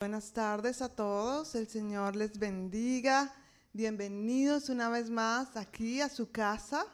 [0.00, 3.34] Buenas tardes a todos, el Señor les bendiga.
[3.74, 6.86] Bienvenidos una vez más aquí a su casa.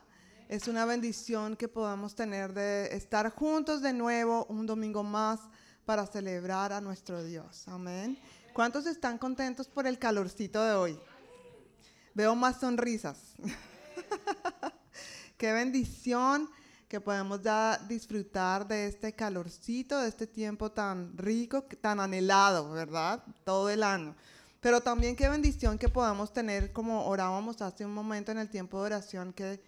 [0.48, 5.38] Es una bendición que podamos tener de estar juntos de nuevo un domingo más
[5.84, 7.68] para celebrar a nuestro Dios.
[7.68, 8.18] Amén.
[8.52, 11.00] ¿Cuántos están contentos por el calorcito de hoy?
[12.12, 13.36] Veo más sonrisas.
[15.38, 16.50] Qué bendición
[16.88, 23.22] que podemos ya disfrutar de este calorcito, de este tiempo tan rico, tan anhelado, ¿verdad?
[23.44, 24.14] Todo el año.
[24.60, 28.78] Pero también qué bendición que podamos tener, como orábamos hace un momento en el tiempo
[28.78, 29.60] de oración, que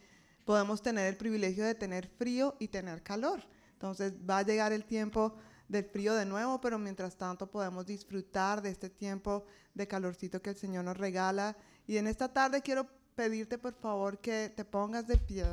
[0.44, 3.42] podemos tener el privilegio de tener frío y tener calor.
[3.72, 5.34] Entonces va a llegar el tiempo
[5.68, 9.44] del frío de nuevo, pero mientras tanto podemos disfrutar de este tiempo
[9.74, 11.56] de calorcito que el Señor nos regala.
[11.86, 15.44] Y en esta tarde quiero pedirte por favor que te pongas de pie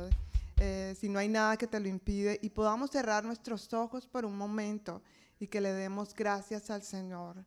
[0.57, 4.25] eh, si no hay nada que te lo impide, y podamos cerrar nuestros ojos por
[4.25, 5.01] un momento
[5.39, 7.45] y que le demos gracias al Señor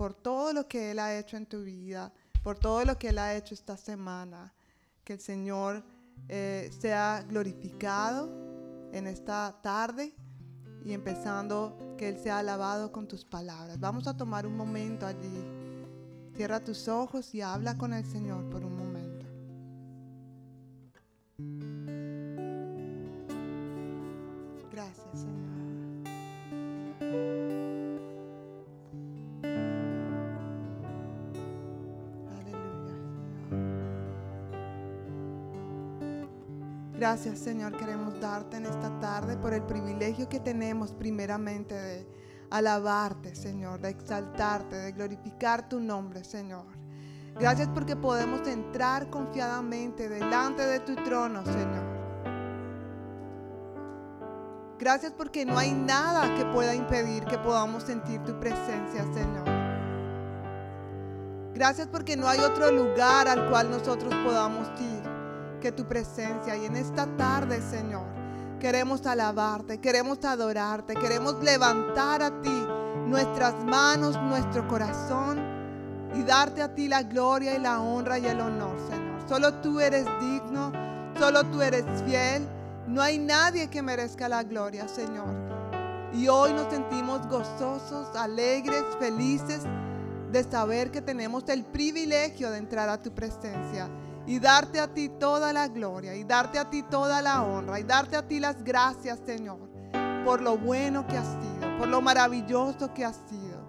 [0.00, 2.10] por todo lo que Él ha hecho en tu vida,
[2.42, 4.50] por todo lo que Él ha hecho esta semana.
[5.04, 5.84] Que el Señor
[6.26, 8.30] eh, sea glorificado
[8.94, 10.14] en esta tarde
[10.86, 13.78] y empezando que Él sea alabado con tus palabras.
[13.78, 15.44] Vamos a tomar un momento allí.
[16.34, 18.89] Cierra tus ojos y habla con el Señor por un momento.
[24.80, 25.50] Gracias, Señor.
[36.96, 37.76] Gracias, Señor.
[37.76, 42.06] Queremos darte en esta tarde por el privilegio que tenemos primeramente de
[42.50, 46.66] alabarte, Señor, de exaltarte, de glorificar tu nombre, Señor.
[47.38, 51.79] Gracias porque podemos entrar confiadamente delante de tu trono, Señor.
[54.80, 59.44] Gracias porque no hay nada que pueda impedir que podamos sentir tu presencia, Señor.
[61.52, 66.56] Gracias porque no hay otro lugar al cual nosotros podamos ir que tu presencia.
[66.56, 68.06] Y en esta tarde, Señor,
[68.58, 72.66] queremos alabarte, queremos adorarte, queremos levantar a ti
[73.06, 75.40] nuestras manos, nuestro corazón
[76.14, 79.28] y darte a ti la gloria y la honra y el honor, Señor.
[79.28, 80.72] Solo tú eres digno,
[81.18, 82.48] solo tú eres fiel.
[82.86, 85.28] No hay nadie que merezca la gloria, Señor.
[86.12, 89.62] Y hoy nos sentimos gozosos, alegres, felices
[90.32, 93.88] de saber que tenemos el privilegio de entrar a tu presencia
[94.26, 97.84] y darte a ti toda la gloria y darte a ti toda la honra y
[97.84, 99.58] darte a ti las gracias, Señor,
[100.24, 103.60] por lo bueno que has sido, por lo maravilloso que has sido.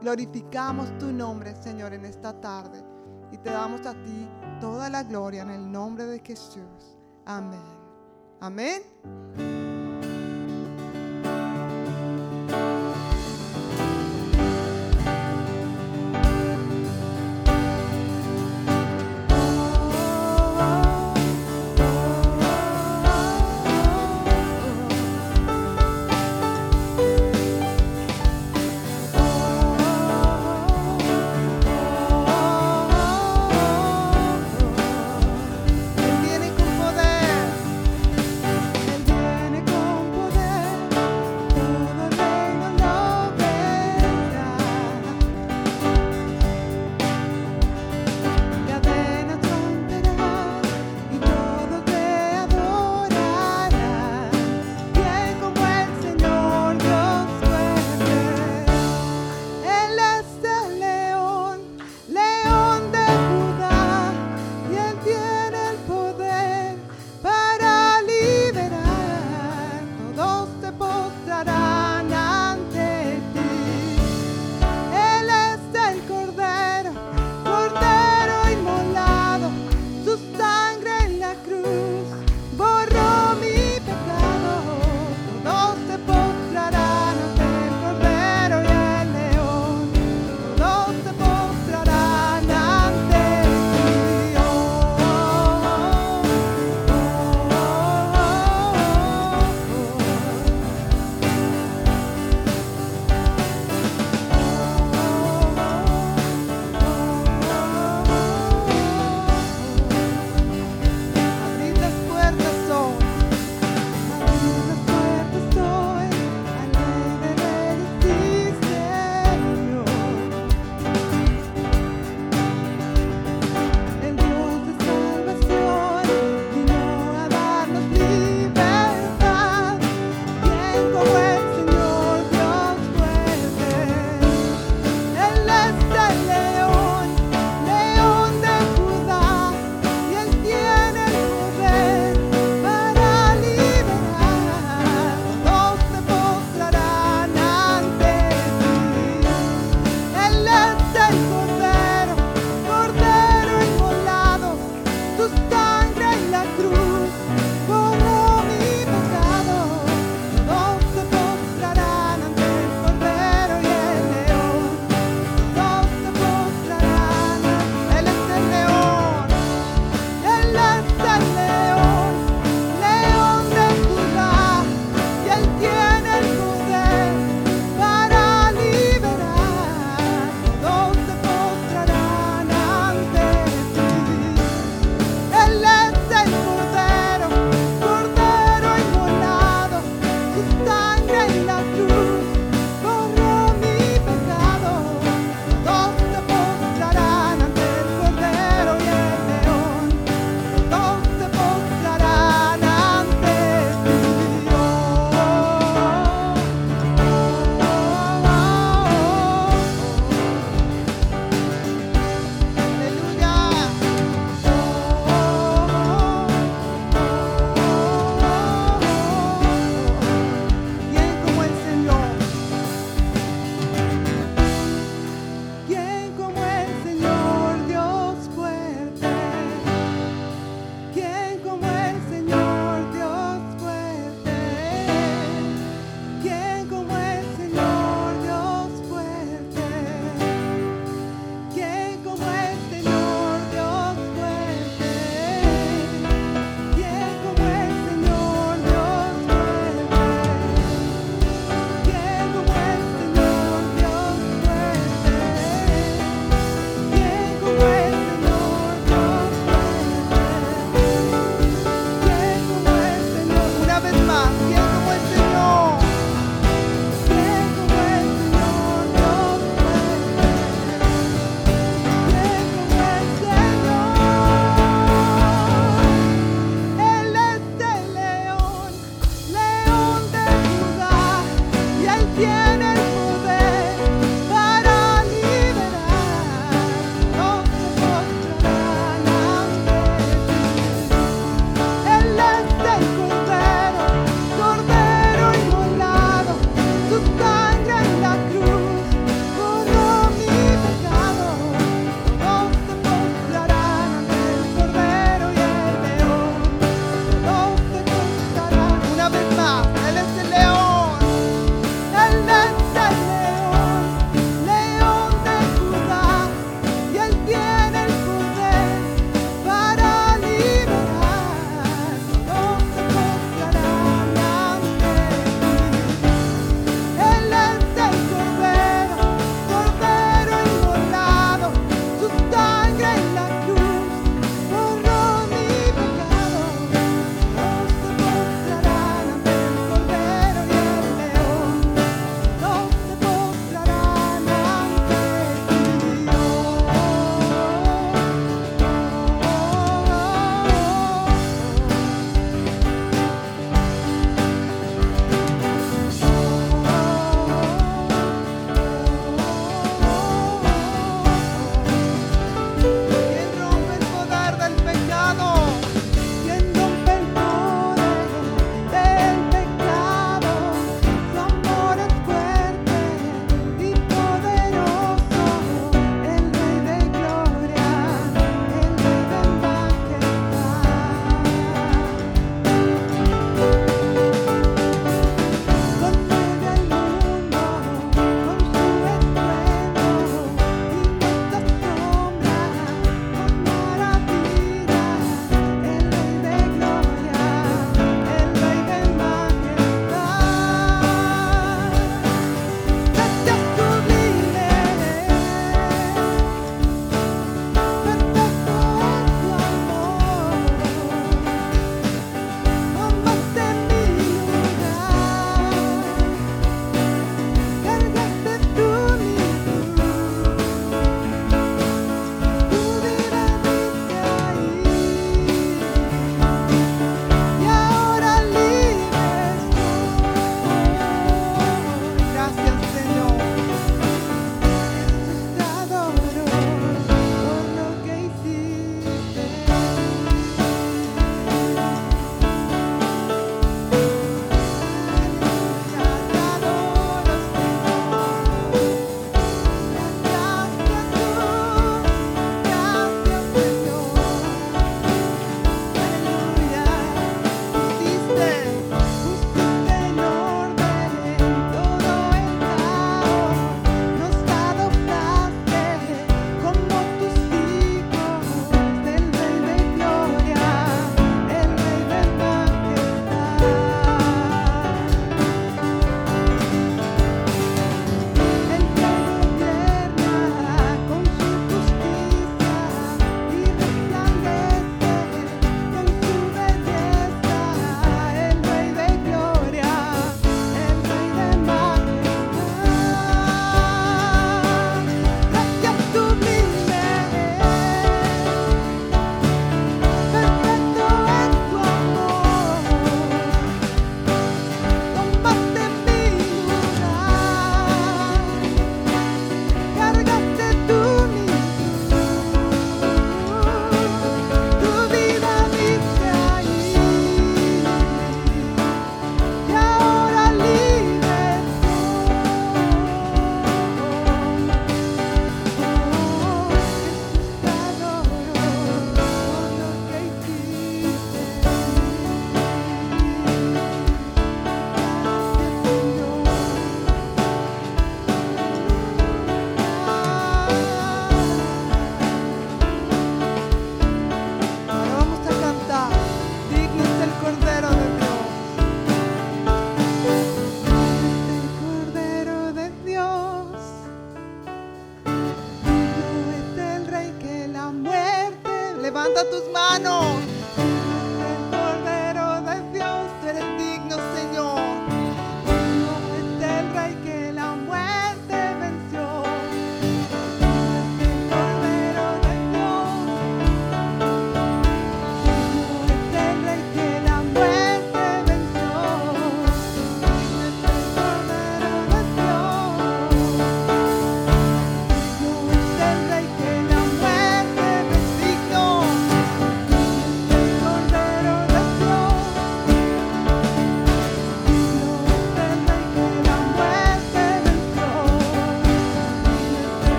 [0.00, 2.82] Glorificamos tu nombre, Señor, en esta tarde
[3.30, 4.28] y te damos a ti
[4.60, 6.98] toda la gloria en el nombre de Jesús.
[7.24, 7.81] Amén.
[8.42, 8.82] Amén.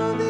[0.00, 0.29] another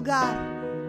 [0.00, 0.34] lugar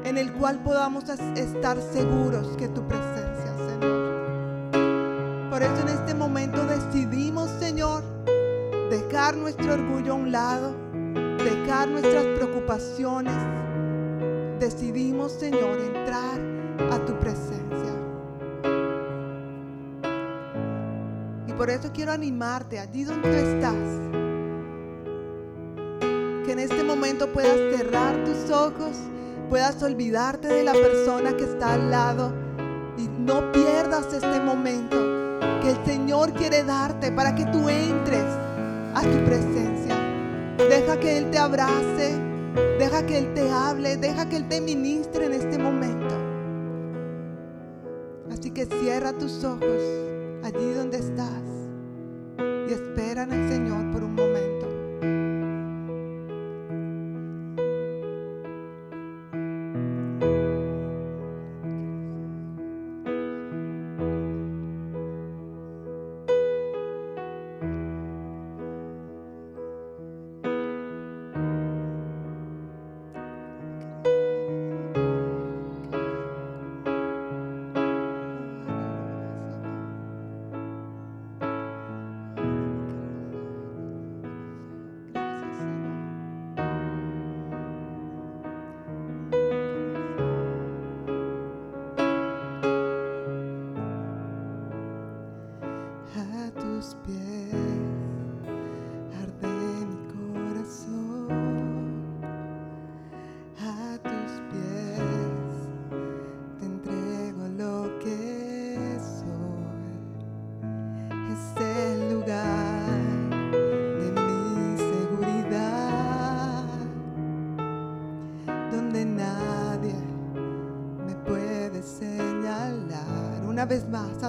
[0.06, 5.50] en el cual podamos estar seguros que tu presencia, Señor.
[5.50, 8.04] Por eso en este momento decidimos, Señor,
[8.90, 10.74] dejar nuestro orgullo a un lado,
[11.44, 13.36] dejar nuestras preocupaciones.
[14.62, 16.40] Decidimos, Señor, entrar
[16.90, 17.94] a tu presencia.
[21.48, 24.11] Y por eso quiero animarte allí donde estás
[27.28, 28.98] puedas cerrar tus ojos,
[29.50, 32.34] puedas olvidarte de la persona que está al lado
[32.98, 34.98] y no pierdas este momento
[35.62, 38.26] que el Señor quiere darte para que tú entres
[38.96, 39.96] a tu presencia.
[40.58, 42.18] Deja que Él te abrace,
[42.80, 46.16] deja que Él te hable, deja que Él te ministre en este momento.
[48.32, 49.82] Así que cierra tus ojos
[50.44, 51.44] allí donde estás
[52.68, 54.51] y espera en el Señor por un momento.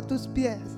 [0.03, 0.72] a tus pies.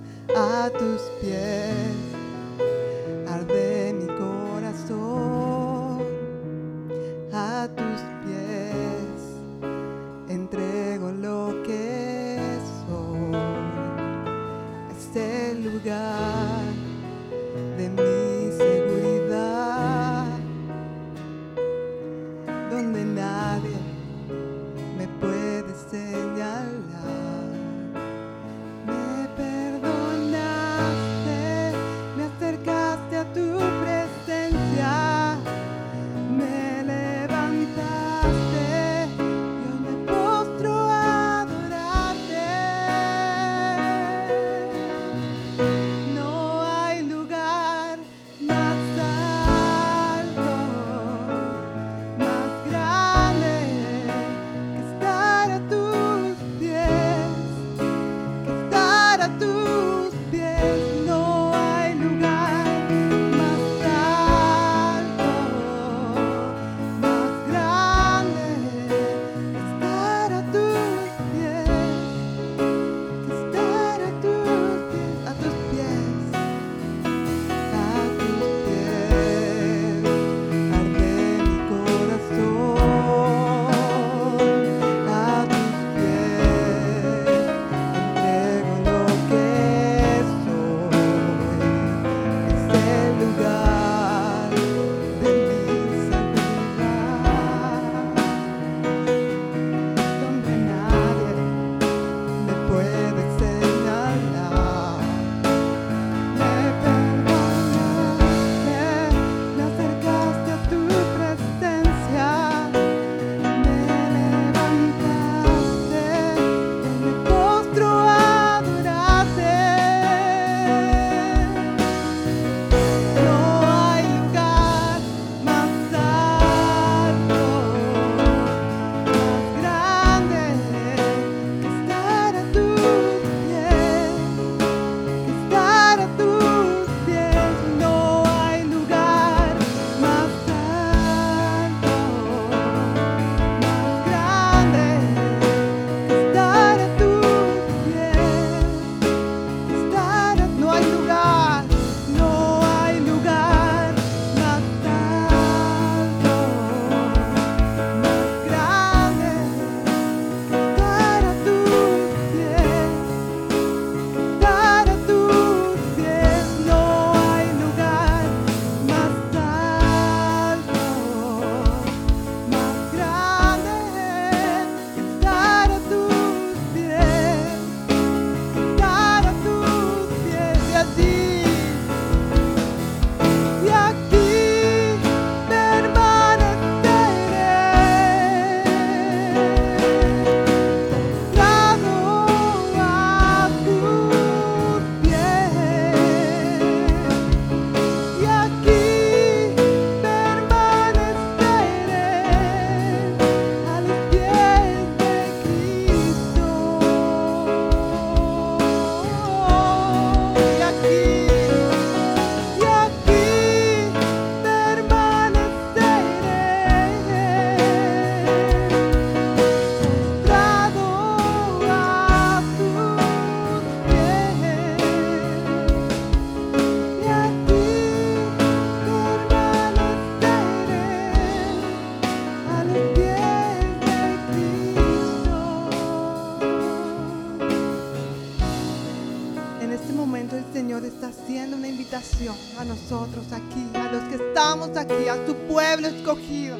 [240.25, 245.09] momento el Señor está haciendo una invitación a nosotros aquí, a los que estamos aquí,
[245.09, 246.57] a su pueblo escogido,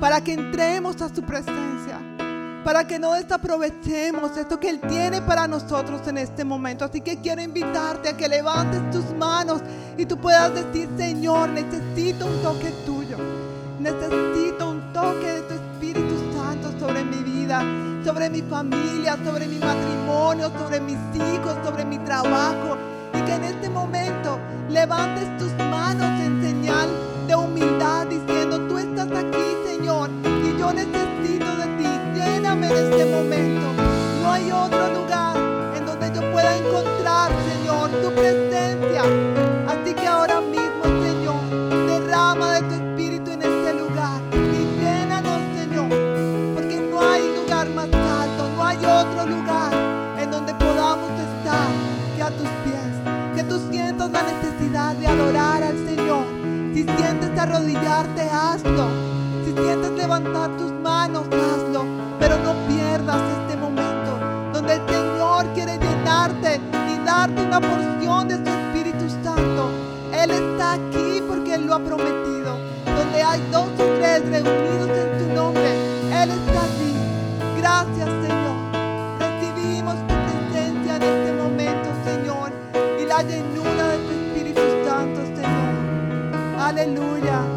[0.00, 1.98] para que entremos a su presencia,
[2.64, 6.84] para que no desaprovechemos esto que Él tiene para nosotros en este momento.
[6.84, 9.62] Así que quiero invitarte a que levantes tus manos
[9.96, 13.16] y tú puedas decir, Señor, necesito un toque tuyo,
[13.80, 14.45] necesito
[18.06, 22.78] sobre mi familia, sobre mi matrimonio, sobre mis hijos, sobre mi trabajo.
[23.12, 24.38] Y que en este momento
[24.70, 26.88] levantes tus manos en señal
[27.26, 31.88] de humildad diciendo, tú estás aquí, Señor, y yo necesito de ti.
[32.14, 33.66] Lléname en este momento.
[34.22, 35.36] No hay otro lugar
[35.76, 39.45] en donde yo pueda encontrar, Señor, tu presencia.
[57.36, 58.88] Sientes arrodillarte, hazlo.
[59.44, 61.84] Si sientes levantar tus manos, hazlo.
[62.18, 64.18] Pero no pierdas este momento
[64.52, 66.60] donde el Señor quiere llenarte
[66.92, 69.70] y darte una porción de su Espíritu Santo.
[70.12, 72.56] Él está aquí porque Él lo ha prometido.
[72.86, 75.70] Donde hay dos o tres reunidos en tu nombre,
[76.22, 76.94] Él está allí.
[77.58, 78.56] Gracias, Señor.
[79.18, 82.52] Recibimos tu presencia en este momento, Señor,
[83.00, 83.55] y la llenura
[86.86, 87.55] Aleluya.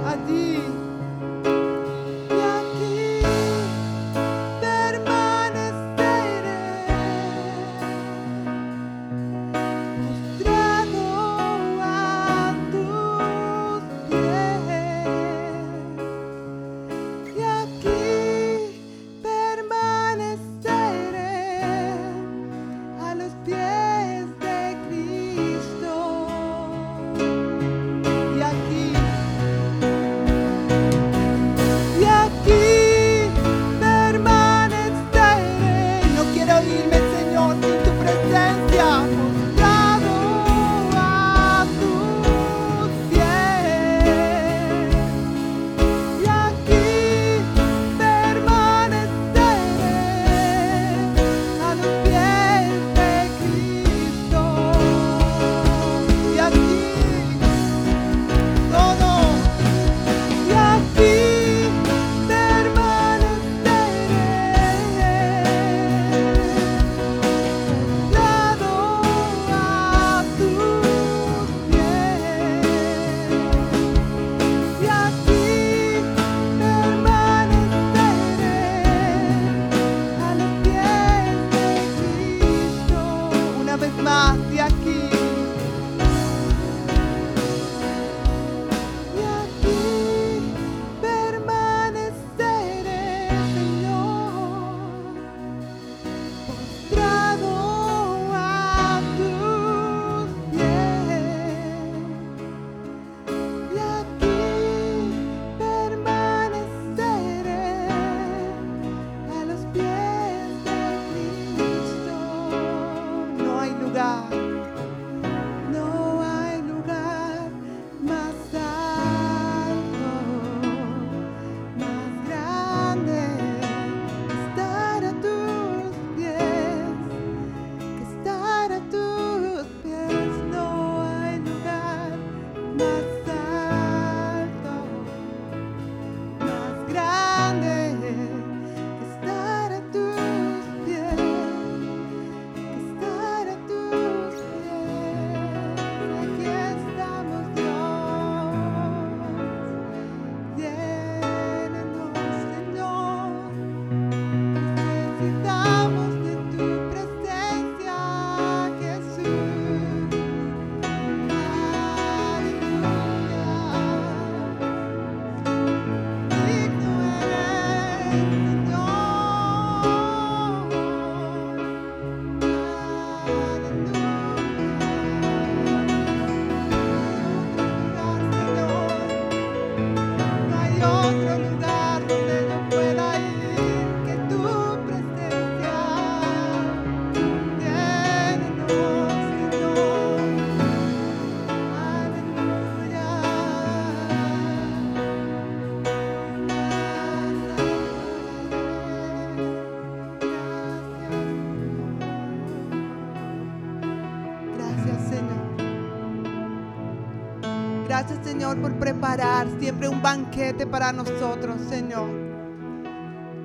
[208.24, 212.10] Señor, por preparar siempre un banquete para nosotros, Señor.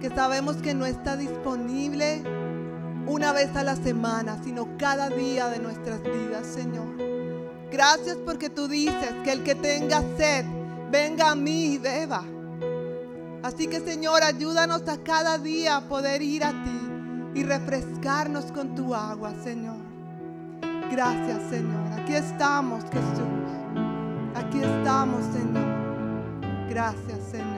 [0.01, 2.23] Que sabemos que no está disponible
[3.07, 6.87] una vez a la semana, sino cada día de nuestras vidas, Señor.
[7.71, 10.45] Gracias porque tú dices que el que tenga sed,
[10.91, 12.25] venga a mí y beba.
[13.43, 16.81] Así que, Señor, ayúdanos a cada día a poder ir a ti
[17.35, 19.77] y refrescarnos con tu agua, Señor.
[20.91, 21.93] Gracias, Señor.
[22.01, 23.84] Aquí estamos, Jesús.
[24.55, 25.65] Aquí estamos, Señor.
[26.71, 27.54] Gracias, Señor.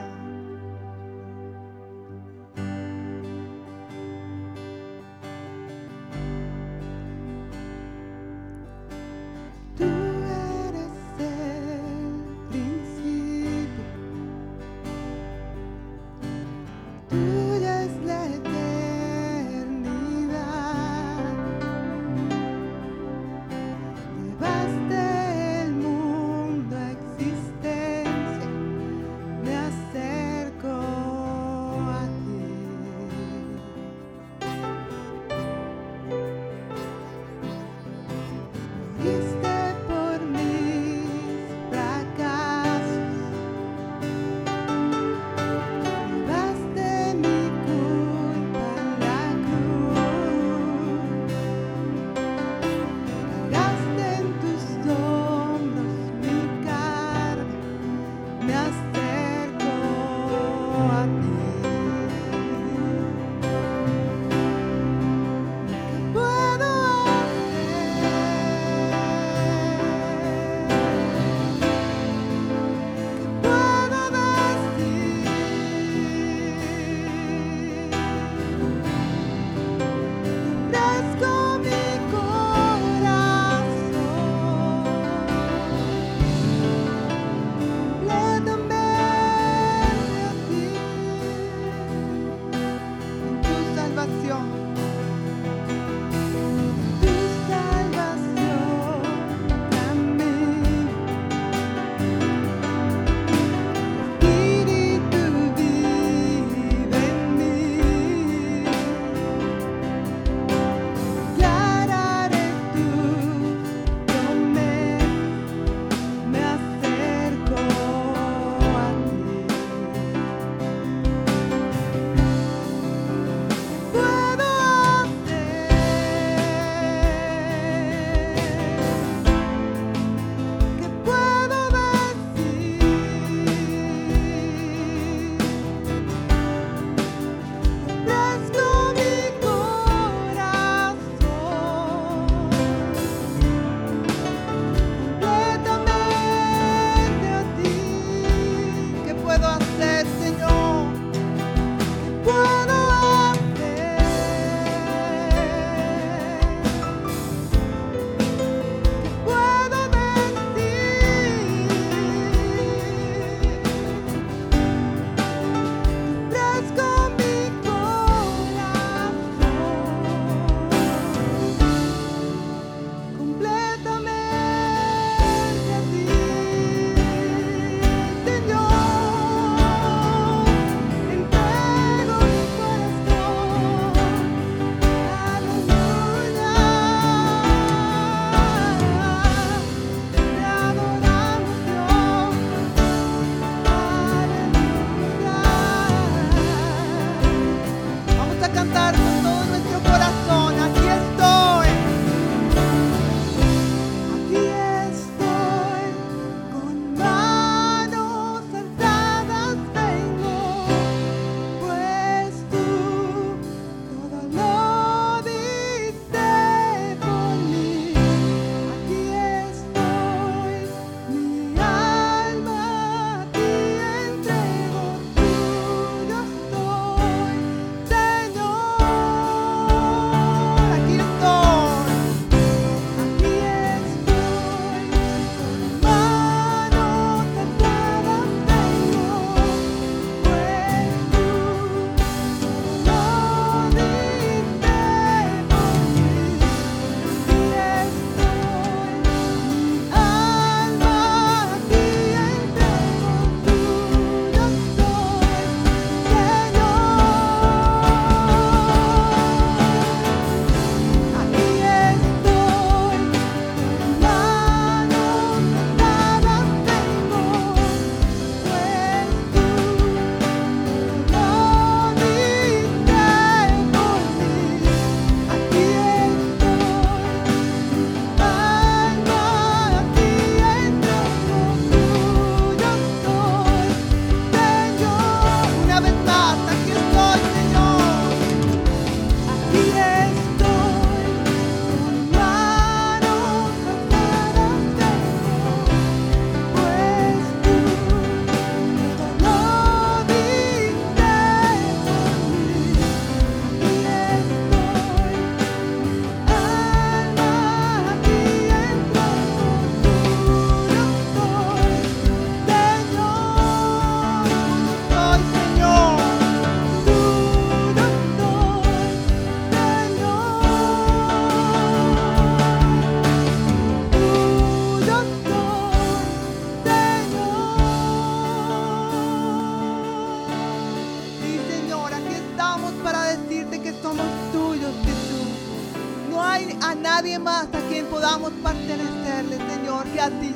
[338.17, 340.33] Podamos pertenecerle, Señor, que a ti.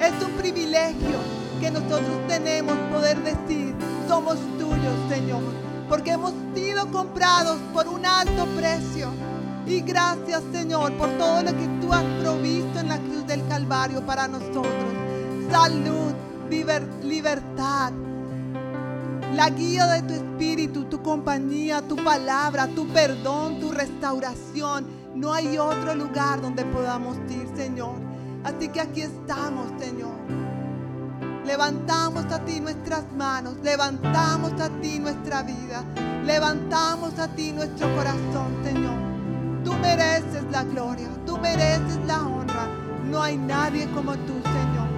[0.00, 1.18] Es un privilegio
[1.60, 3.74] que nosotros tenemos poder decir,
[4.06, 5.42] somos tuyos, Señor,
[5.88, 9.08] porque hemos sido comprados por un alto precio.
[9.66, 14.04] Y gracias, Señor, por todo lo que tú has provisto en la cruz del Calvario
[14.06, 14.92] para nosotros.
[15.50, 16.12] Salud,
[16.50, 17.92] liber- libertad,
[19.34, 24.97] la guía de tu espíritu, tu compañía, tu palabra, tu perdón, tu restauración.
[25.18, 27.96] No hay otro lugar donde podamos ir, Señor.
[28.44, 30.14] Así que aquí estamos, Señor.
[31.44, 35.82] Levantamos a ti nuestras manos, levantamos a ti nuestra vida,
[36.24, 38.94] levantamos a ti nuestro corazón, Señor.
[39.64, 42.68] Tú mereces la gloria, tú mereces la honra.
[43.10, 44.88] No hay nadie como tú, Señor.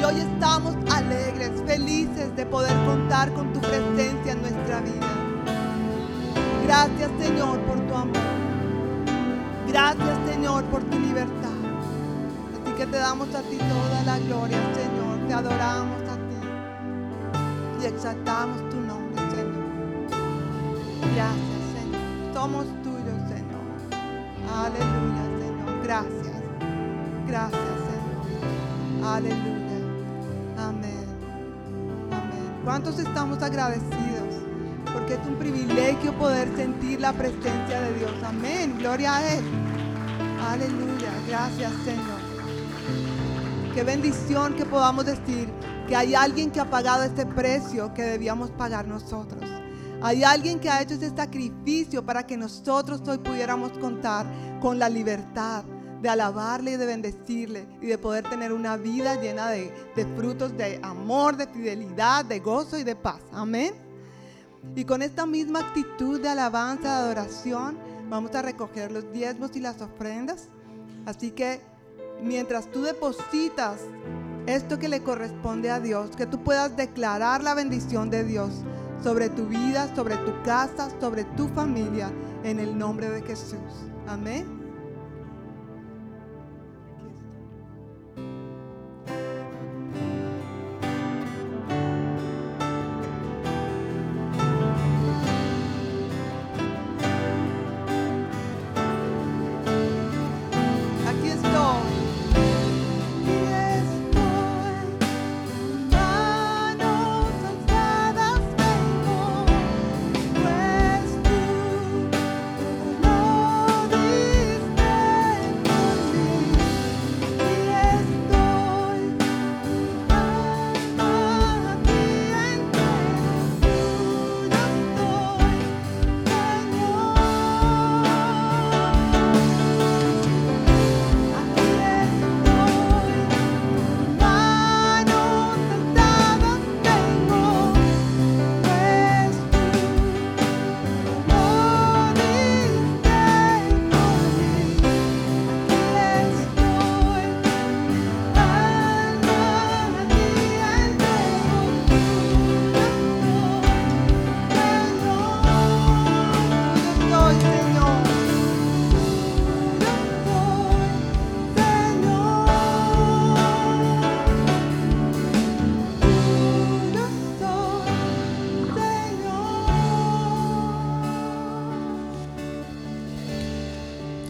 [0.00, 5.14] Y hoy estamos alegres, felices de poder contar con tu presencia en nuestra vida.
[6.66, 8.33] Gracias Señor por tu amor.
[9.74, 11.50] Gracias Señor por tu libertad.
[12.62, 15.26] Así que te damos a ti toda la gloria Señor.
[15.26, 19.64] Te adoramos a ti y exaltamos tu nombre Señor.
[21.16, 22.34] Gracias Señor.
[22.34, 23.66] Somos tuyos Señor.
[24.54, 25.82] Aleluya Señor.
[25.82, 26.42] Gracias.
[27.26, 29.04] Gracias Señor.
[29.04, 29.80] Aleluya.
[30.56, 31.06] Amén.
[32.12, 32.60] Amén.
[32.64, 34.14] ¿Cuántos estamos agradecidos?
[34.94, 38.12] porque es un privilegio poder sentir la presencia de Dios.
[38.24, 39.63] Amén, gloria a Él.
[40.46, 42.20] Aleluya, gracias Señor.
[43.74, 45.48] Qué bendición que podamos decir
[45.88, 49.42] que hay alguien que ha pagado este precio que debíamos pagar nosotros.
[50.02, 54.26] Hay alguien que ha hecho ese sacrificio para que nosotros hoy pudiéramos contar
[54.60, 55.64] con la libertad
[56.02, 60.54] de alabarle y de bendecirle y de poder tener una vida llena de, de frutos
[60.56, 63.22] de amor, de fidelidad, de gozo y de paz.
[63.32, 63.72] Amén.
[64.76, 67.78] Y con esta misma actitud de alabanza, de adoración,
[68.08, 70.48] vamos a recoger los diezmos y las ofrendas.
[71.06, 71.60] Así que
[72.22, 73.80] mientras tú depositas
[74.46, 78.50] esto que le corresponde a Dios, que tú puedas declarar la bendición de Dios
[79.02, 82.10] sobre tu vida, sobre tu casa, sobre tu familia,
[82.42, 83.58] en el nombre de Jesús.
[84.06, 84.63] Amén.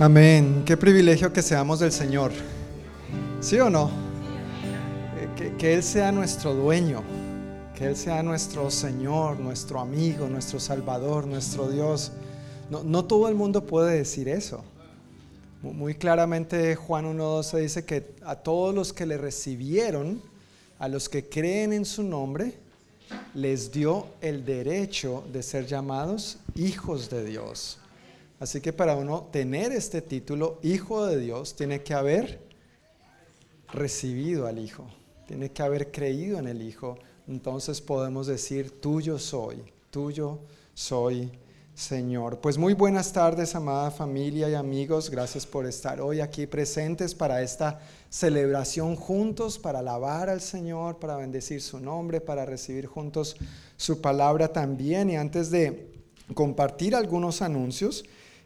[0.05, 0.65] Amén.
[0.67, 2.31] Qué privilegio que seamos del Señor.
[3.41, 3.91] ¿Sí o no?
[5.17, 7.03] Eh, que, Él sea nuestro dueño,
[7.75, 12.13] que Él sea nuestro Señor, nuestro amigo, nuestro Salvador, nuestro Dios.
[12.69, 14.63] No, no todo el mundo puede decir eso.
[15.63, 20.21] Muy claramente Juan 1.12 dice que a todos los que le recibieron,
[20.81, 22.53] a los que creen en su nombre,
[23.33, 27.79] les dio el derecho de ser llamados hijos de Dios.
[28.45, 32.43] Así que para uno tener este título, hijo de Dios, tiene que haber
[33.73, 34.85] recibido al Hijo,
[35.27, 36.99] tiene que haber creído en el Hijo.
[37.27, 40.41] Entonces podemos decir, tuyo soy, tuyo
[40.75, 41.33] soy,
[41.75, 42.39] Señor.
[42.39, 45.09] Pues muy buenas tardes, amada familia y amigos.
[45.09, 47.81] Gracias por estar hoy aquí presentes para esta
[48.11, 53.37] celebración juntos, para alabar al Señor, para bendecir su nombre, para recibir juntos
[53.79, 55.09] su palabra también.
[55.09, 55.95] Y antes de
[56.35, 58.05] compartir algunos anuncios,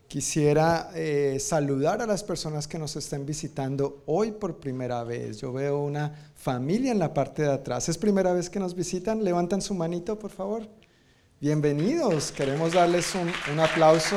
[0.08, 5.38] Quisiera eh, saludar a las personas que nos estén visitando hoy por primera vez.
[5.38, 7.90] Yo veo una familia en la parte de atrás.
[7.90, 9.22] ¿Es primera vez que nos visitan?
[9.22, 10.66] Levantan su manito, por favor.
[11.42, 12.32] Bienvenidos.
[12.32, 14.16] Queremos darles un, un aplauso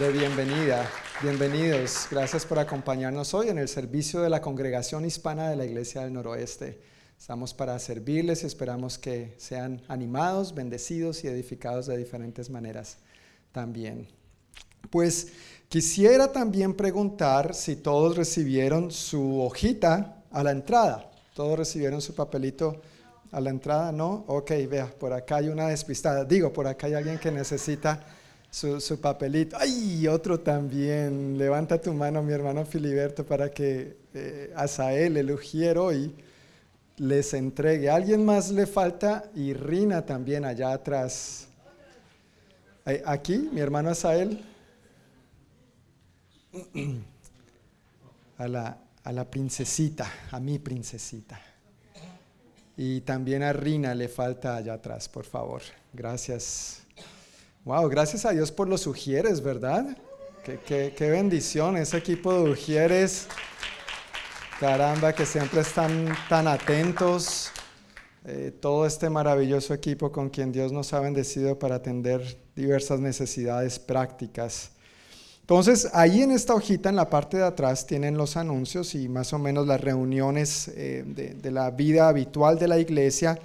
[0.00, 0.88] de bienvenida.
[1.22, 2.06] Bienvenidos.
[2.10, 6.14] Gracias por acompañarnos hoy en el servicio de la Congregación Hispana de la Iglesia del
[6.14, 6.80] Noroeste.
[7.18, 12.96] Estamos para servirles y esperamos que sean animados, bendecidos y edificados de diferentes maneras
[13.52, 14.21] también.
[14.90, 15.28] Pues
[15.68, 21.10] quisiera también preguntar si todos recibieron su hojita a la entrada.
[21.34, 22.80] ¿Todos recibieron su papelito
[23.30, 23.92] a la entrada?
[23.92, 24.24] ¿No?
[24.26, 26.24] Ok, vea, por acá hay una despistada.
[26.24, 28.04] Digo, por acá hay alguien que necesita
[28.52, 29.56] su, papelito.
[29.58, 30.06] ¡Ay!
[30.08, 31.38] Otro también.
[31.38, 36.14] Levanta tu mano, mi hermano Filiberto, para que eh, Asael, el ujier hoy,
[36.98, 37.88] les entregue.
[37.88, 39.24] alguien más le falta?
[39.34, 41.48] Y Rina también allá atrás.
[43.06, 44.44] Aquí, mi hermano Asael.
[48.38, 51.40] A la, a la princesita, a mi princesita.
[52.76, 55.62] Y también a Rina le falta allá atrás, por favor.
[55.92, 56.82] Gracias.
[57.64, 59.96] Wow, gracias a Dios por los Ujieres, ¿verdad?
[60.44, 63.28] Qué, qué bendición, ese equipo de Ujieres.
[64.58, 67.50] Caramba, que siempre están tan atentos.
[68.24, 73.80] Eh, todo este maravilloso equipo con quien Dios nos ha bendecido para atender diversas necesidades
[73.80, 74.70] prácticas.
[75.42, 79.32] Entonces, ahí en esta hojita, en la parte de atrás, tienen los anuncios y más
[79.32, 83.38] o menos las reuniones eh, de, de, la vida habitual de la iglesia.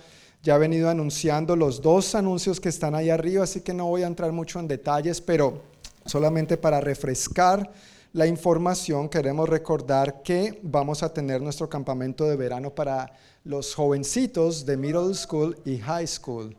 [0.43, 4.04] Ya he venido anunciando los dos anuncios que están ahí arriba, así que no voy
[4.04, 5.64] a entrar mucho en detalles, pero
[6.06, 7.70] solamente para refrescar
[8.14, 13.12] la información, queremos recordar que vamos a tener nuestro campamento de verano para
[13.43, 16.56] los jovencitos de middle school y high school.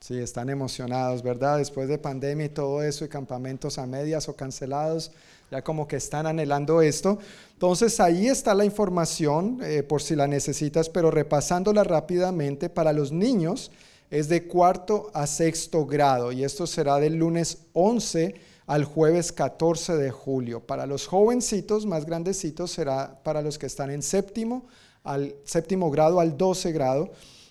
[0.00, 1.58] Sí, están emocionados, ¿verdad?
[1.58, 5.12] Después de pandemia y todo eso y campamentos a medias o cancelados,
[5.50, 7.18] ya como que están anhelando esto.
[7.52, 13.12] Entonces ahí está la información eh, por si la necesitas, pero repasándola rápidamente, para los
[13.12, 13.70] niños
[14.10, 18.34] es de cuarto a sexto grado y esto será del lunes 11
[18.66, 20.60] al jueves 14 de julio.
[20.60, 24.66] Para los jovencitos más grandecitos será para los que están en séptimo,
[25.04, 27.10] al séptimo grado al 12 grado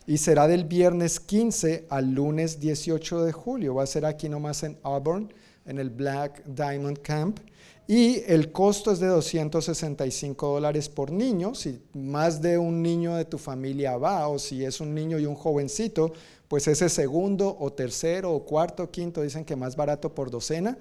[0.10, 3.76] y será del viernes 15 al lunes 18 de julio.
[3.76, 5.32] Va a ser aquí nomás en Auburn,
[5.68, 7.40] en el Black Diamond Camp.
[7.88, 11.54] Y el costo es de 265 dólares por niño.
[11.54, 15.28] Si más de un niño de tu familia va, o si es un niño y
[15.28, 16.12] un jovencito,
[16.48, 20.76] pues ese segundo o tercero o cuarto, quinto, dicen que más barato por docena.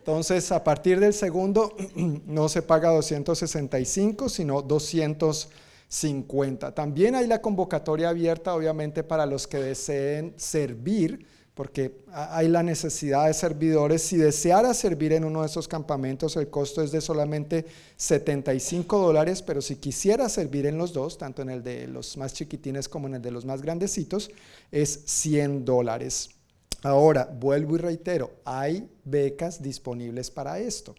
[0.00, 1.74] Entonces, a partir del segundo
[2.26, 4.60] no se paga 265, sino
[5.88, 6.74] 250.
[6.74, 13.26] También hay la convocatoria abierta, obviamente, para los que deseen servir, porque hay la necesidad
[13.26, 14.02] de servidores.
[14.02, 17.64] Si deseara servir en uno de esos campamentos, el costo es de solamente
[17.96, 22.34] 75 dólares, pero si quisiera servir en los dos, tanto en el de los más
[22.34, 24.30] chiquitines como en el de los más grandecitos,
[24.70, 26.30] es 100 dólares.
[26.82, 30.94] Ahora, vuelvo y reitero, hay becas disponibles para esto.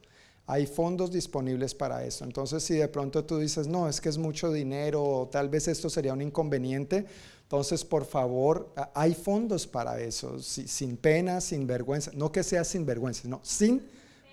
[0.48, 2.24] Hay fondos disponibles para esto.
[2.24, 5.68] Entonces, si de pronto tú dices, no, es que es mucho dinero o tal vez
[5.68, 7.06] esto sería un inconveniente,
[7.44, 12.12] entonces, por favor, hay fondos para eso, sin pena, sin vergüenza.
[12.14, 13.84] No que sea sin vergüenza, no, sin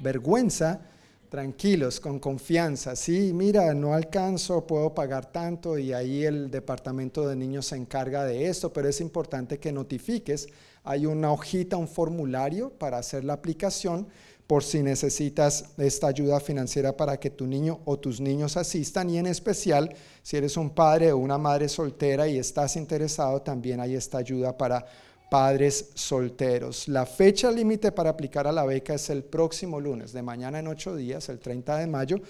[0.01, 0.81] vergüenza,
[1.29, 2.97] tranquilos, con confianza.
[2.97, 8.25] Sí, mira, no alcanzo, puedo pagar tanto y ahí el departamento de niños se encarga
[8.25, 10.49] de esto, pero es importante que notifiques
[10.85, 14.07] hay una hojita, un formulario para hacer la aplicación
[14.47, 19.19] por si necesitas esta ayuda financiera para que tu niño o tus niños asistan y
[19.19, 23.95] en especial si eres un padre o una madre soltera y estás interesado, también hay
[23.95, 24.85] esta ayuda para
[25.31, 26.89] padres solteros.
[26.89, 30.69] La fecha límite para aplicar a la beca es el próximo lunes, de mañana en
[30.69, 32.21] ocho días, el 30 de mayo,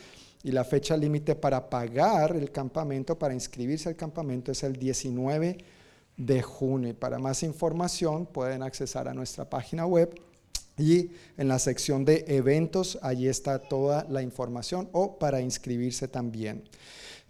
[0.43, 5.59] y la fecha límite para pagar el campamento, para inscribirse al campamento es el 19
[6.17, 6.95] de junio.
[6.95, 10.15] Para más información pueden accesar a nuestra página web
[10.77, 16.64] y en la sección de eventos allí está toda la información o para inscribirse también.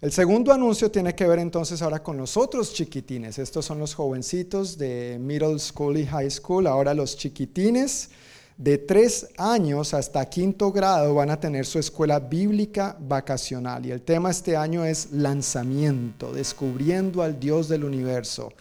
[0.01, 3.39] El segundo anuncio tiene que ver entonces ahora con los otros chiquitines.
[3.39, 6.67] Estos son los jovencitos de middle school y high school.
[6.67, 8.09] Ahora los chiquitines
[8.57, 13.85] de tres años hasta quinto grado van a tener su escuela bíblica vacacional.
[13.85, 18.51] Y el tema este año es lanzamiento, descubriendo al Dios del universo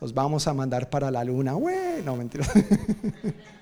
[0.00, 1.52] los vamos a mandar para la luna.
[2.04, 2.46] No, mentira.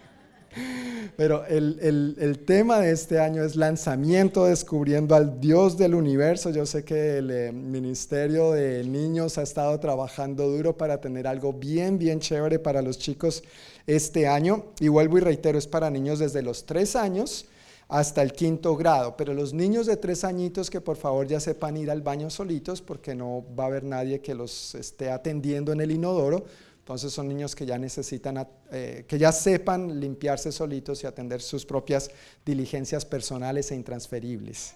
[1.17, 6.51] Pero el, el, tema de este año es lanzamiento descubriendo al Dios del universo.
[6.51, 11.53] Yo sé que el eh, Ministerio de Niños ha estado trabajando duro para tener algo
[11.53, 13.45] bien, bien chévere para los chicos
[13.87, 14.67] este año.
[14.81, 17.47] Y vuelvo y reitero, es para niños desde los tres años
[17.89, 19.17] hasta el quinto grado.
[19.17, 22.83] Pero los niños de tres añitos que por favor ya sepan ir al baño solitos
[22.83, 26.45] porque no va a haber nadie que los esté atendiendo en el inodoro.
[26.85, 31.64] Entonces son niños que ya necesitan, eh, que ya sepan limpiarse solitos y atender sus
[31.64, 32.11] propias
[32.45, 34.74] diligencias personales e intransferibles.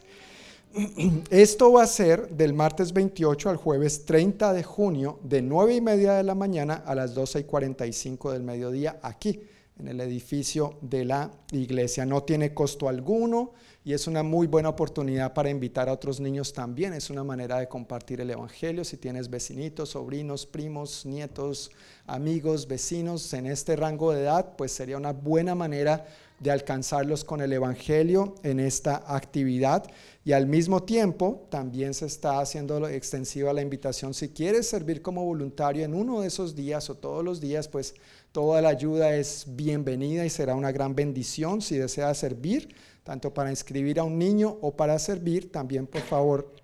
[1.31, 5.81] Esto va a ser del martes 28 al jueves 30 de junio de 9 y
[5.83, 9.43] media de la mañana a las 12 y 45 del mediodía aquí
[9.79, 12.07] en el edificio de la iglesia.
[12.07, 13.53] No tiene costo alguno
[13.85, 16.93] y es una muy buena oportunidad para invitar a otros niños también.
[16.93, 18.85] Es una manera de compartir el Evangelio.
[18.85, 21.71] Si tienes vecinitos, sobrinos, primos, nietos,
[22.09, 26.07] amigos, vecinos en este rango de edad, pues sería una buena manera
[26.41, 29.85] de alcanzarlos con el Evangelio en esta actividad.
[30.25, 34.15] Y al mismo tiempo, también se está haciendo extensiva la invitación.
[34.15, 37.95] Si quieres servir como voluntario en uno de esos días o todos los días, pues
[38.33, 43.51] Toda la ayuda es bienvenida y será una gran bendición si desea servir, tanto para
[43.51, 45.51] inscribir a un niño o para servir.
[45.51, 46.55] También, por favor,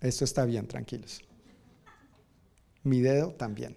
[0.00, 1.22] esto está bien, tranquilos.
[2.82, 3.76] Mi dedo también.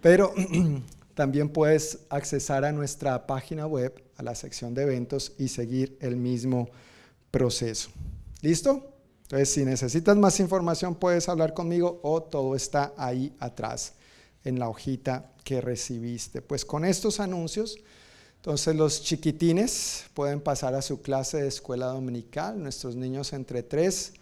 [0.00, 0.32] Pero
[1.14, 6.16] también puedes accesar a nuestra página web, a la sección de eventos y seguir el
[6.16, 6.68] mismo
[7.30, 7.90] proceso.
[8.42, 8.92] ¿Listo?
[9.22, 13.94] Entonces, si necesitas más información, puedes hablar conmigo o todo está ahí atrás
[14.44, 16.42] en la hojita que recibiste.
[16.42, 17.76] Pues con estos anuncios,
[18.36, 22.62] entonces los chiquitines pueden pasar a su clase de escuela dominical.
[22.62, 24.12] Nuestros niños entre 3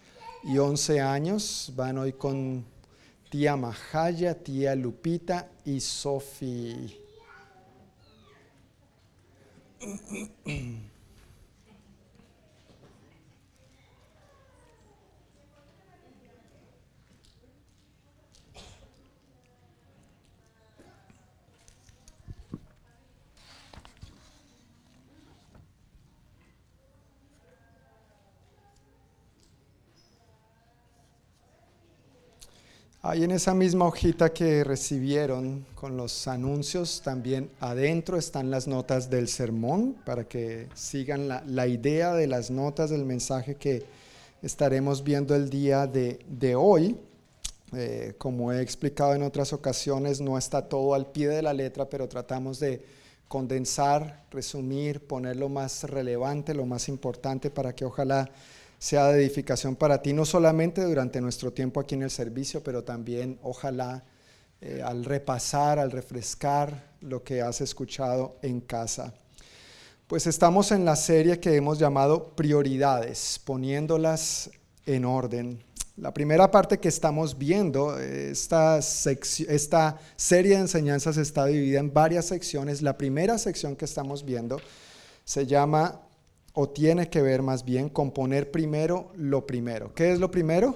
[0.45, 2.65] y 11 años van hoy con
[3.35, 6.97] tía Majaya, tía Lupita y Sofi.
[33.07, 39.11] Ahí en esa misma hojita que recibieron con los anuncios, también adentro están las notas
[39.11, 43.85] del sermón para que sigan la, idea de las notas del mensaje que
[44.41, 46.97] estaremos viendo el día de, hoy.
[47.73, 51.87] Eh, como he explicado en otras ocasiones, no está todo al pie de la letra,
[51.87, 52.83] pero tratamos de
[53.27, 58.31] condensar, resumir, poner lo más relevante, lo más importante para que ojalá
[58.77, 62.83] sea de edificación para ti, no solamente durante nuestro tiempo aquí en el servicio, pero
[62.83, 64.03] también ojalá
[64.61, 69.13] eh, al repasar, al refrescar lo que has escuchado en casa.
[70.07, 74.51] Pues estamos en la serie que hemos llamado prioridades, poniéndolas
[74.85, 75.63] en orden.
[75.97, 82.25] La primera parte que estamos viendo, esta, esta serie de enseñanzas está dividida en varias
[82.25, 82.81] secciones.
[82.81, 84.59] La primera sección que estamos viendo
[85.23, 86.04] se llama
[86.55, 89.93] o tiene que ver más bien con poner primero lo primero.
[89.93, 90.75] ¿Qué es lo primero?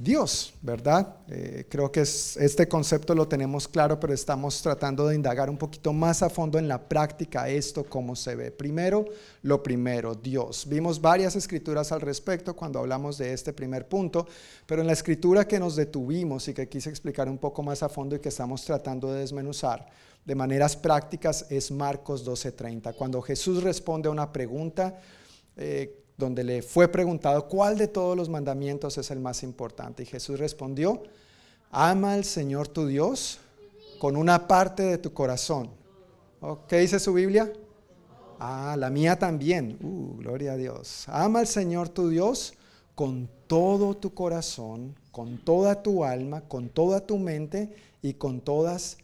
[0.00, 1.16] Dios, ¿verdad?
[1.28, 5.92] Eh, creo que este concepto lo tenemos claro, pero estamos tratando de indagar un poquito
[5.92, 8.52] más a fondo en la práctica esto, cómo se ve.
[8.52, 9.06] Primero,
[9.42, 10.66] lo primero, Dios.
[10.68, 14.28] Vimos varias escrituras al respecto cuando hablamos de este primer punto,
[14.66, 17.88] pero en la escritura que nos detuvimos y que quise explicar un poco más a
[17.88, 19.84] fondo y que estamos tratando de desmenuzar,
[20.28, 22.92] de maneras prácticas es Marcos 12:30.
[22.92, 25.00] Cuando Jesús responde a una pregunta
[25.56, 30.02] eh, donde le fue preguntado cuál de todos los mandamientos es el más importante.
[30.02, 31.02] Y Jesús respondió,
[31.70, 33.38] ama al Señor tu Dios
[33.98, 35.70] con una parte de tu corazón.
[36.68, 37.50] ¿Qué dice su Biblia?
[38.38, 39.78] Ah, la mía también.
[39.82, 41.04] Uh, gloria a Dios.
[41.06, 42.52] Ama al Señor tu Dios
[42.94, 48.98] con todo tu corazón, con toda tu alma, con toda tu mente y con todas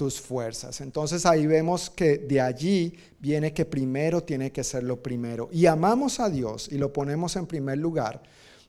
[0.00, 0.80] tus fuerzas.
[0.80, 5.50] Entonces ahí vemos que de allí viene que primero tiene que ser lo primero.
[5.52, 8.22] Y amamos a Dios y lo ponemos en primer lugar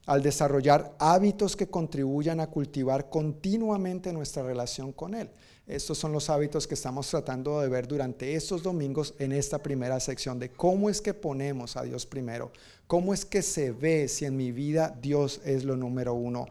[0.08, 5.30] al desarrollar hábitos que contribuyan a cultivar continuamente nuestra relación con Él.
[5.66, 10.02] Estos son los hábitos que estamos tratando de ver durante estos domingos en esta primera
[10.02, 12.52] sección de cómo es que ponemos a Dios primero,
[12.88, 16.48] cómo es que se ve si en mi vida Dios es lo número uno.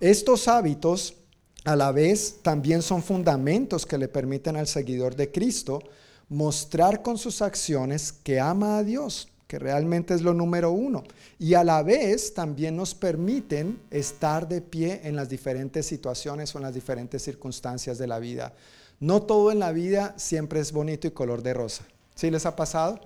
[0.00, 1.16] Estos hábitos
[1.64, 5.80] a la vez también son fundamentos que le permiten al seguidor de Cristo
[6.28, 11.04] mostrar con sus acciones que ama a Dios, que realmente es lo número uno.
[11.38, 16.58] Y a la vez también nos permiten estar de pie en las diferentes situaciones o
[16.58, 18.54] en las diferentes circunstancias de la vida.
[18.98, 21.84] No todo en la vida siempre es bonito y color de rosa.
[22.14, 23.00] ¿Sí les ha pasado?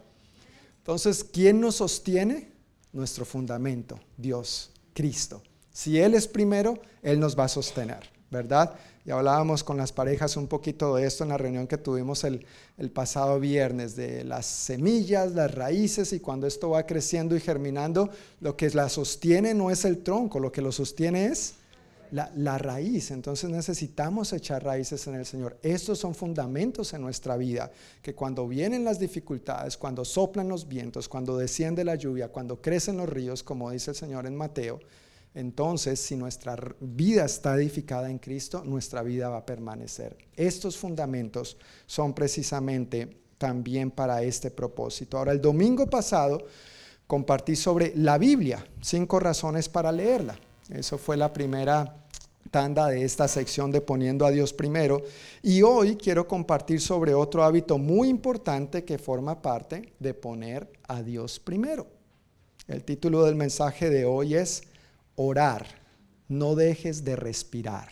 [0.78, 2.52] Entonces, ¿quién nos sostiene?
[2.92, 5.42] Nuestro fundamento, Dios, Cristo.
[5.72, 8.15] Si Él es primero, Él nos va a sostener.
[8.30, 8.74] ¿Verdad?
[9.04, 12.44] Y hablábamos con las parejas un poquito de esto en la reunión que tuvimos el,
[12.92, 18.10] pasado viernes, de las semillas, las raíces y cuando esto va creciendo y germinando,
[18.40, 21.54] lo que la sostiene no es el tronco, lo que lo sostiene es
[22.10, 23.12] la, la raíz.
[23.12, 25.56] Entonces necesitamos echar raíces en el Señor.
[25.62, 27.70] Estos son fundamentos en nuestra vida,
[28.02, 32.96] que cuando vienen las dificultades, cuando soplan los vientos, cuando desciende la lluvia, cuando crecen
[32.96, 34.80] los ríos, como dice el Señor en Mateo,
[35.36, 40.16] entonces si nuestra vida está edificada en Cristo, nuestra vida va a permanecer.
[40.34, 45.18] Estos fundamentos son precisamente también para este propósito.
[45.18, 46.46] Ahora, el domingo pasado
[47.06, 50.38] compartí sobre la Biblia, cinco razones para leerla.
[50.70, 52.06] Eso fue la primera
[52.50, 55.02] tanda de esta sección de poniendo a Dios primero.
[55.42, 61.02] Y hoy quiero compartir sobre otro hábito muy importante que forma parte de poner a
[61.02, 61.86] Dios primero.
[62.68, 64.62] El título del mensaje de hoy es
[65.16, 65.66] orar,
[66.28, 67.88] no dejes de respirar.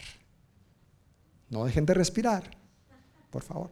[1.50, 2.44] No dejen de respirar,
[3.30, 3.70] por favor.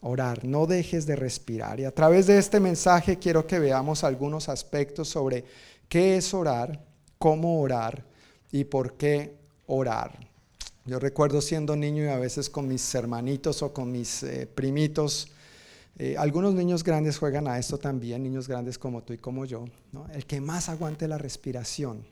[0.00, 1.80] Orar, no dejes de respirar.
[1.80, 5.44] Y a través de este mensaje quiero que veamos algunos aspectos sobre
[5.88, 6.84] qué es orar,
[7.18, 8.04] cómo orar
[8.52, 9.36] y por qué
[9.66, 10.18] orar.
[10.84, 15.28] Yo recuerdo siendo niño y a veces con mis hermanitos o con mis eh, primitos,
[15.98, 19.64] eh, algunos niños grandes juegan a esto también, niños grandes como tú y como yo,
[20.14, 22.06] el que más aguante la respiración,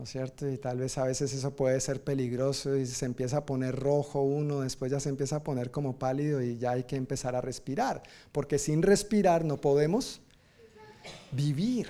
[0.00, 0.48] ¿no es cierto?
[0.48, 4.22] Y tal vez a veces eso puede ser peligroso y se empieza a poner rojo
[4.22, 7.42] uno, después ya se empieza a poner como pálido y ya hay que empezar a
[7.42, 10.22] respirar, porque sin respirar no podemos
[11.32, 11.86] vivir.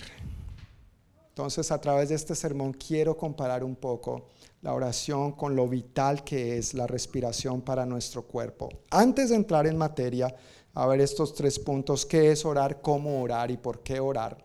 [1.28, 4.26] Entonces a través de este sermón quiero comparar un poco
[4.62, 8.70] la oración con lo vital que es la respiración para nuestro cuerpo.
[8.90, 10.34] Antes de entrar en materia,
[10.74, 14.44] a ver estos tres puntos, qué es orar, cómo orar y por qué orar.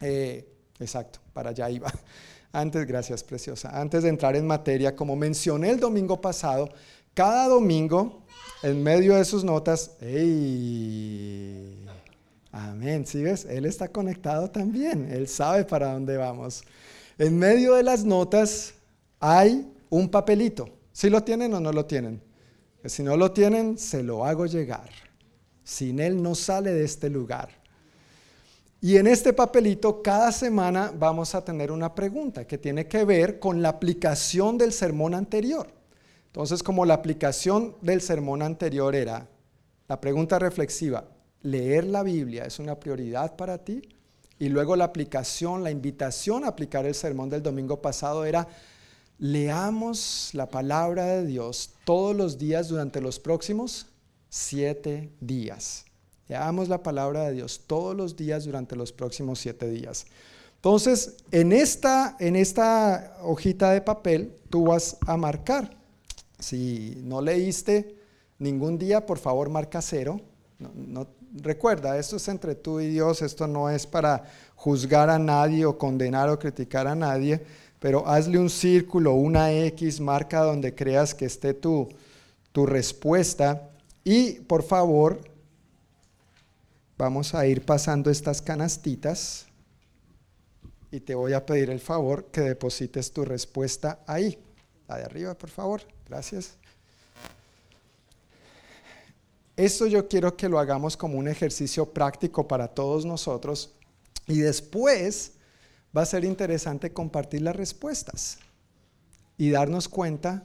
[0.00, 0.48] Eh,
[0.78, 1.92] exacto, para allá iba.
[2.52, 3.70] Antes, gracias, preciosa.
[3.80, 6.68] Antes de entrar en materia, como mencioné el domingo pasado,
[7.14, 8.22] cada domingo,
[8.62, 11.86] en medio de sus notas, ¡ey!
[12.50, 13.46] Amén, ¿sí ves?
[13.46, 16.62] Él está conectado también, él sabe para dónde vamos.
[17.18, 18.74] En medio de las notas
[19.18, 20.68] hay un papelito.
[20.92, 22.20] ¿Sí lo tienen o no lo tienen?
[22.84, 24.90] si no lo tienen, se lo hago llegar.
[25.62, 27.61] Sin él no sale de este lugar.
[28.84, 33.38] Y en este papelito cada semana vamos a tener una pregunta que tiene que ver
[33.38, 35.68] con la aplicación del sermón anterior.
[36.26, 39.28] Entonces, como la aplicación del sermón anterior era
[39.86, 41.04] la pregunta reflexiva,
[41.42, 43.82] ¿leer la Biblia es una prioridad para ti?
[44.40, 48.48] Y luego la aplicación, la invitación a aplicar el sermón del domingo pasado era,
[49.16, 53.86] leamos la palabra de Dios todos los días durante los próximos
[54.28, 55.84] siete días.
[56.28, 60.06] Leamos la palabra de Dios todos los días durante los próximos siete días.
[60.56, 65.76] Entonces, en esta, en esta hojita de papel, tú vas a marcar.
[66.38, 67.96] Si no leíste
[68.38, 70.20] ningún día, por favor, marca cero.
[70.58, 75.64] No, recuerda, esto es entre tú y Dios, esto no es para juzgar a nadie
[75.64, 77.42] o condenar o criticar a nadie
[77.82, 81.88] pero hazle un círculo, una X, marca donde creas que esté tu,
[82.52, 83.70] tu respuesta
[84.04, 85.18] y por favor
[87.02, 89.46] vamos a ir pasando estas canastitas
[90.92, 94.38] y te voy a pedir el favor que deposites tu respuesta ahí.
[94.86, 95.82] La de arriba, por favor.
[96.08, 96.52] Gracias.
[99.56, 103.72] Esto yo quiero que lo hagamos como un ejercicio práctico para todos nosotros
[104.28, 105.32] y después
[105.96, 108.38] va a ser interesante compartir las respuestas
[109.36, 110.44] y darnos cuenta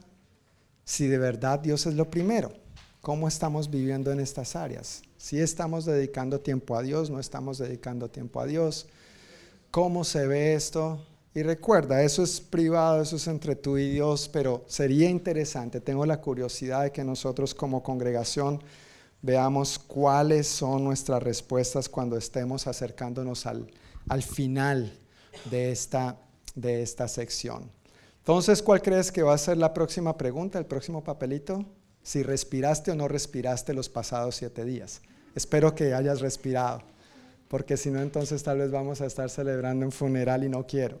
[0.84, 2.52] si de verdad Dios es lo primero,
[3.00, 8.08] cómo estamos viviendo en estas áreas, si estamos dedicando tiempo a Dios, no estamos dedicando
[8.08, 8.86] tiempo a Dios,
[9.70, 11.04] cómo se ve esto.
[11.34, 16.06] Y recuerda, eso es privado, eso es entre tú y Dios, pero sería interesante, tengo
[16.06, 18.62] la curiosidad de que nosotros como congregación
[19.20, 23.70] veamos cuáles son nuestras respuestas cuando estemos acercándonos al,
[24.08, 24.96] al final
[25.50, 26.16] de esta,
[26.54, 27.70] de esta sección.
[28.18, 31.64] Entonces, ¿cuál crees que va a ser la próxima pregunta, el próximo papelito?
[32.02, 35.02] Si respiraste o no respiraste los pasados siete días.
[35.34, 36.82] Espero que hayas respirado,
[37.48, 41.00] porque si no, entonces tal vez vamos a estar celebrando un funeral y no quiero.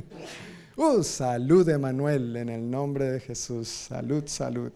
[0.76, 3.68] uh, salud, Emanuel, en el nombre de Jesús.
[3.68, 4.72] Salud, salud.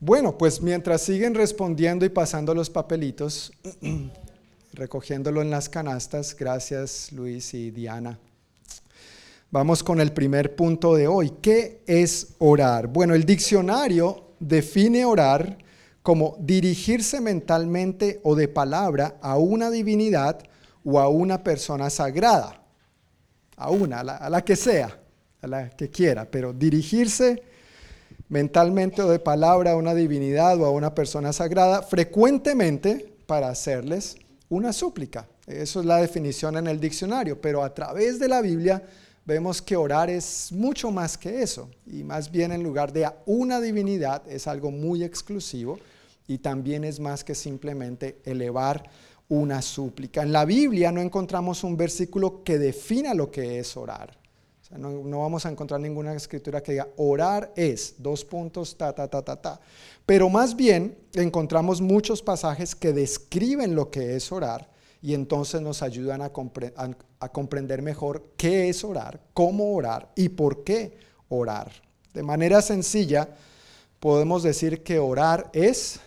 [0.00, 3.52] Bueno, pues mientras siguen respondiendo y pasando los papelitos,
[4.72, 6.36] recogiéndolo en las canastas.
[6.36, 8.18] Gracias Luis y Diana.
[9.50, 11.32] Vamos con el primer punto de hoy.
[11.40, 12.86] ¿Qué es orar?
[12.86, 15.56] Bueno, el diccionario define orar
[16.02, 20.38] como dirigirse mentalmente o de palabra a una divinidad
[20.84, 22.60] o a una persona sagrada.
[23.56, 25.00] A una, a la, a la que sea,
[25.40, 27.42] a la que quiera, pero dirigirse
[28.28, 34.18] mentalmente o de palabra a una divinidad o a una persona sagrada, frecuentemente para hacerles
[34.50, 35.26] una súplica.
[35.46, 38.82] Eso es la definición en el diccionario, pero a través de la Biblia
[39.28, 43.60] vemos que orar es mucho más que eso, y más bien en lugar de una
[43.60, 45.78] divinidad es algo muy exclusivo
[46.26, 48.88] y también es más que simplemente elevar
[49.28, 50.22] una súplica.
[50.22, 54.16] En la Biblia no encontramos un versículo que defina lo que es orar.
[54.78, 59.08] no, no, vamos a encontrar ninguna escritura que diga orar es, dos puntos, ta, ta,
[59.08, 59.60] ta, ta, ta.
[60.06, 65.82] Pero más bien encontramos muchos pasajes que describen lo que es orar y entonces nos
[65.82, 71.70] ayudan a, comprender mejor qué es orar, cómo orar y por qué orar.
[72.12, 73.28] De manera sencilla,
[74.00, 76.00] podemos decir que orar es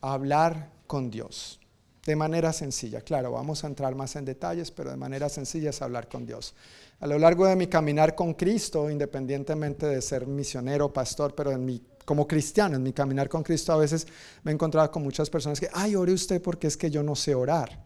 [0.00, 1.60] hablar con Dios.
[2.04, 5.80] De manera sencilla, claro, vamos a entrar más en detalles, pero de manera sencilla es
[5.80, 6.54] hablar con Dios.
[7.00, 11.64] A lo largo de mi caminar con Cristo, independientemente de ser misionero, pastor, pero en
[11.64, 14.06] mi como cristiano, en mi caminar con Cristo, a veces
[14.42, 17.14] me he encontrado con muchas personas que, ay, ore usted porque es que yo no
[17.14, 17.84] sé orar.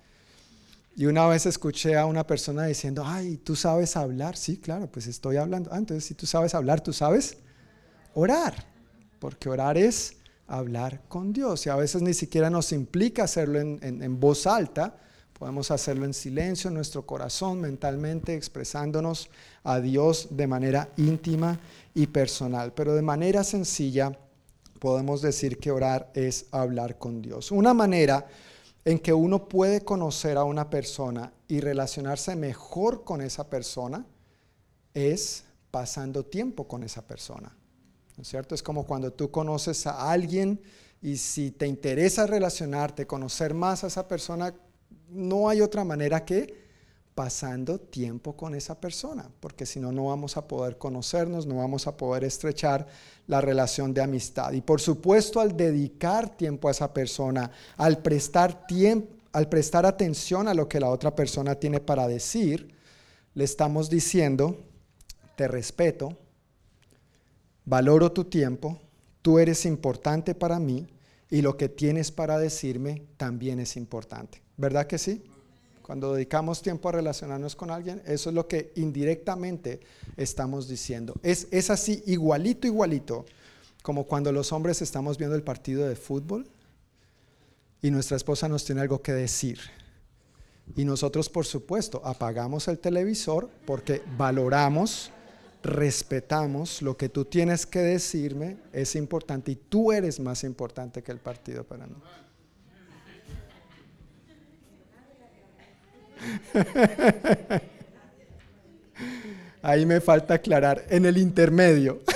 [0.97, 4.37] Y una vez escuché a una persona diciendo, ay, ¿tú sabes hablar?
[4.37, 5.71] Sí, claro, pues estoy hablando.
[5.73, 7.39] Ah, entonces si tú sabes hablar, tú sabes
[8.15, 8.67] orar,
[9.21, 10.17] porque orar es
[10.49, 11.67] hablar con Dios.
[11.67, 14.97] Y a veces ni siquiera nos implica hacerlo en, en voz alta,
[15.39, 19.31] podemos hacerlo en silencio, en nuestro corazón, mentalmente, expresándonos
[19.63, 21.61] a Dios de manera íntima
[21.95, 22.73] y personal.
[22.73, 24.19] Pero de manera sencilla
[24.81, 27.53] podemos decir que orar es hablar con Dios.
[27.53, 28.27] Una manera
[28.85, 34.05] en que uno puede conocer a una persona y relacionarse mejor con esa persona
[34.95, 37.55] es pasando tiempo con esa persona.
[38.17, 38.55] ¿No es cierto?
[38.55, 40.61] Es como cuando tú conoces a alguien
[41.01, 44.53] y si te interesa relacionarte, conocer más a esa persona,
[45.11, 46.69] no hay otra manera que
[47.15, 51.89] pasando tiempo con esa persona, porque si no, no vamos a poder conocernos, no vamos
[51.89, 52.87] a poder estrechar
[53.27, 54.53] la relación de amistad.
[54.53, 60.47] Y por supuesto, al dedicar tiempo a esa persona, al prestar tiempo, al prestar atención
[60.47, 62.73] a lo que la otra persona tiene para decir,
[63.35, 64.57] le estamos diciendo,
[65.35, 66.17] te respeto,
[67.65, 68.79] valoro tu tiempo,
[69.23, 70.87] tú eres importante para mí
[71.31, 74.43] y lo que tienes para decirme también es importante.
[74.57, 75.23] ¿Verdad que sí?
[75.83, 79.81] Cuando dedicamos tiempo a relacionarnos con alguien, eso es lo que indirectamente
[80.17, 81.15] estamos diciendo.
[81.23, 83.25] Es, es así, igualito, igualito,
[83.83, 86.47] como cuando los hombres estamos viendo el partido de fútbol
[87.81, 89.61] y nuestra esposa nos tiene algo que decir.
[90.77, 95.11] Y nosotros, por supuesto, apagamos el televisor porque valoramos,
[95.63, 101.13] respetamos lo que tú tienes que decirme, es importante y tú eres más importante que
[101.13, 101.95] el partido para mí.
[109.63, 112.01] Ahí me falta aclarar, en el intermedio.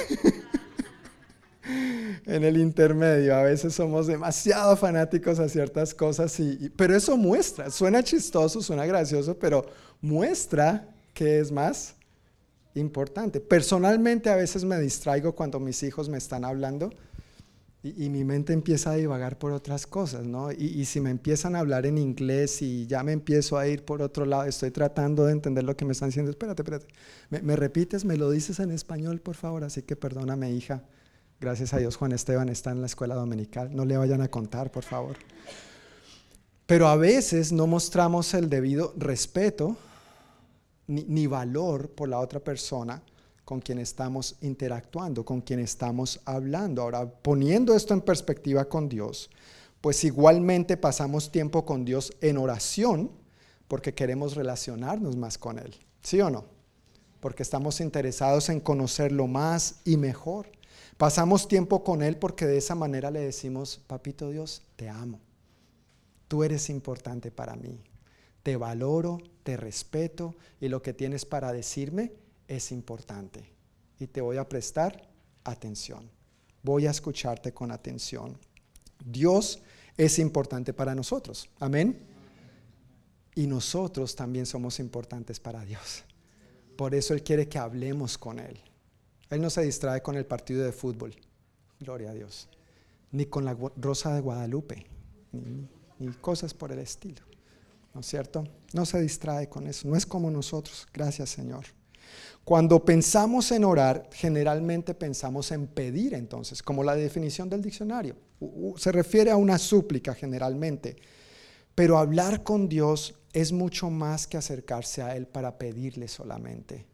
[2.26, 7.68] en el intermedio, a veces somos demasiado fanáticos a ciertas cosas, y, pero eso muestra,
[7.70, 9.66] suena chistoso, suena gracioso, pero
[10.00, 11.96] muestra que es más
[12.74, 13.40] importante.
[13.40, 16.90] Personalmente a veces me distraigo cuando mis hijos me están hablando
[17.84, 20.52] y, mi mente empieza a divagar por otras cosas, ¿no?
[20.52, 24.02] Y, si me empiezan a hablar en inglés y ya me empiezo a ir por
[24.02, 26.30] otro lado, estoy tratando de entender lo que me están diciendo.
[26.30, 26.86] Espérate, espérate.
[27.28, 28.04] ¿Me, repites?
[28.04, 29.64] ¿Me lo dices en español, por favor?
[29.64, 30.84] Así que perdóname, hija.
[31.40, 33.74] Gracias a Dios, Juan Esteban está en la escuela dominical.
[33.74, 35.16] No le vayan a contar, por favor.
[36.66, 39.76] Pero a veces no mostramos el debido respeto
[40.86, 43.02] ni valor por la otra persona
[43.44, 46.82] con quien estamos interactuando, con quien estamos hablando.
[46.82, 49.30] Ahora, poniendo esto en perspectiva con Dios,
[49.80, 53.10] pues igualmente pasamos tiempo con Dios en oración
[53.68, 55.74] porque queremos relacionarnos más con Él.
[56.02, 56.44] ¿Sí o no?
[57.20, 60.46] Porque estamos interesados en conocerlo más y mejor.
[60.96, 65.20] Pasamos tiempo con Él porque de esa manera le decimos, papito Dios, te amo.
[66.28, 67.82] Tú eres importante para mí.
[68.42, 72.12] Te valoro, te respeto y lo que tienes para decirme
[72.48, 73.50] es importante
[73.98, 75.08] y te voy a prestar
[75.44, 76.10] atención.
[76.62, 78.38] Voy a escucharte con atención.
[79.04, 79.60] Dios
[79.96, 81.48] es importante para nosotros.
[81.60, 82.06] Amén.
[83.34, 86.04] Y nosotros también somos importantes para Dios.
[86.76, 88.58] Por eso Él quiere que hablemos con Él.
[89.30, 91.14] Él no se distrae con el partido de fútbol.
[91.80, 92.48] Gloria a Dios.
[93.12, 94.86] Ni con la rosa de Guadalupe.
[95.98, 97.22] Ni, cosas por el estilo.
[97.94, 98.44] ¿No es cierto?
[98.72, 99.88] No se distrae con eso.
[99.88, 100.86] No es como nosotros.
[100.92, 101.66] Gracias Señor.
[102.44, 108.16] Cuando pensamos en orar, generalmente pensamos en pedir entonces, como la definición del diccionario.
[108.76, 110.96] Se refiere a una súplica generalmente.
[111.74, 116.86] Pero hablar con Dios es mucho más que acercarse a Él para pedirle solamente.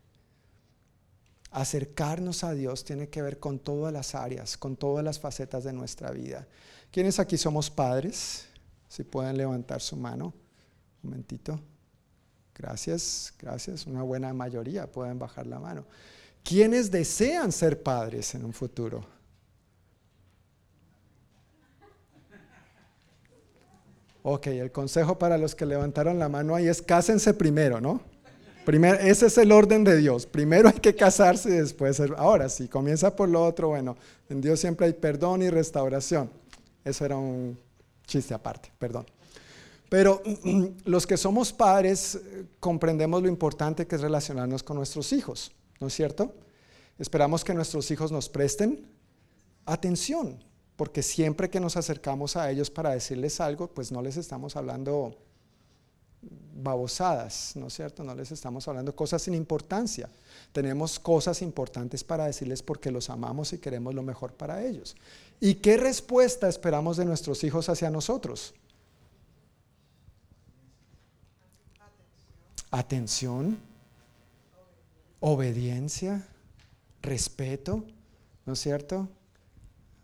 [1.51, 5.72] Acercarnos a Dios tiene que ver con todas las áreas, con todas las facetas de
[5.72, 6.46] nuestra vida.
[6.90, 8.46] ¿Quiénes aquí somos padres?
[8.86, 10.34] Si pueden levantar su mano.
[11.03, 11.61] Un momentito.
[12.55, 13.86] Gracias, gracias.
[13.86, 15.84] Una buena mayoría pueden bajar la mano.
[16.42, 19.05] ¿Quiénes desean ser padres en un futuro?
[24.22, 28.03] Ok, el consejo para los que levantaron la mano ahí es cásense primero, ¿no?
[28.66, 30.26] Primero, ese es el orden de Dios.
[30.26, 32.01] Primero hay que casarse y después.
[32.16, 33.96] Ahora, si comienza por lo otro, bueno,
[34.28, 36.30] en Dios siempre hay perdón y restauración.
[36.84, 37.59] Eso era un
[38.07, 39.07] chiste aparte, perdón.
[39.89, 40.22] Pero
[40.84, 45.86] los que somos padres eh, comprendemos lo importante que es relacionarnos con nuestros hijos, ¿no
[45.86, 46.34] es cierto?
[46.99, 48.86] Esperamos que nuestros hijos nos presten
[49.64, 50.43] atención,
[50.76, 55.16] porque siempre que nos acercamos a ellos para decirles algo, pues no les estamos hablando
[56.61, 58.03] babosadas, ¿no es cierto?
[58.03, 60.09] No les estamos hablando cosas sin importancia.
[60.53, 64.97] Tenemos cosas importantes para decirles porque los amamos y queremos lo mejor para ellos.
[65.41, 68.55] ¿Y qué respuesta esperamos de nuestros hijos hacia nosotros?
[72.71, 73.59] Atención,
[75.21, 76.27] obediencia,
[77.03, 77.85] respeto,
[78.45, 79.09] ¿no es cierto?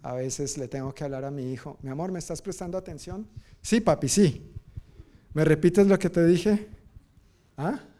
[0.03, 3.27] A veces le tengo que hablar a mi hijo, mi amor, ¿me estás prestando atención?
[3.62, 4.53] Sí, papi, sí.
[5.33, 6.69] ¿Me repites lo que te dije?
[7.57, 7.81] ¿Ah?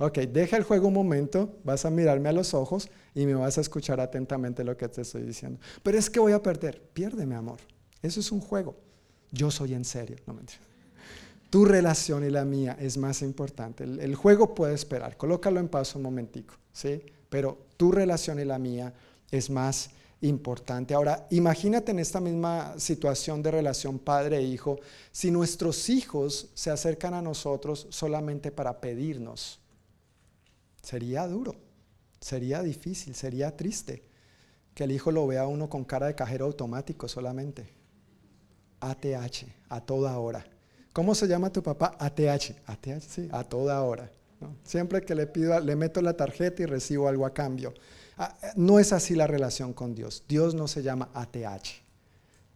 [0.00, 3.58] Ok, deja el juego un momento, vas a mirarme a los ojos y me vas
[3.58, 5.58] a escuchar atentamente lo que te estoy diciendo.
[5.82, 6.80] Pero es que voy a perder.
[6.92, 7.58] Pierde, mi amor.
[8.00, 8.76] Eso es un juego.
[9.32, 10.16] Yo soy en serio.
[10.24, 10.42] No me
[11.50, 13.84] Tu relación y la mía es más importante.
[13.84, 15.16] El, juego puede esperar.
[15.16, 17.02] Colócalo en pausa un momentico, ¿sí?
[17.30, 18.92] Pero tu relación y la mía
[19.30, 19.90] es más
[20.20, 20.94] importante.
[20.94, 24.58] Ahora, imagínate en esta misma situación de relación padre e
[25.12, 29.60] si nuestros hijos se acercan a nosotros solamente para pedirnos.
[30.82, 31.54] Sería duro.
[32.20, 34.02] Sería difícil, sería triste
[34.74, 37.72] que el hijo lo vea uno con cara de cajero automático solamente.
[38.80, 40.44] ATH, a toda hora.
[40.98, 41.94] ¿Cómo se llama tu papá?
[41.96, 44.10] ATH, ATH, sí, a toda hora.
[44.64, 47.72] Siempre que le pido, le meto la tarjeta y recibo algo a cambio.
[48.16, 50.24] Ah, no es así la relación con Dios.
[50.26, 51.68] Dios no se llama ATH.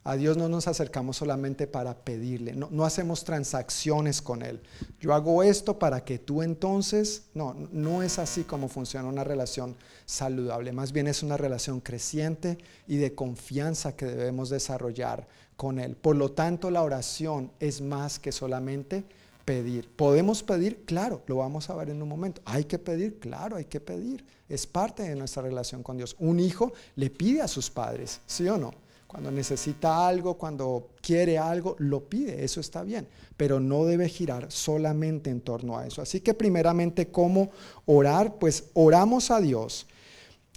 [0.02, 4.60] A Dios no nos acercamos solamente para pedirle, no, hacemos transacciones con Él.
[4.98, 9.76] Yo hago esto para que tú entonces, no, no es así como funciona una relación
[10.04, 15.28] saludable, más bien es una relación creciente y de confianza que debemos desarrollar
[15.62, 15.94] con Él.
[15.94, 19.04] Por lo tanto, la oración es más que solamente
[19.44, 19.88] pedir.
[19.94, 20.84] ¿Podemos pedir?
[20.84, 22.42] Claro, lo vamos a ver en un momento.
[22.44, 23.20] ¿Hay que pedir?
[23.20, 24.24] Claro, hay que pedir.
[24.48, 26.16] Es parte de nuestra relación con Dios.
[26.18, 28.72] Un hijo le pide a sus padres, ¿sí o no?
[29.06, 33.06] Cuando necesita algo, cuando quiere algo, lo pide, eso está bien,
[33.36, 36.02] pero no debe girar solamente en torno a eso.
[36.02, 37.50] Así que primeramente, ¿cómo
[37.86, 38.34] orar?
[38.40, 39.86] Pues oramos a Dios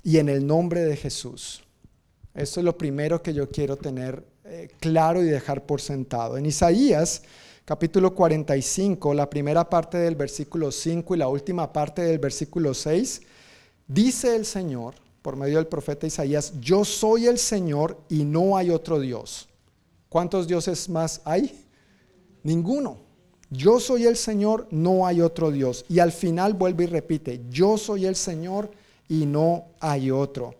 [0.02, 1.62] y en el nombre de Jesús.
[2.34, 6.38] Esto es lo primero que yo quiero tener eh, claro y dejar por sentado.
[6.38, 7.24] En Isaías
[7.66, 13.24] capítulo 45, la primera parte del versículo 5 y la última parte del versículo 6,
[13.88, 14.94] dice el Señor,
[15.24, 19.50] por medio del profeta Isaías, yo soy el Señor y no hay otro Dios.
[20.10, 21.66] ¿Cuántos dioses más hay?
[22.44, 23.00] Ninguno.
[23.50, 25.86] Yo soy el Señor, no hay otro Dios.
[25.90, 28.70] Y al final vuelve y repite, yo soy el Señor
[29.10, 30.54] y no hay otro.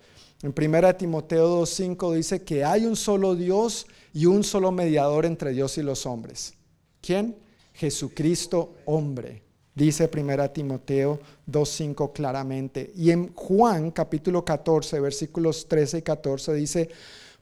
[0.46, 5.54] En 1 Timoteo 2.5 dice que hay un solo Dios y un solo mediador entre
[5.54, 6.54] Dios y los hombres.
[7.02, 7.36] ¿Quién?
[7.74, 9.42] Jesucristo hombre
[9.74, 11.20] dice 1 Timoteo
[11.50, 12.92] 2.5 claramente.
[12.96, 16.90] Y en Juan capítulo 14, versículos 13 y 14 dice,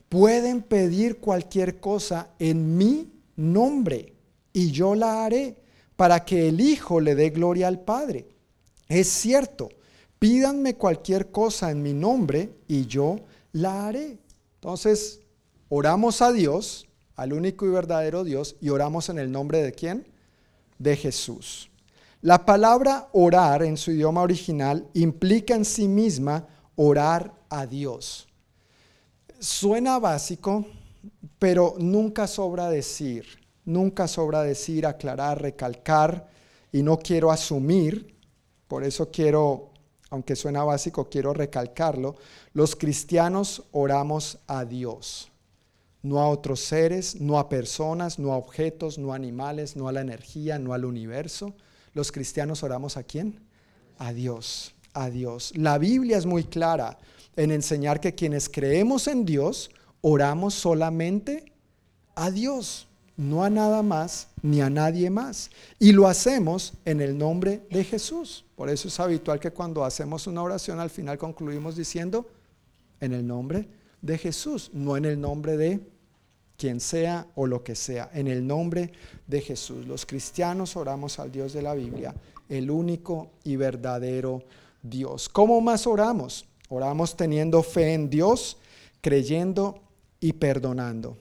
[0.07, 4.13] pueden pedir cualquier cosa en mi nombre
[4.53, 5.57] y yo la haré
[5.97, 8.29] para que el Hijo le dé gloria al Padre.
[8.87, 9.67] Es cierto,
[10.23, 13.17] pídanme cualquier cosa en mi nombre y yo
[13.51, 14.19] la haré.
[14.55, 15.19] Entonces,
[15.67, 20.07] oramos a Dios, al único y verdadero Dios, y oramos en el nombre de quién?
[20.79, 21.69] De Jesús.
[22.21, 26.47] La palabra orar en su idioma original implica en sí misma
[26.77, 28.29] orar a Dios.
[29.39, 30.65] Suena básico,
[31.37, 33.25] pero nunca sobra decir,
[33.65, 36.29] nunca sobra decir, aclarar, recalcar,
[36.71, 38.15] y no quiero asumir,
[38.69, 39.72] por eso quiero,
[40.13, 42.15] aunque suena básico, quiero recalcarlo,
[42.53, 45.31] los cristianos oramos a Dios,
[46.01, 49.91] no a otros seres, no a personas, no a objetos, no a animales, no a
[49.91, 51.53] la energía, no al universo
[51.93, 53.39] los cristianos oramos a quién?
[53.97, 55.53] A Dios, a Dios.
[55.55, 56.97] La Biblia es muy clara
[57.35, 61.53] en enseñar que quienes creemos en Dios, oramos solamente
[62.15, 62.87] a Dios,
[63.17, 65.49] no a nada más ni a nadie más.
[65.79, 68.45] Y lo hacemos en el nombre de Jesús.
[68.55, 72.27] Por eso es habitual que cuando hacemos una oración al final concluimos diciendo
[72.99, 73.67] en el nombre
[74.01, 75.79] de Jesús, no en el nombre de
[76.57, 78.91] quien sea o lo que sea, en el nombre
[79.27, 79.85] de Jesús.
[79.85, 82.13] Los cristianos oramos al Dios de la Biblia,
[82.49, 84.43] el único y verdadero
[84.81, 85.29] Dios.
[85.29, 86.45] ¿Cómo más oramos?
[86.69, 88.57] Oramos teniendo fe en Dios,
[89.01, 89.81] creyendo
[90.19, 91.17] y perdonando.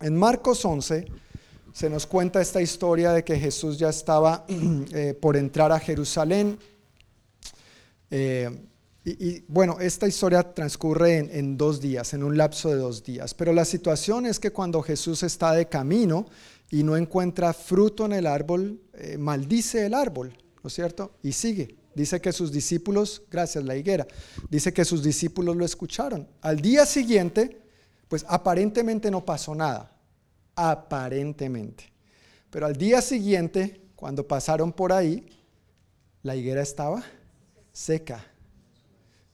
[0.00, 1.06] En Marcos 11
[1.72, 4.46] se nos cuenta esta historia de que Jesús ya estaba
[4.92, 6.58] eh, por entrar a Jerusalén.
[8.10, 8.64] Eh,
[9.04, 13.54] y, bueno, esta historia transcurre en, dos días, en un lapso de dos días, pero
[13.54, 16.26] la situación es que cuando Jesús está de camino
[16.70, 21.12] y no encuentra fruto en el árbol, eh, maldice el árbol, ¿no es cierto?
[21.22, 21.74] Y sigue.
[21.94, 24.06] Dice que sus discípulos, gracias la higuera,
[24.50, 26.28] dice que sus discípulos lo escucharon.
[26.42, 27.67] Al día siguiente,
[28.08, 29.92] pues aparentemente no pasó nada,
[30.56, 31.84] aparentemente.
[32.50, 35.26] Pero al día siguiente, cuando pasaron por ahí,
[36.22, 37.02] la higuera estaba
[37.72, 38.24] seca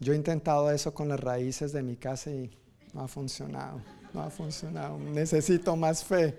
[0.05, 2.51] yo he intentado eso con las raíces de mi casa y
[2.93, 3.81] no ha funcionado,
[4.13, 4.99] no ha funcionado.
[4.99, 6.35] Necesito más fe.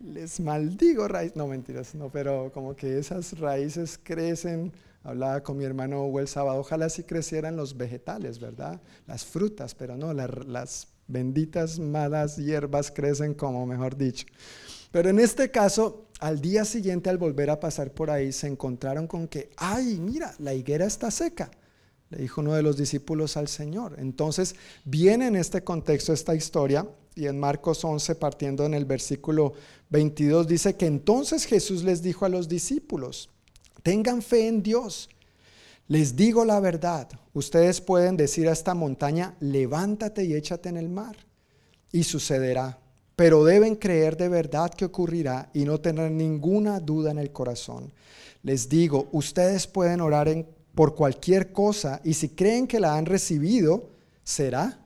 [0.00, 1.36] les maldigo raíces.
[1.36, 4.72] No, mentiras, no, pero como que esas raíces crecen.
[5.02, 8.78] Hablaba con mi hermano Hugo el sábado, ojalá si crecieran los vegetales, ¿verdad?
[9.06, 14.26] Las frutas, pero no, las benditas malas hierbas crecen como, mejor dicho.
[14.90, 19.06] Pero en este caso, al día siguiente, al volver a pasar por ahí, se encontraron
[19.06, 21.50] con que, ay, mira, la higuera está seca.
[22.10, 23.96] Le dijo uno de los discípulos al Señor.
[23.98, 29.52] Entonces, viene en este contexto esta historia y en Marcos 11, partiendo en el versículo
[29.90, 33.30] 22, dice que entonces Jesús les dijo a los discípulos,
[33.82, 35.08] tengan fe en Dios.
[35.90, 40.88] Les digo la verdad, ustedes pueden decir a esta montaña, levántate y échate en el
[40.88, 41.16] mar,
[41.90, 42.78] y sucederá.
[43.16, 47.92] Pero deben creer de verdad que ocurrirá y no tener ninguna duda en el corazón.
[48.44, 53.90] Les digo, ustedes pueden orar por cualquier cosa y si creen que la han recibido,
[54.22, 54.78] será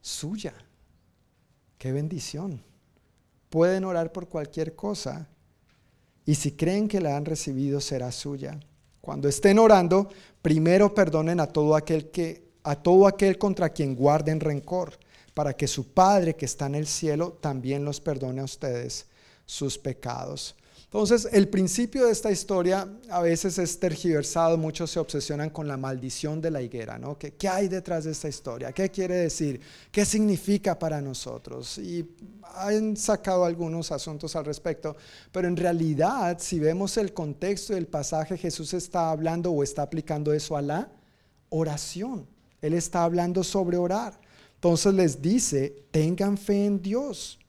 [0.00, 0.52] suya.
[1.78, 2.60] Qué bendición.
[3.50, 5.28] Pueden orar por cualquier cosa
[6.26, 8.58] y si creen que la han recibido será suya.
[9.00, 10.10] Cuando estén orando,
[10.42, 14.98] primero perdonen a todo aquel que a todo aquel contra quien guarden rencor,
[15.34, 19.06] para que su Padre que está en el cielo también los perdone a ustedes
[19.46, 20.54] sus pecados.
[20.92, 25.76] Entonces, el principio de esta historia a veces es tergiversado, muchos se obsesionan con la
[25.76, 27.16] maldición de la higuera, ¿no?
[27.16, 28.72] ¿Qué, ¿Qué, hay detrás de esta historia?
[28.72, 29.60] ¿Qué quiere decir?
[29.92, 31.78] ¿Qué significa para nosotros?
[31.78, 32.04] Y
[32.56, 34.96] han sacado algunos asuntos al respecto,
[35.30, 40.32] pero en realidad, si vemos el contexto del pasaje, Jesús está hablando o está aplicando
[40.32, 40.90] eso a la
[41.50, 42.26] oración.
[42.60, 44.20] Él está hablando sobre orar.
[44.56, 47.39] Entonces les dice, tengan fe en Dios.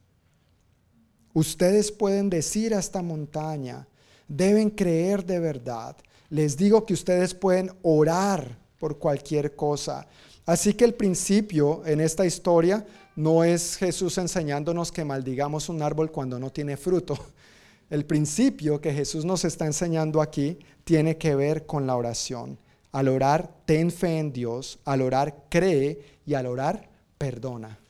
[1.34, 3.88] Ustedes pueden decir a esta montaña,
[4.28, 5.96] deben creer de verdad.
[6.30, 10.08] Les digo que ustedes pueden orar por cualquier cosa.
[10.46, 16.12] Así que el principio en esta historia no es Jesús enseñándonos que maldigamos un árbol
[16.12, 17.18] cuando no tiene fruto.
[17.90, 22.58] El principio que Jesús nos está enseñando aquí tiene que ver con la oración.
[22.94, 24.80] Al orar, ten fe en Dios.
[24.86, 26.00] Al orar, cree.
[26.26, 27.82] Y al orar, perdona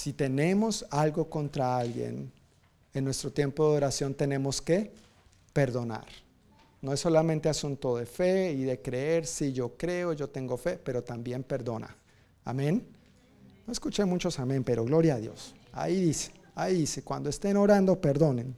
[0.00, 2.32] si tenemos algo contra alguien,
[2.94, 4.90] en nuestro tiempo de oración tenemos que
[5.52, 6.06] perdonar.
[6.80, 10.80] No es solamente asunto de fe y de creer, si yo creo, yo tengo fe,
[10.82, 11.94] pero también perdona.
[12.46, 12.82] Amén.
[13.66, 15.54] No escuché muchos amén, pero gloria a Dios.
[15.70, 18.56] Ahí dice, ahí dice, cuando estén orando, perdonen.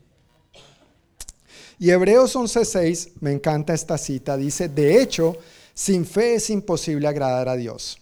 [1.81, 5.37] Y Hebreos 11:6, me encanta esta cita, dice, de hecho,
[5.75, 7.99] sin fe es imposible agradar a Dios.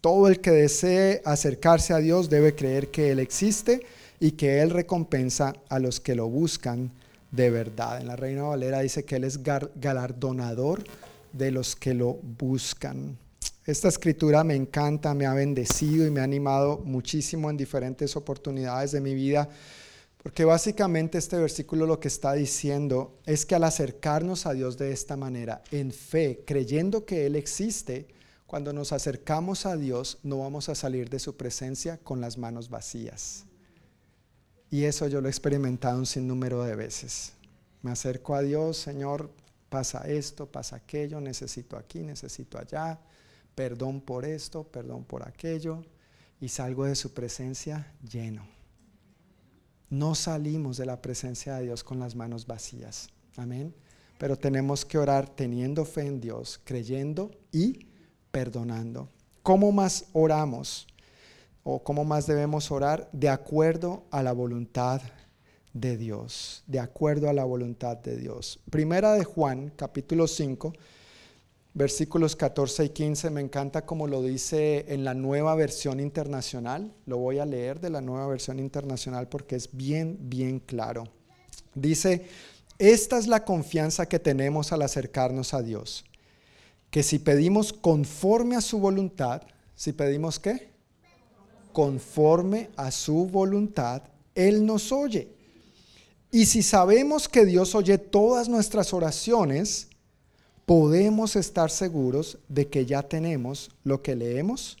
[0.00, 3.84] Todo el que desee acercarse a Dios debe creer que Él existe
[4.20, 6.92] y que Él recompensa a los que lo buscan
[7.32, 8.00] de verdad.
[8.00, 10.84] En la Reina Valera dice que Él es galardonador
[11.32, 13.18] de los que lo buscan.
[13.66, 18.92] Esta escritura me encanta, me ha bendecido y me ha animado muchísimo en diferentes oportunidades
[18.92, 19.48] de mi vida,
[20.22, 24.92] porque básicamente este versículo lo que está diciendo es que al acercarnos a Dios de
[24.92, 28.06] esta manera, en fe, creyendo que Él existe,
[28.48, 32.70] cuando nos acercamos a Dios, no vamos a salir de su presencia con las manos
[32.70, 33.44] vacías.
[34.70, 37.34] Y eso yo lo he experimentado un sinnúmero de veces.
[37.82, 39.30] Me acerco a Dios, Señor,
[39.68, 42.98] pasa esto, pasa aquello, necesito aquí, necesito allá,
[43.54, 45.84] perdón por esto, perdón por aquello,
[46.40, 48.48] y salgo de su presencia lleno.
[49.90, 53.10] No salimos de la presencia de Dios con las manos vacías.
[53.36, 53.74] Amén.
[54.16, 57.87] Pero tenemos que orar teniendo fe en Dios, creyendo y
[58.30, 59.08] perdonando.
[59.42, 60.86] ¿Cómo más oramos?
[61.62, 63.08] ¿O cómo más debemos orar?
[63.12, 65.00] De acuerdo a la voluntad
[65.72, 66.62] de Dios.
[66.66, 68.60] De acuerdo a la voluntad de Dios.
[68.70, 70.72] Primera de Juan, capítulo 5,
[71.74, 73.30] versículos 14 y 15.
[73.30, 76.92] Me encanta como lo dice en la nueva versión internacional.
[77.06, 81.04] Lo voy a leer de la nueva versión internacional porque es bien, bien claro.
[81.74, 82.26] Dice,
[82.78, 86.04] esta es la confianza que tenemos al acercarnos a Dios
[86.90, 89.42] que si pedimos conforme a su voluntad,
[89.74, 90.70] si pedimos qué?
[91.72, 94.02] Conforme a su voluntad,
[94.34, 95.28] Él nos oye.
[96.30, 99.88] Y si sabemos que Dios oye todas nuestras oraciones,
[100.66, 104.76] podemos estar seguros de que ya tenemos lo que le hemos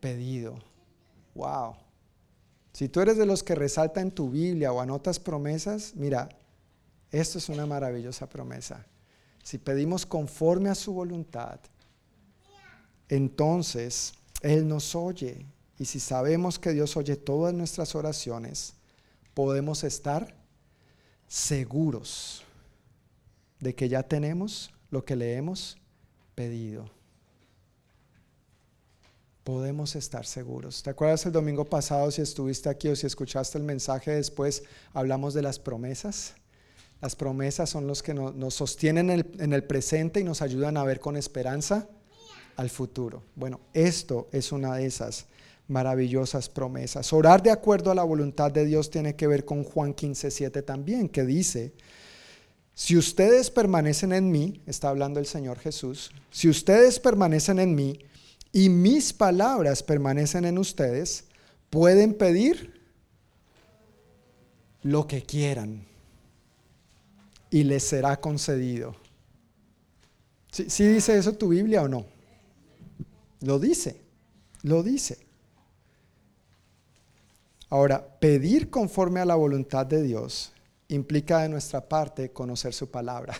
[0.00, 0.58] pedido.
[1.34, 1.74] Wow.
[2.72, 6.28] Si tú eres de los que resalta en tu Biblia o anotas promesas, mira,
[7.10, 8.86] esto es una maravillosa promesa
[9.42, 11.60] si pedimos conforme a su voluntad,
[13.08, 14.12] entonces
[14.42, 15.46] Él nos oye.
[15.78, 18.74] Y si sabemos que Dios oye todas nuestras oraciones,
[19.34, 20.34] podemos estar
[21.26, 22.42] seguros
[23.60, 25.78] de que ya tenemos lo que le hemos
[26.34, 26.90] pedido.
[29.44, 30.82] podemos estar seguros.
[30.82, 34.62] ¿Te acuerdas el domingo pasado, si estuviste aquí o si escuchaste el mensaje después,
[34.92, 36.34] hablamos de las promesas?
[37.00, 40.76] Las promesas son los que nos, sostienen en el, en el presente y nos ayudan
[40.76, 41.88] a ver con esperanza
[42.56, 43.22] al futuro.
[43.34, 45.26] Bueno, esto es una de esas
[45.66, 47.12] maravillosas promesas.
[47.12, 51.08] Orar de acuerdo a la voluntad de Dios tiene que ver con Juan 15:7 también,
[51.08, 51.72] que dice,
[52.74, 57.98] si ustedes permanecen en mí, está hablando el Señor Jesús, si ustedes permanecen en mí
[58.52, 61.24] y mis palabras permanecen en ustedes,
[61.70, 62.80] pueden pedir
[64.82, 65.89] lo que quieran
[67.50, 68.94] y les será concedido.
[70.50, 72.06] ¿Sí, dice eso tu Biblia o no?
[73.40, 74.00] Lo dice,
[74.62, 75.18] lo dice.
[77.68, 80.52] Ahora, pedir conforme a la voluntad de Dios
[80.88, 83.34] implica de nuestra parte conocer su palabra.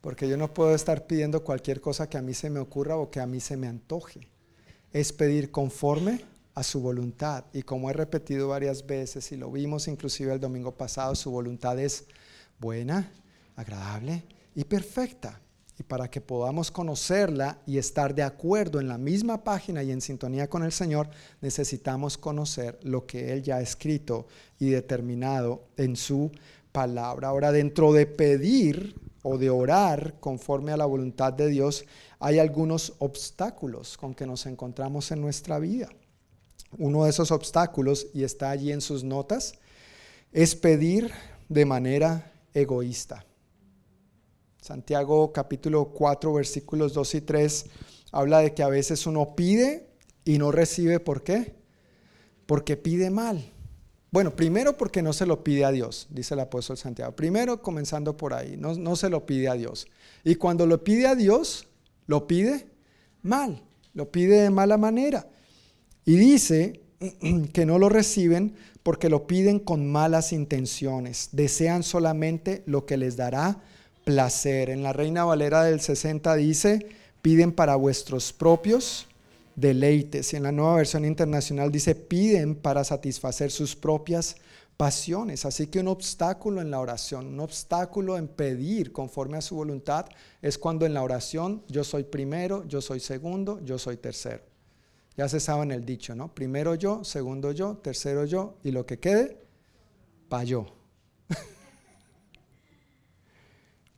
[0.00, 3.08] Porque yo no puedo estar pidiendo cualquier cosa que a mí se me ocurra o
[3.08, 4.26] que a mí se me antoje.
[4.92, 7.44] Es pedir conforme a su voluntad.
[7.52, 11.78] Y como he repetido varias veces y lo vimos inclusive el domingo pasado, su voluntad
[11.78, 12.06] es
[12.58, 13.12] buena,
[13.56, 14.24] agradable
[14.54, 15.40] y perfecta.
[15.78, 20.02] Y para que podamos conocerla y estar de acuerdo en la misma página y en
[20.02, 21.08] sintonía con el Señor,
[21.40, 24.26] necesitamos conocer lo que Él ya ha escrito
[24.58, 26.30] y determinado en su
[26.72, 27.28] palabra.
[27.28, 31.86] Ahora, dentro de pedir o de orar conforme a la voluntad de Dios,
[32.18, 35.88] hay algunos obstáculos con que nos encontramos en nuestra vida.
[36.78, 39.54] Uno de esos obstáculos, y está allí en sus notas,
[40.32, 41.10] es pedir
[41.48, 43.24] de manera egoísta.
[44.60, 47.66] Santiago capítulo 4 versículos 2 y 3
[48.12, 49.88] habla de que a veces uno pide
[50.24, 51.00] y no recibe.
[51.00, 51.54] ¿Por qué?
[52.46, 53.44] Porque pide mal.
[54.12, 57.16] Bueno, primero porque no se lo pide a Dios, dice el apóstol Santiago.
[57.16, 59.86] Primero comenzando por ahí, no, no se lo pide a Dios.
[60.22, 61.66] Y cuando lo pide a Dios,
[62.06, 62.66] lo pide
[63.22, 63.62] mal,
[63.94, 65.26] lo pide de mala manera.
[66.04, 66.80] Y dice
[67.52, 73.16] que no lo reciben porque lo piden con malas intenciones, desean solamente lo que les
[73.16, 73.60] dará
[74.04, 74.70] placer.
[74.70, 76.86] En la Reina Valera del 60 dice,
[77.22, 79.06] piden para vuestros propios
[79.54, 80.32] deleites.
[80.32, 84.36] Y en la nueva versión internacional dice, piden para satisfacer sus propias
[84.76, 85.44] pasiones.
[85.46, 90.06] Así que un obstáculo en la oración, un obstáculo en pedir conforme a su voluntad,
[90.40, 94.51] es cuando en la oración yo soy primero, yo soy segundo, yo soy tercero.
[95.16, 96.34] Ya se sabe en el dicho, ¿no?
[96.34, 99.38] Primero yo, segundo yo, tercero yo, y lo que quede,
[100.28, 100.66] pa' yo.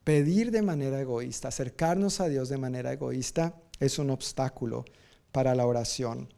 [0.04, 4.84] Pedir de manera egoísta, acercarnos a Dios de manera egoísta, es un obstáculo
[5.30, 6.28] para la oración.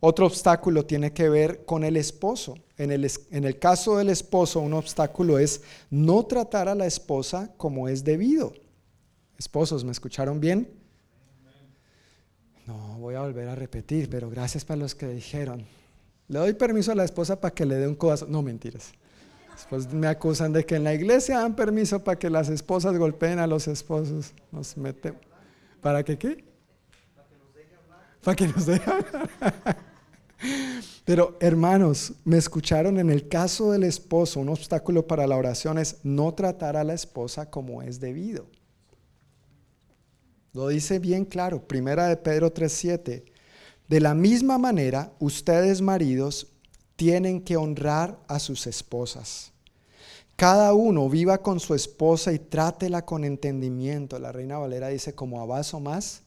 [0.00, 2.56] Otro obstáculo tiene que ver con el esposo.
[2.76, 7.54] En el, en el, caso del esposo, un obstáculo es no tratar a la esposa
[7.56, 8.52] como es debido.
[9.38, 10.81] Esposos, ¿me escucharon bien?
[12.66, 15.64] No, voy a volver a repetir, pero gracias para los que dijeron.
[16.28, 18.26] Le doy permiso a la esposa para que le dé un codazo.
[18.26, 18.92] No, mentiras.
[19.52, 23.38] Después me acusan de que en la iglesia dan permiso para que las esposas golpeen
[23.38, 24.32] a los esposos.
[24.50, 25.12] Nos mete.
[25.80, 26.44] ¿Para que qué?
[28.22, 29.28] Para que nos dejen hablar.
[31.04, 35.98] Pero hermanos, me escucharon en el caso del esposo, un obstáculo para la oración es
[36.04, 38.46] no tratar a la esposa como es debido.
[40.52, 43.24] Lo dice bien claro, primera de Pedro 3:7.
[43.88, 46.48] De la misma manera, ustedes maridos
[46.96, 49.52] tienen que honrar a sus esposas.
[50.36, 54.18] Cada uno viva con su esposa y trátela con entendimiento.
[54.18, 56.22] La Reina Valera dice como a vaso más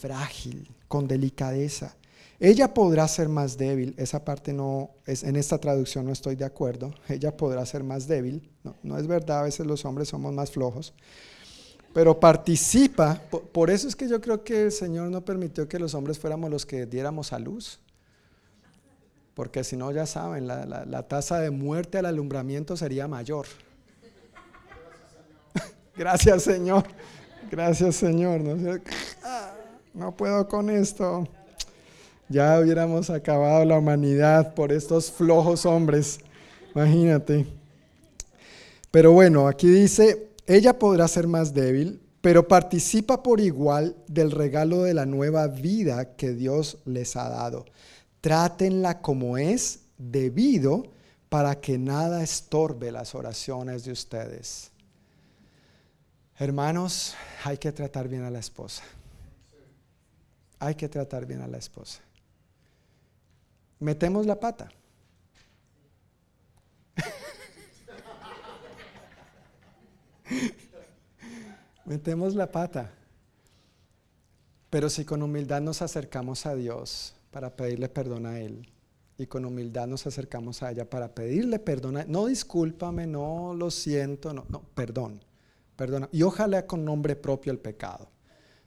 [0.00, 1.94] frágil, con delicadeza.
[2.38, 6.46] Ella podrá ser más débil, esa parte no, es, en esta traducción no estoy de
[6.46, 10.32] acuerdo, ella podrá ser más débil, no, no es verdad, a veces los hombres somos
[10.32, 10.94] más flojos,
[11.92, 13.20] pero participa.
[13.52, 16.50] Por eso es que yo creo que el Señor no permitió que los hombres fuéramos
[16.50, 17.80] los que diéramos a luz.
[19.34, 23.46] Porque si no, ya saben, la, tasa de muerte al alumbramiento sería mayor.
[25.96, 26.84] Gracias Señor.
[27.50, 28.42] Gracias Señor.
[29.94, 31.26] No puedo con esto.
[32.28, 36.20] Ya hubiéramos acabado la humanidad por estos flojos hombres.
[36.74, 37.46] Imagínate.
[38.92, 44.82] Pero bueno, aquí dice, ella podrá ser más débil, pero participa por igual del regalo
[44.82, 47.66] de la nueva vida que Dios les ha dado.
[48.20, 50.90] Trátenla como es debido
[51.28, 54.72] para que nada estorbe las oraciones de ustedes.
[56.36, 57.14] Hermanos,
[57.44, 58.82] hay que tratar bien a la esposa.
[60.58, 62.00] Hay que tratar bien a la esposa.
[63.78, 64.68] Metemos la pata.
[71.84, 72.92] Metemos la pata.
[74.68, 78.70] Pero si con humildad nos acercamos a Dios para pedirle perdón a Él,
[79.20, 84.32] y con humildad nos acercamos a ella para pedirle perdón, no discúlpame, no lo siento,
[84.32, 85.22] no, no, perdón,
[85.76, 86.08] perdona.
[86.10, 88.08] Y ojalá con nombre propio el pecado.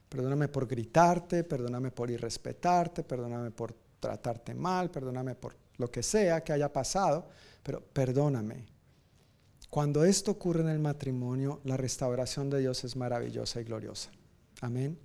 [0.08, 6.44] Perdóname por gritarte, perdóname por irrespetarte, perdóname por tratarte mal, perdóname por lo que sea
[6.44, 7.26] que haya pasado,
[7.60, 8.73] pero perdóname.
[9.74, 14.08] Cuando esto ocurre en el matrimonio, la restauración de Dios es maravillosa y gloriosa.
[14.60, 14.96] Amén.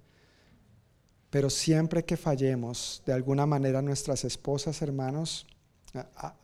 [1.31, 5.47] Pero siempre que fallemos de alguna manera nuestras esposas, hermanos,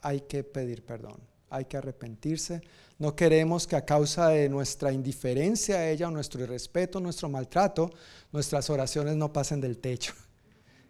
[0.02, 1.18] hay que pedir perdón,
[1.52, 2.64] hay que arrepentirse.
[2.98, 7.92] No queremos que a causa de nuestra indiferencia a ella nuestro irrespeto, nuestro maltrato,
[8.32, 10.16] nuestras oraciones no pasen del techo.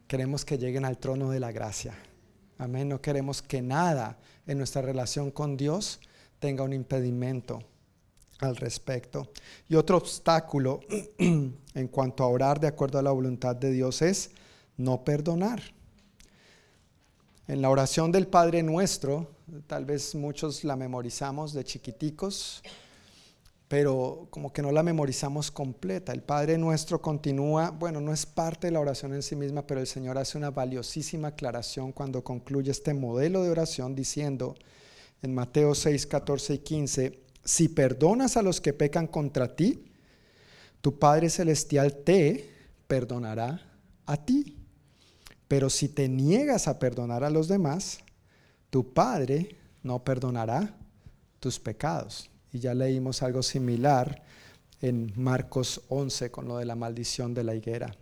[0.08, 1.96] Queremos que lleguen al trono de la gracia.
[2.58, 2.88] Amén.
[2.88, 6.00] No queremos que nada en nuestra relación con Dios
[6.46, 7.60] tenga un impedimento
[8.38, 9.32] al respecto.
[9.68, 10.80] Y otro obstáculo
[11.18, 14.30] en cuanto a orar de acuerdo a la voluntad de Dios es
[14.78, 15.60] no perdonar.
[17.48, 19.32] En la oración del Padre Nuestro,
[19.66, 22.62] tal vez muchos la memorizamos de chiquiticos,
[23.68, 26.14] pero como que no la memorizamos completa.
[26.14, 29.80] El Padre Nuestro continúa, bueno, no es parte de la oración en sí misma, pero
[29.80, 34.54] el Señor hace una valiosísima aclaración cuando concluye este modelo de oración diciendo
[35.26, 39.84] en Mateo 6, 14 y 15, si perdonas a los que pecan contra ti,
[40.82, 42.48] tu Padre Celestial te
[42.88, 43.60] perdonará
[44.06, 44.56] a ti.
[45.48, 48.00] Pero si te niegas a perdonar a los demás,
[48.70, 50.76] tu Padre no perdonará
[51.40, 52.30] tus pecados.
[52.54, 54.24] Y ya leímos algo similar
[54.82, 57.96] en Marcos 11 con lo de la maldición de la higuera.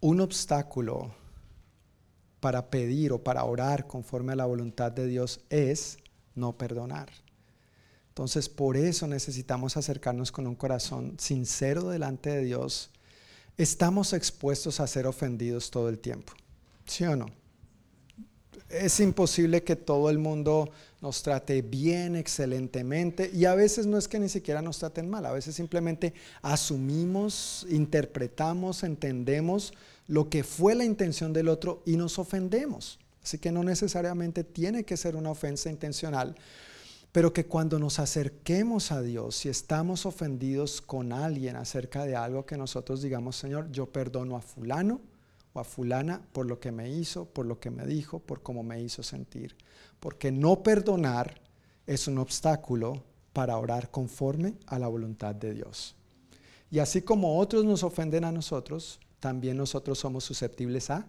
[0.00, 1.10] Un obstáculo
[2.40, 5.98] para pedir o para orar conforme a la voluntad de Dios es
[6.34, 7.08] no perdonar.
[8.08, 12.90] Entonces, por eso necesitamos acercarnos con un corazón sincero delante de Dios.
[13.56, 16.32] Estamos expuestos a ser ofendidos todo el tiempo,
[16.86, 17.26] ¿sí o no?
[18.68, 20.70] Es imposible que todo el mundo
[21.00, 25.24] nos trate bien, excelentemente, y a veces no es que ni siquiera nos traten mal,
[25.24, 26.12] a veces simplemente
[26.42, 29.72] asumimos, interpretamos, entendemos
[30.08, 32.98] lo que fue la intención del otro y nos ofendemos.
[33.22, 36.34] Así que no necesariamente tiene que ser una ofensa intencional,
[37.12, 42.46] pero que cuando nos acerquemos a Dios, si estamos ofendidos con alguien acerca de algo
[42.46, 45.00] que nosotros digamos, Señor, yo perdono a fulano
[45.52, 48.62] o a fulana por lo que me hizo, por lo que me dijo, por cómo
[48.62, 49.56] me hizo sentir.
[50.00, 51.40] Porque no perdonar
[51.86, 53.02] es un obstáculo
[53.34, 55.96] para orar conforme a la voluntad de Dios.
[56.70, 61.06] Y así como otros nos ofenden a nosotros, también nosotros somos susceptibles a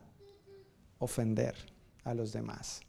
[1.00, 1.56] ofender
[2.04, 2.82] a los demás.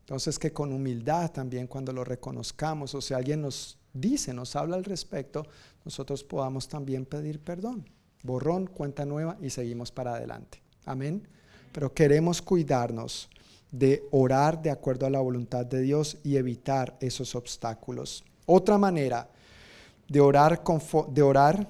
[0.00, 4.76] Entonces que con humildad también cuando lo reconozcamos o si alguien nos dice, nos habla
[4.76, 5.46] al respecto,
[5.84, 7.88] nosotros podamos también pedir perdón.
[8.22, 10.62] Borrón, cuenta nueva y seguimos para adelante.
[10.84, 11.28] Amén.
[11.72, 13.28] Pero queremos cuidarnos
[13.70, 18.24] de orar de acuerdo a la voluntad de Dios y evitar esos obstáculos.
[18.46, 19.28] Otra manera
[20.08, 20.62] de orar,
[21.10, 21.68] de orar,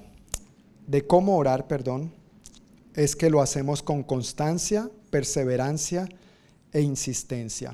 [0.87, 2.13] de cómo orar, perdón,
[2.99, 6.09] es que lo hacemos con constancia, perseverancia
[6.73, 7.73] e insistencia.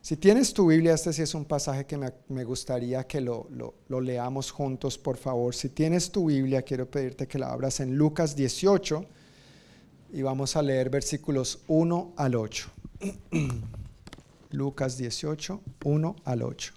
[0.00, 3.48] Si tienes tu Biblia, este sí es un pasaje que me, gustaría que lo,
[3.88, 5.56] lo, leamos juntos, por favor.
[5.56, 9.04] Si tienes tu Biblia, quiero pedirte que la abras en Lucas 18
[10.12, 12.70] y vamos a leer versículos 1 al 8.
[14.52, 16.75] Lucas 18, 1 al 8.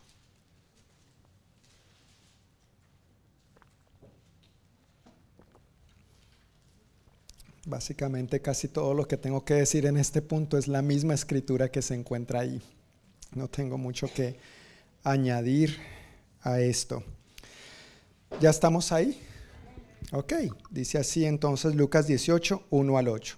[7.69, 11.69] Básicamente casi todo lo que tengo que decir en este punto es la misma escritura
[11.69, 12.59] que se encuentra ahí.
[13.35, 14.37] No tengo mucho que
[15.03, 15.77] añadir
[16.41, 17.03] a esto.
[18.41, 19.21] ¿Ya estamos ahí?
[20.11, 20.33] Ok,
[20.71, 23.37] dice así entonces Lucas 18, 1 al 8.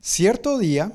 [0.00, 0.92] Cierto día,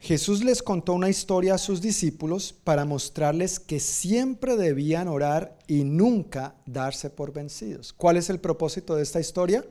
[0.00, 5.84] Jesús les contó una historia a sus discípulos para mostrarles que siempre debían orar y
[5.84, 7.92] nunca darse por vencidos.
[7.92, 9.62] ¿Cuál es el propósito de esta historia?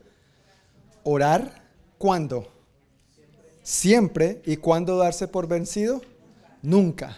[1.03, 1.60] Orar
[2.01, 2.51] cuándo?
[3.63, 4.41] Siempre.
[4.45, 6.01] ¿Y cuándo darse por vencido?
[6.61, 7.17] Nunca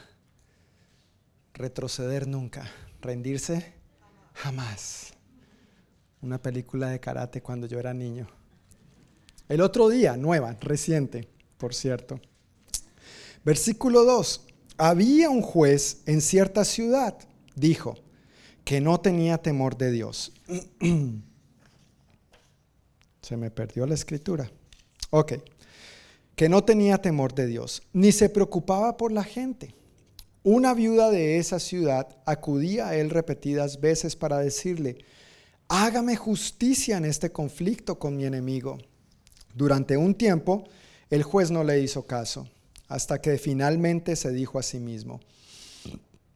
[1.53, 2.69] retroceder nunca,
[3.01, 3.73] rendirse
[4.33, 5.13] jamás.
[6.21, 8.27] Una película de karate cuando yo era niño.
[9.49, 11.27] El otro día, nueva, reciente,
[11.57, 12.19] por cierto.
[13.43, 14.47] Versículo 2.
[14.77, 17.17] Había un juez en cierta ciudad,
[17.55, 17.95] dijo,
[18.63, 20.31] que no tenía temor de Dios.
[23.21, 24.49] Se me perdió la escritura.
[25.15, 25.33] Ok.
[26.35, 29.75] Que no tenía temor de Dios, ni se preocupaba por la gente
[30.43, 34.97] una viuda de esa ciudad acudía a él repetidas veces para decirle,
[35.69, 38.77] hágame justicia en este conflicto con mi enemigo.
[39.55, 40.65] Durante un tiempo,
[41.09, 42.49] el juez no le hizo caso,
[42.89, 45.21] hasta que finalmente se dijo a sí mismo,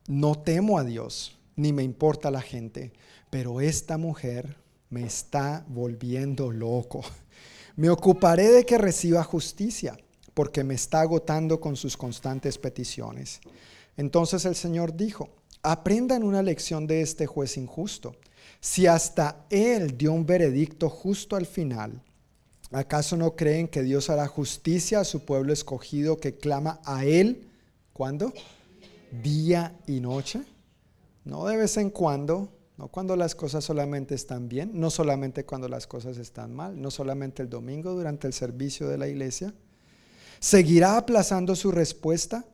[0.07, 2.93] no temo a Dios, ni me importa la gente,
[3.29, 4.55] pero esta mujer
[4.89, 7.01] me está volviendo loco.
[7.77, 9.95] Me ocuparé de que reciba justicia,
[10.33, 13.39] porque me está agotando con sus constantes peticiones.
[13.97, 15.29] Entonces el Señor dijo,
[15.61, 18.15] aprendan una lección de este juez injusto.
[18.59, 22.01] Si hasta él dio un veredicto justo al final,
[22.71, 27.47] ¿acaso no creen que Dios hará justicia a su pueblo escogido que clama a él?
[27.93, 28.33] ¿Cuándo?
[29.21, 30.41] Día y noche.
[31.25, 35.67] No de vez en cuando, no cuando las cosas solamente están bien, no solamente cuando
[35.67, 39.53] las cosas están mal, no solamente el domingo durante el servicio de la iglesia.
[40.39, 42.45] ¿Seguirá aplazando su respuesta?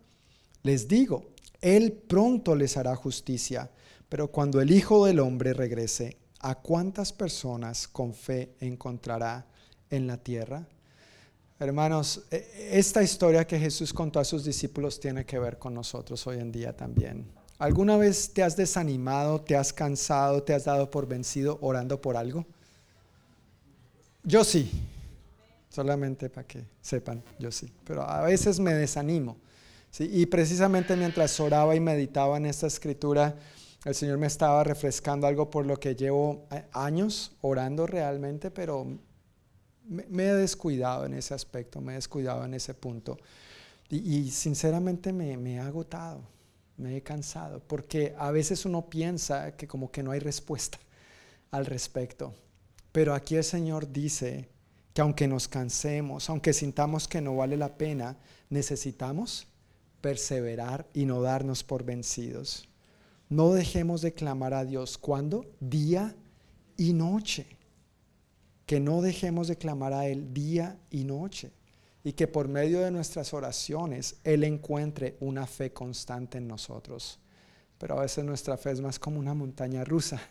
[0.63, 1.25] Les digo,
[1.59, 3.69] Él pronto les hará justicia,
[4.07, 9.45] pero cuando el Hijo del Hombre regrese, ¿a cuántas personas con fe encontrará
[9.89, 10.65] en la tierra?
[11.59, 16.25] Hermanos, e, esta historia que Jesús contó a sus discípulos tiene que ver con nosotros
[16.27, 17.42] hoy en día también.
[17.63, 22.17] ¿Alguna vez te has desanimado, te has cansado, te has dado por vencido orando por
[22.17, 22.45] algo?
[24.21, 24.69] Yo sí,
[25.69, 29.37] solamente para que sepan, yo sí, pero a veces me desanimo.
[29.97, 33.33] Y precisamente mientras oraba y meditaba en esta escritura,
[33.85, 38.85] el Señor me estaba refrescando algo por lo que llevo eh, años orando realmente, pero
[39.87, 43.17] me, he descuidado en ese aspecto, me he descuidado en ese punto.
[43.89, 46.32] Y, sinceramente me, me ha agotado
[46.77, 50.79] me he cansado, porque a veces uno piensa que como que no hay respuesta
[51.51, 52.33] al respecto.
[52.91, 54.49] Pero aquí el Señor dice
[54.93, 58.17] que aunque nos cansemos, aunque sintamos que no vale la pena,
[58.49, 59.47] necesitamos
[60.01, 62.67] perseverar y no darnos por vencidos.
[63.29, 64.97] No dejemos de clamar a Dios.
[64.97, 66.15] cuando Día
[66.77, 67.47] y noche.
[68.65, 71.51] Que no dejemos de clamar a Él día y noche
[72.03, 77.19] y que por medio de nuestras oraciones Él encuentre una fe constante en nosotros.
[77.77, 80.21] Pero a veces nuestra fe es más como una montaña rusa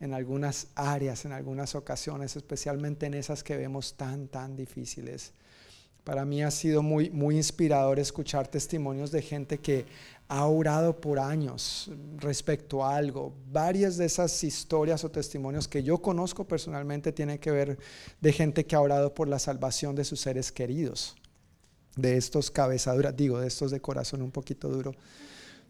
[0.00, 5.32] en algunas áreas, en algunas ocasiones, especialmente en esas que vemos tan, tan difíciles.
[6.04, 9.86] Para mí ha sido muy, muy inspirador escuchar testimonios de gente que
[10.28, 13.34] ha orado por años respecto a algo.
[13.50, 17.78] Varias de esas historias o testimonios que yo conozco personalmente tienen que ver
[18.20, 21.16] de gente que ha orado por la salvación de sus seres queridos,
[21.96, 24.94] de estos cabezaduras, digo, de estos de corazón un poquito duro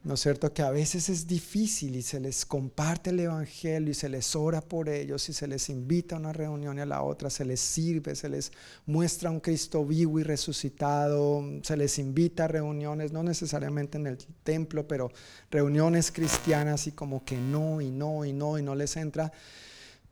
[0.05, 0.53] ¿No es cierto?
[0.53, 4.61] Que a veces es difícil y se les comparte el Evangelio y se les ora
[4.61, 7.61] por ellos y se les invita a una reunión y a la otra, se les
[7.61, 8.51] sirve, se les
[8.85, 14.19] muestra un Cristo vivo y resucitado, se les invita a reuniones, no necesariamente en el
[14.43, 15.13] templo, pero
[15.53, 19.33] reuniones cristianas y como que no y no y no y no les entra.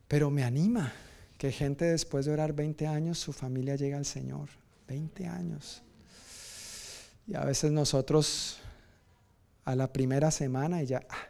[0.06, 0.92] Pero me anima
[1.36, 4.50] que gente después de orar 20 años, su familia llega al Señor.
[4.86, 5.82] 20 años.
[7.26, 8.60] Y a veces nosotros
[9.70, 11.28] a la primera semana y ya, ah,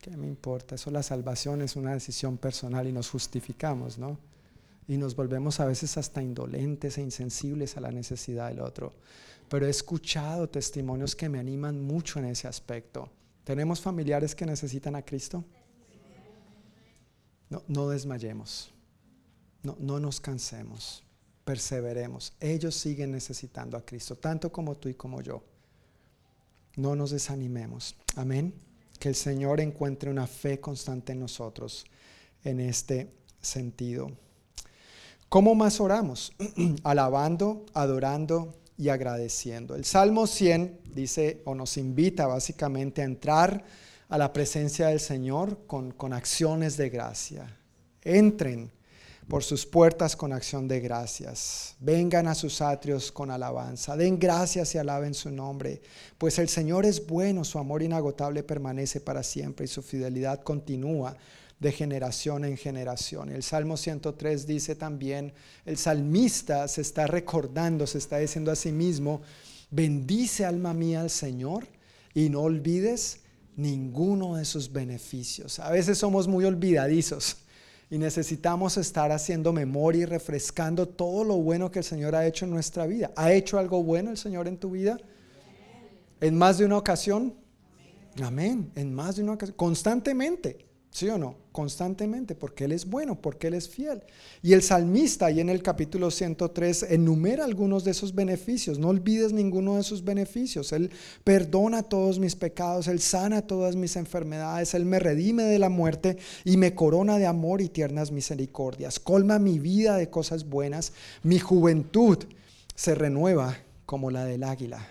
[0.00, 0.74] ¿qué me importa?
[0.74, 4.18] Eso la salvación es una decisión personal y nos justificamos, ¿no?
[4.88, 8.92] Y nos volvemos a veces hasta indolentes e insensibles a la necesidad del otro.
[9.48, 13.08] Pero he escuchado testimonios que me animan mucho en ese aspecto.
[13.44, 15.44] ¿Tenemos familiares que necesitan a Cristo?
[17.50, 18.72] No, no desmayemos.
[19.62, 21.04] No, no nos cansemos.
[21.44, 22.32] Perseveremos.
[22.40, 25.44] Ellos siguen necesitando a Cristo, tanto como tú y como yo.
[26.76, 27.96] No nos desanimemos.
[28.16, 28.54] Amén.
[28.98, 31.84] Que el Señor encuentre una fe constante en nosotros
[32.44, 34.12] en este sentido.
[35.28, 36.32] ¿Cómo más oramos?
[36.84, 39.74] Alabando, adorando y agradeciendo.
[39.74, 43.64] El Salmo 100 dice o nos invita básicamente a entrar
[44.08, 47.56] a la presencia del Señor con, con acciones de gracia.
[48.02, 48.70] Entren
[49.28, 51.76] por sus puertas con acción de gracias.
[51.80, 53.96] Vengan a sus atrios con alabanza.
[53.96, 55.80] Den gracias y alaben su nombre.
[56.18, 61.16] Pues el Señor es bueno, su amor inagotable permanece para siempre y su fidelidad continúa
[61.60, 63.30] de generación en generación.
[63.30, 65.32] El Salmo 103 dice también,
[65.64, 69.22] el salmista se está recordando, se está diciendo a sí mismo,
[69.70, 71.68] bendice alma mía al Señor
[72.14, 73.20] y no olvides
[73.54, 75.60] ninguno de sus beneficios.
[75.60, 77.36] A veces somos muy olvidadizos
[77.92, 82.46] y necesitamos estar haciendo memoria y refrescando todo lo bueno que el Señor ha hecho
[82.46, 83.10] en nuestra vida.
[83.16, 84.96] ¿Ha hecho algo bueno el Señor en tu vida?
[86.18, 87.34] ¿En más de una ocasión?
[88.22, 88.72] Amén.
[88.76, 89.56] En más de una ocasión.
[89.58, 90.71] Constantemente.
[90.92, 91.36] ¿Sí o no?
[91.52, 94.02] Constantemente, porque Él es bueno, porque Él es fiel.
[94.42, 98.78] Y el salmista, ahí en el capítulo 103, enumera algunos de esos beneficios.
[98.78, 100.70] No olvides ninguno de esos beneficios.
[100.70, 100.90] Él
[101.24, 106.18] perdona todos mis pecados, Él sana todas mis enfermedades, Él me redime de la muerte
[106.44, 109.00] y me corona de amor y tiernas misericordias.
[109.00, 110.92] Colma mi vida de cosas buenas.
[111.22, 112.18] Mi juventud
[112.74, 113.56] se renueva
[113.86, 114.86] como la del águila.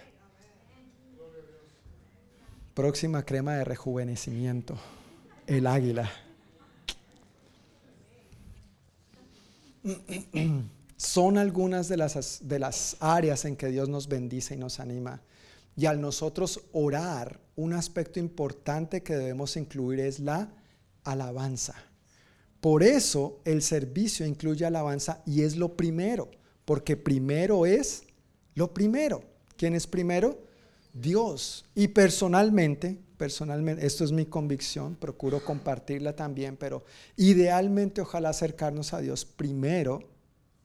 [2.74, 4.80] Próxima crema de rejuvenecimiento
[5.58, 6.10] el águila.
[10.96, 15.22] Son algunas de las, de las áreas en que Dios nos bendice y nos anima.
[15.76, 20.54] Y al nosotros orar, un aspecto importante que debemos incluir es la
[21.04, 21.76] alabanza.
[22.60, 26.30] Por eso el servicio incluye alabanza y es lo primero,
[26.64, 28.04] porque primero es
[28.54, 29.24] lo primero.
[29.58, 30.40] ¿Quién es primero?
[30.94, 31.66] Dios.
[31.74, 36.84] Y personalmente, personalmente, esto es mi convicción, procuro compartirla también, pero
[37.18, 40.00] idealmente ojalá acercarnos a Dios primero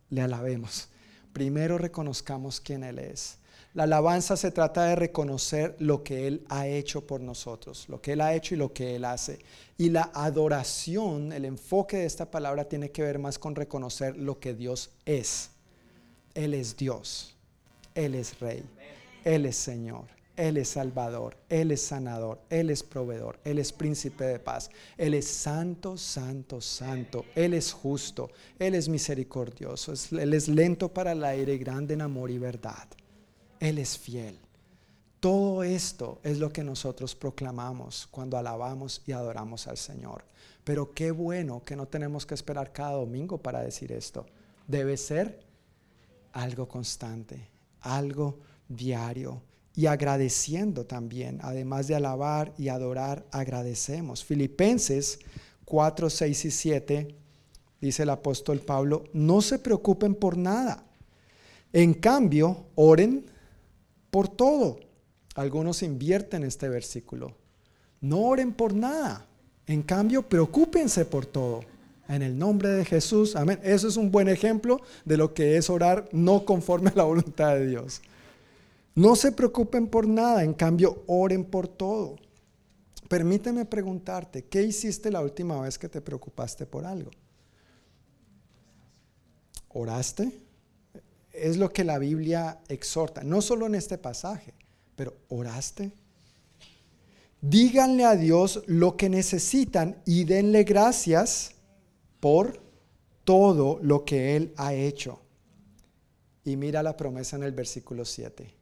[0.08, 0.88] le alabemos,
[1.34, 3.36] primero reconozcamos quién Él es.
[3.74, 8.14] La alabanza se trata de reconocer lo que Él ha hecho por nosotros, lo que
[8.14, 9.40] Él ha hecho y lo que Él hace.
[9.76, 14.40] Y la adoración, el enfoque de esta palabra tiene que ver más con reconocer lo
[14.40, 15.50] que Dios es.
[16.32, 17.36] Él es Dios,
[17.94, 18.64] Él es Rey,
[19.24, 20.15] Él es Señor.
[20.36, 25.14] Él es Salvador, Él es sanador, Él es proveedor, Él es príncipe de paz, Él
[25.14, 31.24] es santo, santo, santo, Él es justo, Él es misericordioso, Él es lento para el
[31.24, 32.86] aire, grande en amor y verdad,
[33.58, 34.38] Él es fiel.
[35.20, 40.24] Todo esto es lo que nosotros proclamamos cuando alabamos y adoramos al Señor.
[40.62, 44.26] Pero qué bueno que no tenemos que esperar cada domingo para decir esto.
[44.66, 45.40] Debe ser
[46.32, 47.48] algo constante,
[47.80, 48.38] algo
[48.68, 49.40] diario
[49.76, 51.38] y agradeciendo también.
[51.42, 54.24] Además de alabar y adorar, agradecemos.
[54.24, 55.18] Filipenses
[55.66, 57.14] 4, 6 y 7,
[57.80, 60.82] dice el apóstol Pablo, no se preocupen por nada.
[61.74, 63.26] En cambio, oren
[64.10, 64.80] por todo.
[65.34, 67.36] Algunos invierten este versículo.
[68.00, 69.26] No oren por nada.
[69.66, 71.60] En cambio, preocúpense por todo.
[72.08, 73.36] En el nombre de Jesús.
[73.36, 73.60] Amén.
[73.62, 77.56] Eso es un buen ejemplo de lo que es orar no conforme a la voluntad
[77.56, 78.00] de Dios.
[78.96, 82.16] No se preocupen por nada, en cambio oren por todo.
[83.10, 87.10] Permíteme preguntarte, ¿qué hiciste la última vez que te preocupaste por algo?
[89.68, 90.40] ¿Oraste?
[91.30, 94.54] Es lo que la Biblia exhorta, no solo en este pasaje,
[94.96, 95.92] pero ¿oraste?
[97.42, 101.52] Díganle a Dios lo que necesitan y denle gracias
[102.18, 102.62] por
[103.24, 105.20] todo lo que Él ha hecho.
[106.44, 108.56] Y mira la promesa en el versículo 7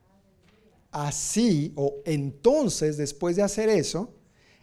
[0.95, 4.15] así o entonces después de hacer eso,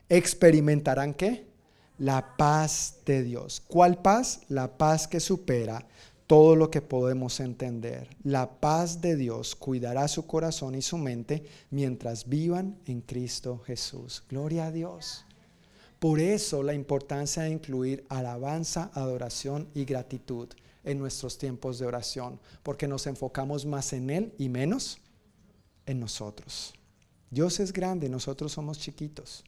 [0.10, 1.46] experimentarán qué?
[2.00, 3.62] La paz de Dios.
[3.68, 4.42] ¿Cuál paz?
[4.48, 5.86] La paz que supera
[6.26, 8.08] todo lo que podemos entender.
[8.24, 14.24] La paz de Dios cuidará su corazón y su mente mientras vivan en Cristo Jesús.
[14.30, 15.26] Gloria a Dios.
[16.00, 20.48] Por eso la importancia de incluir alabanza, adoración y gratitud
[20.84, 25.00] en nuestros tiempos de oración, porque nos enfocamos más en Él y menos
[25.92, 26.74] en nosotros.
[27.30, 29.44] Dios es grande, nosotros somos chiquitos.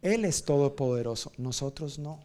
[0.00, 2.20] Él es todopoderoso, nosotros no.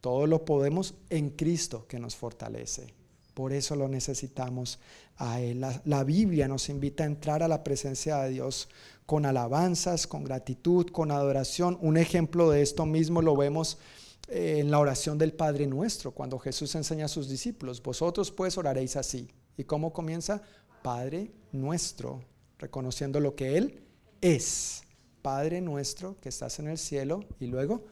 [0.00, 2.92] Todo lo podemos en Cristo que nos fortalece.
[3.34, 4.78] Por eso lo necesitamos
[5.16, 5.64] a Él.
[5.84, 8.68] La, Biblia nos invita a entrar a la presencia de Dios
[9.06, 11.78] con alabanzas, con gratitud, con adoración.
[11.80, 13.78] Un ejemplo de esto mismo lo vemos
[14.28, 18.58] eh, en la oración del Padre Nuestro, cuando Jesús enseña a sus discípulos, vosotros pues
[18.58, 19.28] oraréis así.
[19.56, 20.42] ¿Y cómo comienza?
[20.82, 22.22] Padre nuestro,
[22.62, 23.82] reconociendo lo que Él
[24.20, 24.84] es.
[25.20, 27.84] Padre nuestro que estás en el cielo y luego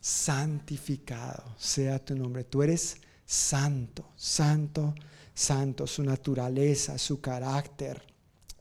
[0.00, 2.44] santificado sea tu nombre.
[2.44, 4.94] Tú eres santo, santo,
[5.34, 8.02] santo, su naturaleza, su carácter.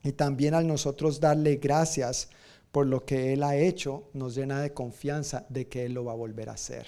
[0.04, 2.30] Y también al nosotros darle gracias
[2.72, 6.12] por lo que Él ha hecho, nos llena de confianza de que Él lo va
[6.12, 6.86] a volver a hacer.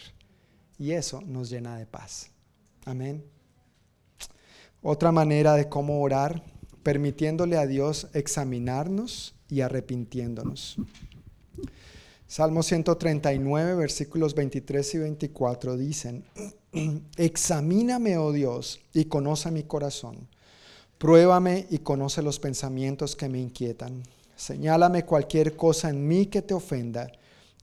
[0.77, 2.29] Y eso nos llena de paz.
[2.85, 3.23] Amén.
[4.81, 6.43] Otra manera de cómo orar
[6.87, 10.77] permitiéndole a Dios examinarnos y arrepintiéndonos.
[12.25, 16.23] Salmo 139, versículos 23 y 24 dicen,
[17.17, 20.29] Examíname, oh Dios, y conoce mi corazón.
[20.97, 24.03] Pruébame y conoce los pensamientos que me inquietan.
[24.37, 27.11] Señálame cualquier cosa en mí que te ofenda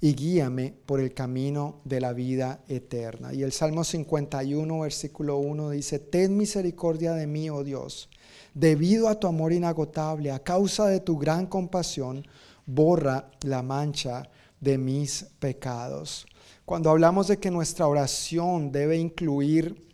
[0.03, 3.33] y guíame por el camino de la vida eterna.
[3.33, 8.11] Y el Salmo 51, versículo 1 dice, Ten misericordia de mí, oh Dios
[8.55, 12.25] debido a tu amor inagotable, a causa de tu gran compasión,
[12.65, 14.29] borra la mancha
[14.61, 16.27] de mis pecados.
[16.65, 19.87] Cuando hablamos de que nuestra oración debe incluir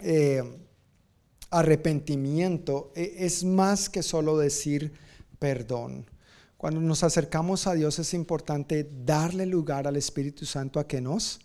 [0.00, 0.42] eh,
[1.50, 4.92] arrepentimiento, e, es más que solo decir
[5.38, 6.10] perdón.
[6.56, 11.38] Cuando nos acercamos a Dios es importante darle lugar al Espíritu Santo a que nos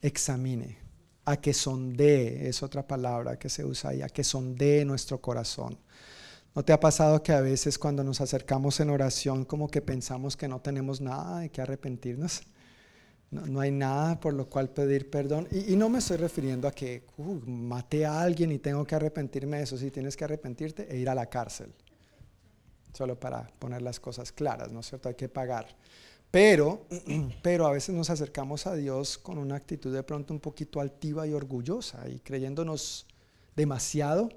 [0.00, 0.78] examine,
[1.26, 5.78] a que sondee, es otra palabra que se usa ahí, a que sondee nuestro corazón.
[6.56, 10.38] ¿No te ha pasado que a veces cuando nos acercamos en oración como que pensamos
[10.38, 12.44] que no tenemos nada de que arrepentirnos?
[13.30, 15.46] No, hay nada por lo cual pedir perdón.
[15.50, 19.58] Y, no me estoy refiriendo a que uh, maté a alguien y tengo que arrepentirme
[19.58, 19.76] de eso.
[19.76, 21.74] Si tienes que arrepentirte e ir a la cárcel.
[22.94, 25.10] Solo para poner las cosas claras, ¿no es cierto?
[25.10, 25.66] Hay que pagar.
[26.30, 26.86] Pero,
[27.42, 31.26] pero a veces nos acercamos a Dios con una actitud de pronto un poquito altiva
[31.26, 33.06] y orgullosa y creyéndonos
[33.54, 34.30] demasiado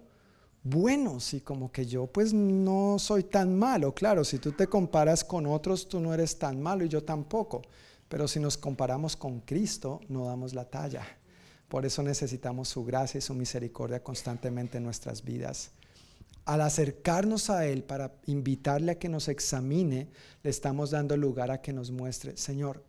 [0.64, 3.94] buenos y como que yo pues no soy tan malo.
[3.94, 7.61] Claro, si tú te comparas con otros, tú no eres tan malo y yo tampoco.
[8.07, 11.06] Pero si nos comparamos con Cristo, no damos la talla.
[11.68, 15.72] Por eso necesitamos su gracia y su misericordia constantemente en nuestras vidas.
[16.45, 20.07] Al acercarnos a Él para invitarle a que nos examine,
[20.41, 22.84] le estamos dando lugar a que nos muestre, Señor,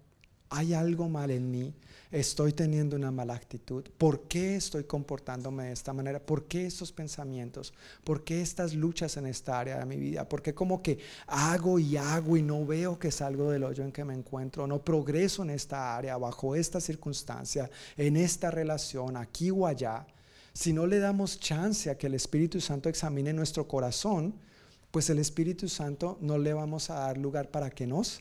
[0.48, 1.74] hay algo mal en mí,
[2.10, 6.18] estoy teniendo una mala actitud, ¿por qué estoy comportándome de esta manera?
[6.18, 7.72] ¿Por qué estos pensamientos?
[8.02, 10.28] ¿Por qué estas luchas en esta área de mi vida?
[10.28, 13.92] ¿Por qué como que hago y hago y no veo que salgo del hoyo en
[13.92, 14.66] que me encuentro?
[14.66, 20.06] No progreso en esta área, bajo esta circunstancia, en esta relación, aquí o allá.
[20.52, 24.34] Si no le damos chance a que el Espíritu Santo examine nuestro corazón,
[24.90, 28.20] pues el Espíritu Santo no le vamos a dar lugar para que nos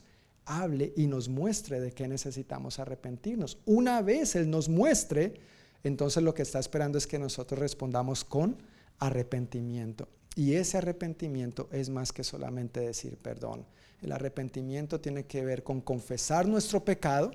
[0.49, 3.59] hable y nos muestre de qué necesitamos arrepentirnos.
[3.65, 5.35] Una vez Él nos muestre,
[5.83, 8.57] entonces lo que está esperando es que nosotros respondamos con
[8.97, 10.07] arrepentimiento.
[10.35, 13.65] Y ese arrepentimiento es más que solamente decir perdón.
[14.01, 17.31] El arrepentimiento tiene que ver con confesar nuestro pecado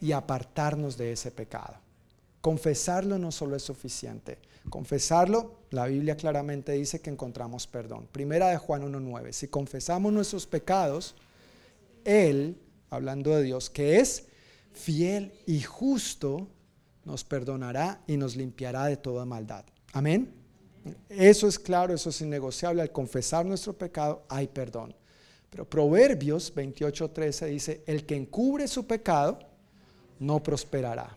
[0.00, 1.74] y apartarnos de ese pecado.
[2.40, 4.38] Confesarlo no solo es suficiente.
[4.68, 8.06] Confesarlo, la Biblia claramente dice que encontramos perdón.
[8.12, 9.32] Primera de Juan 1.9.
[9.32, 11.16] Si confesamos nuestros pecados,
[12.04, 12.60] él,
[12.90, 14.26] hablando de Dios, que es
[14.72, 16.48] fiel y justo,
[17.04, 19.64] nos perdonará y nos limpiará de toda maldad.
[19.92, 20.32] Amén.
[21.08, 22.82] Eso es claro, eso es innegociable.
[22.82, 24.94] Al confesar nuestro pecado hay perdón.
[25.50, 29.38] Pero Proverbios 28:13 dice, el que encubre su pecado
[30.18, 31.16] no prosperará,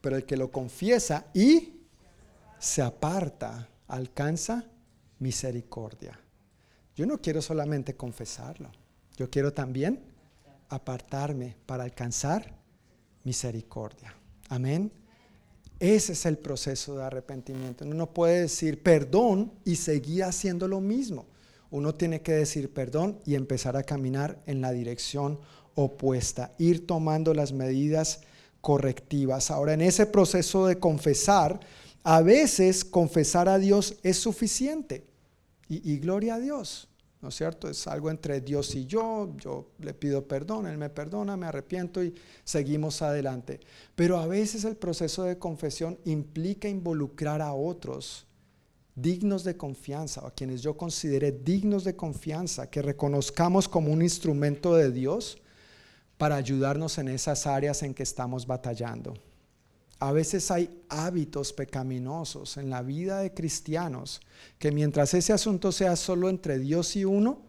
[0.00, 1.80] pero el que lo confiesa y
[2.58, 4.64] se aparta alcanza
[5.18, 6.18] misericordia.
[6.94, 8.70] Yo no quiero solamente confesarlo.
[9.16, 10.00] Yo quiero también
[10.68, 12.54] apartarme para alcanzar
[13.24, 14.14] misericordia.
[14.48, 14.90] Amén.
[15.78, 17.84] Ese es el proceso de arrepentimiento.
[17.84, 21.26] Uno no puede decir perdón y seguir haciendo lo mismo.
[21.70, 25.40] Uno tiene que decir perdón y empezar a caminar en la dirección
[25.74, 28.20] opuesta, ir tomando las medidas
[28.60, 29.50] correctivas.
[29.50, 31.60] Ahora, en ese proceso de confesar,
[32.04, 35.04] a veces confesar a Dios es suficiente.
[35.68, 36.88] Y, y gloria a Dios.
[37.24, 37.70] ¿No es cierto?
[37.70, 42.04] Es algo entre Dios y yo, yo le pido perdón, Él me perdona, me arrepiento
[42.04, 42.14] y
[42.44, 43.60] seguimos adelante.
[43.94, 48.26] Pero a veces el proceso de confesión implica involucrar a otros
[48.94, 54.02] dignos de confianza, o a quienes yo considere dignos de confianza, que reconozcamos como un
[54.02, 55.38] instrumento de Dios
[56.18, 59.14] para ayudarnos en esas áreas en que estamos batallando.
[60.04, 64.20] A veces hay hábitos pecaminosos en la vida de cristianos
[64.58, 67.40] que mientras ese asunto sea solo entre Dios y uno,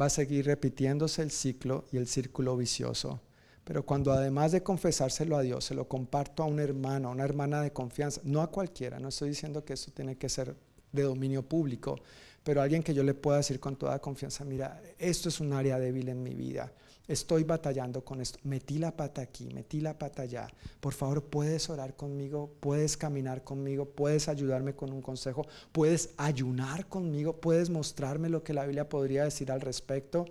[0.00, 3.20] va a seguir repitiéndose el ciclo y el círculo vicioso.
[3.62, 7.22] Pero cuando además de confesárselo a Dios, se lo comparto a un hermano, a una
[7.22, 10.56] hermana de confianza, no a cualquiera, no estoy diciendo que esto tiene que ser
[10.90, 12.00] de dominio público,
[12.42, 15.78] pero alguien que yo le pueda decir con toda confianza, mira, esto es un área
[15.78, 16.72] débil en mi vida
[17.12, 20.48] estoy batallando con esto, metí la pata aquí, metí la pata allá,
[20.80, 26.88] por favor puedes orar conmigo, puedes caminar conmigo, puedes ayudarme con un consejo, puedes ayunar
[26.88, 30.24] conmigo, puedes mostrarme lo que la Biblia podría decir al respecto.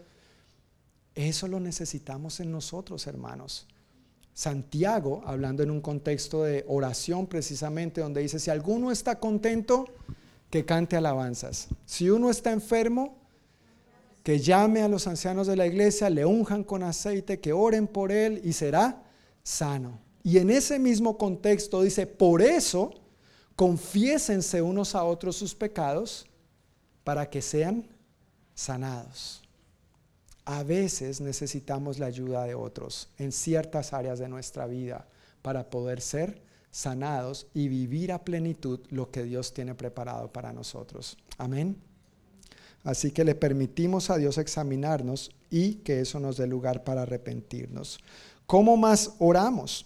[1.14, 3.68] Eso lo necesitamos en nosotros, hermanos.
[4.34, 9.86] Santiago, hablando en un contexto de oración precisamente, donde dice, si alguno está contento,
[10.50, 11.68] que cante alabanzas.
[11.86, 13.21] Si uno está enfermo,
[14.24, 18.12] que llame a los ancianos de la iglesia, le unjan con aceite, que oren por
[18.12, 19.04] él y será
[19.44, 20.00] sano.
[20.24, 22.94] Y en ese mismo contexto dice, por eso
[23.56, 26.28] confiésense unos a otros sus pecados
[27.04, 27.88] para que sean
[28.54, 29.42] sanados.
[30.46, 35.08] A veces necesitamos la ayuda de otros en ciertas áreas de nuestra vida
[35.42, 36.42] para poder ser
[36.72, 41.18] sanados y vivir a plenitud lo que Dios tiene preparado para nosotros.
[41.38, 41.91] Amén.
[42.84, 48.00] Así que le permitimos a Dios examinarnos y que eso nos dé lugar para arrepentirnos.
[48.48, 49.86] ¿Cómo más oramos?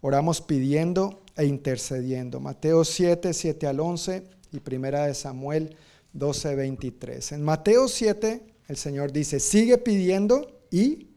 [0.00, 2.40] Oramos pidiendo e intercediendo.
[2.40, 5.76] Mateo 7, 7 al 11 y primera de Samuel
[6.12, 7.32] 12, 23.
[7.32, 11.08] En Mateo 7 el Señor dice, sigue pidiendo y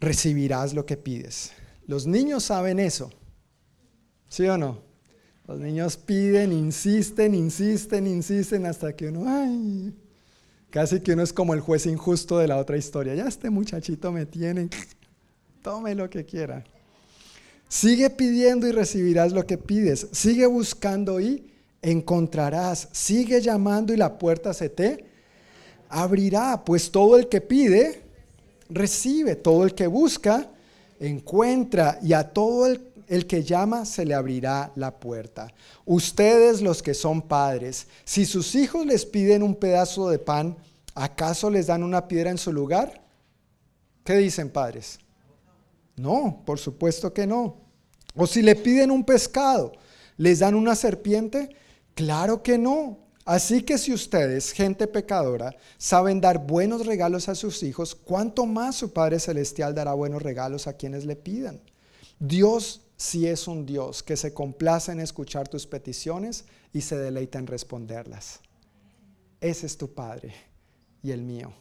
[0.00, 1.52] recibirás lo que pides.
[1.86, 3.10] Los niños saben eso.
[4.28, 4.87] ¿Sí o no?
[5.48, 9.94] Los niños piden, insisten, insisten, insisten hasta que uno, ay,
[10.68, 13.14] casi que uno es como el juez injusto de la otra historia.
[13.14, 14.68] Ya este muchachito me tiene,
[15.62, 16.62] tome lo que quiera.
[17.66, 20.08] Sigue pidiendo y recibirás lo que pides.
[20.12, 21.50] Sigue buscando y
[21.80, 22.88] encontrarás.
[22.92, 25.06] Sigue llamando y la puerta se te
[25.88, 26.62] abrirá.
[26.62, 28.02] Pues todo el que pide,
[28.68, 29.34] recibe.
[29.34, 30.50] Todo el que busca,
[31.00, 31.98] encuentra.
[32.02, 35.52] Y a todo el el que llama se le abrirá la puerta.
[35.84, 40.56] Ustedes los que son padres, si sus hijos les piden un pedazo de pan,
[40.94, 43.02] ¿acaso les dan una piedra en su lugar?
[44.04, 44.98] ¿Qué dicen padres?
[45.96, 47.56] No, por supuesto que no.
[48.14, 49.72] O si le piden un pescado,
[50.16, 51.50] ¿les dan una serpiente?
[51.94, 52.98] Claro que no.
[53.24, 58.76] Así que si ustedes, gente pecadora, saben dar buenos regalos a sus hijos, ¿cuánto más
[58.76, 61.60] su Padre Celestial dará buenos regalos a quienes le pidan?
[62.18, 67.38] Dios si es un Dios que se complace en escuchar tus peticiones y se deleita
[67.38, 68.40] en responderlas.
[69.40, 70.34] Ese es tu Padre
[71.00, 71.52] y el mío.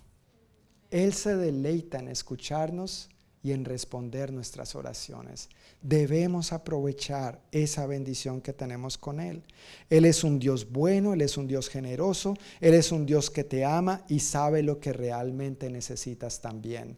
[0.89, 3.09] Él se deleita en escucharnos
[3.43, 5.49] y en responder nuestras oraciones.
[5.83, 9.43] Debemos aprovechar esa bendición que tenemos con Él.
[9.91, 13.43] Él es un Dios bueno, Él es un Dios generoso, Él es un Dios que
[13.43, 16.97] te ama y sabe lo que realmente necesitas también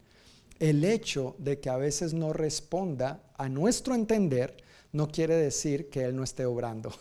[0.60, 4.58] el hecho de que a veces no responda a nuestro entender
[4.92, 6.92] no quiere decir que Él no esté obrando.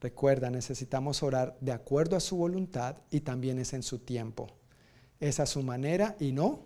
[0.00, 4.48] Recuerda, necesitamos orar de acuerdo a su voluntad y también es en su tiempo.
[5.18, 6.60] Es a su manera y no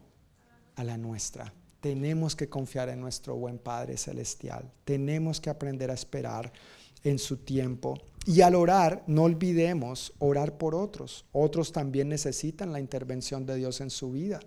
[0.74, 1.52] a la nuestra.
[1.80, 4.70] Tenemos que confiar en nuestro buen Padre Celestial.
[4.84, 6.52] Tenemos que aprender a esperar
[7.04, 7.98] en su tiempo.
[8.26, 11.24] Y al orar, no olvidemos orar por otros.
[11.32, 14.40] Otros también necesitan la intervención de Dios en su vida.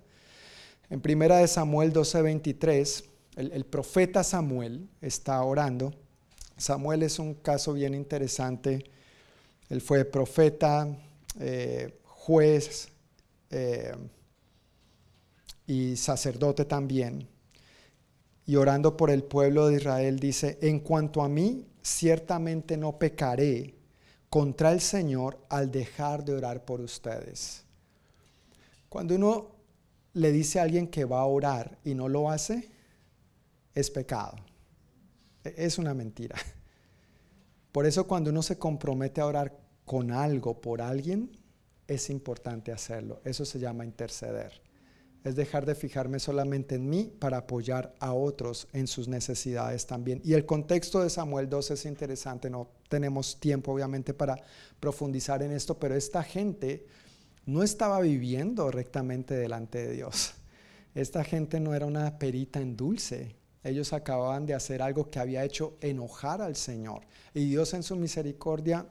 [0.91, 3.05] En primera de Samuel 12:23,
[3.37, 5.93] el, el profeta Samuel está orando.
[6.57, 8.83] Samuel es un caso bien interesante.
[9.69, 10.85] Él fue profeta,
[11.39, 12.89] eh, juez
[13.51, 13.95] eh,
[15.65, 17.25] y sacerdote también.
[18.45, 23.75] Y orando por el pueblo de Israel dice, en cuanto a mí, ciertamente no pecaré
[24.29, 27.63] contra el Señor al dejar de orar por ustedes.
[28.89, 29.60] Cuando uno
[30.13, 32.69] le dice a alguien que va a orar y no lo hace,
[33.73, 34.35] es pecado.
[35.43, 36.35] E-, es una mentira.
[37.71, 41.37] Por eso cuando uno se compromete a orar con algo por alguien,
[41.87, 43.21] es importante hacerlo.
[43.23, 44.61] Eso se llama interceder.
[45.23, 50.21] Es dejar de fijarme solamente en mí para apoyar a otros en sus necesidades también.
[50.23, 52.49] Y el contexto de Samuel 2 es interesante.
[52.49, 54.37] No tenemos tiempo obviamente para
[54.79, 56.87] profundizar en esto, pero esta gente
[57.45, 60.33] no estaba viviendo rectamente delante de Dios.
[60.93, 63.35] Esta gente no era una perita en dulce.
[63.63, 67.03] Ellos acababan de hacer algo que había hecho enojar al Señor.
[67.33, 68.85] Y Dios en su misericordia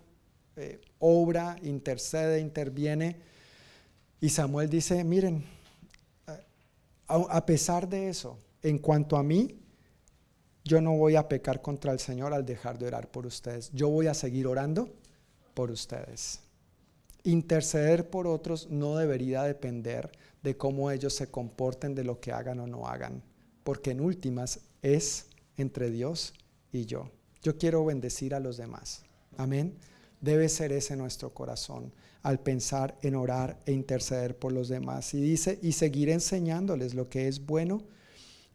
[0.57, 3.17] eh, obra, intercede, interviene.
[4.21, 5.45] Y Samuel dice, miren,
[7.09, 9.59] a pesar de eso, en cuanto a mí,
[10.65, 13.71] yo no voy a pecar contra el Señor al dejar de orar por ustedes.
[13.73, 14.89] Yo voy a seguir orando
[15.55, 16.41] por ustedes.
[17.25, 20.11] Interceder por otros no debería depender
[20.43, 23.23] de cómo ellos se comporten, de lo que hagan o no hagan,
[23.63, 25.27] porque en últimas es
[25.57, 26.33] entre Dios
[26.73, 27.11] y yo.
[27.43, 29.03] Yo quiero bendecir a los demás.
[29.37, 29.77] Amén.
[30.21, 31.93] Debe ser ese nuestro corazón
[32.23, 35.15] al pensar en orar e interceder por los demás.
[35.15, 37.83] Y dice, y seguir enseñándoles lo que es bueno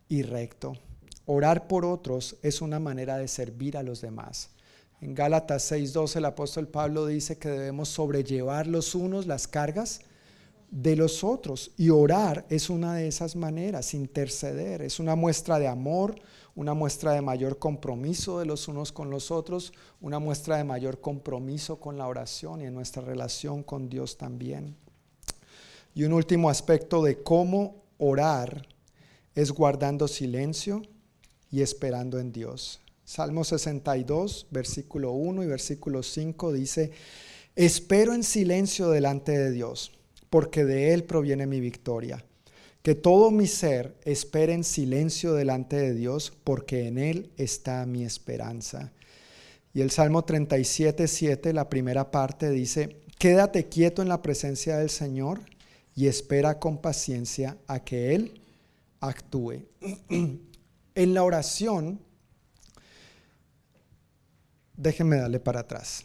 [0.07, 0.73] y recto.
[1.25, 4.49] Orar por otros es una manera de servir a los demás.
[5.01, 10.01] En Gálatas 6:12 el apóstol Pablo dice que debemos sobrellevar los unos las cargas
[10.71, 15.67] de los otros y orar es una de esas maneras, interceder, es una muestra de
[15.67, 16.15] amor,
[16.55, 21.01] una muestra de mayor compromiso de los unos con los otros, una muestra de mayor
[21.01, 24.75] compromiso con la oración y en nuestra relación con Dios también.
[25.93, 28.67] Y un último aspecto de cómo orar
[29.33, 30.81] es guardando silencio
[31.51, 32.81] y esperando en Dios.
[33.05, 36.91] Salmo 62, versículo 1 y versículo 5 dice,
[37.55, 39.91] espero en silencio delante de Dios,
[40.31, 42.25] porque de Él proviene mi victoria.
[42.81, 48.03] Que todo mi ser espere en silencio delante de Dios, porque en Él está mi
[48.03, 48.91] esperanza.
[49.73, 54.89] Y el Salmo 37, 7, la primera parte dice, Quédate quieto en la presencia del
[54.89, 55.41] Señor
[55.95, 58.41] y espera con paciencia a que Él
[58.99, 59.63] actúe.
[60.09, 61.99] en la oración,
[64.77, 66.03] déjenme darle para atrás.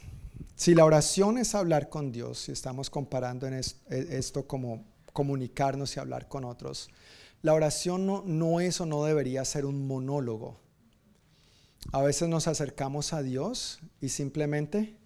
[0.56, 3.54] Si la oración es hablar con Dios, si estamos comparando en
[3.88, 6.90] esto como comunicarnos y hablar con otros,
[7.42, 10.60] la oración no, no es o no debería ser un monólogo.
[11.92, 14.96] A veces nos acercamos a Dios y simplemente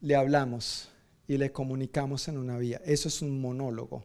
[0.00, 0.90] le hablamos
[1.26, 2.80] y le comunicamos en una vía.
[2.84, 4.04] Eso es un monólogo.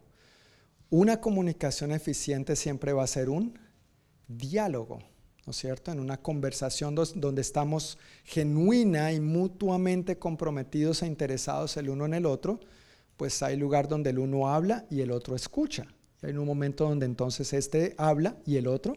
[0.90, 3.58] Una comunicación eficiente siempre va a ser un
[4.28, 5.00] diálogo,
[5.46, 5.92] ¿no es cierto?
[5.92, 12.26] En una conversación donde estamos genuina y mutuamente comprometidos e interesados el uno en el
[12.26, 12.60] otro,
[13.16, 15.86] pues hay lugar donde el uno habla y el otro escucha.
[16.22, 18.96] Hay un momento donde entonces este habla y el otro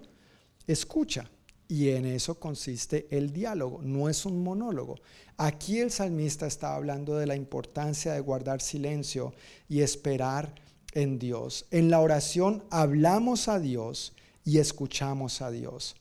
[0.65, 1.29] escucha.
[1.69, 4.95] Y en eso consiste el diálogo, no es un monólogo.
[5.35, 9.33] Aquí el salmista está hablando de la importancia de guardar silencio
[9.67, 10.55] y esperar
[10.93, 11.65] en Dios.
[11.71, 14.13] En la oración hablamos a Dios
[14.45, 15.97] y escuchamos a Dios.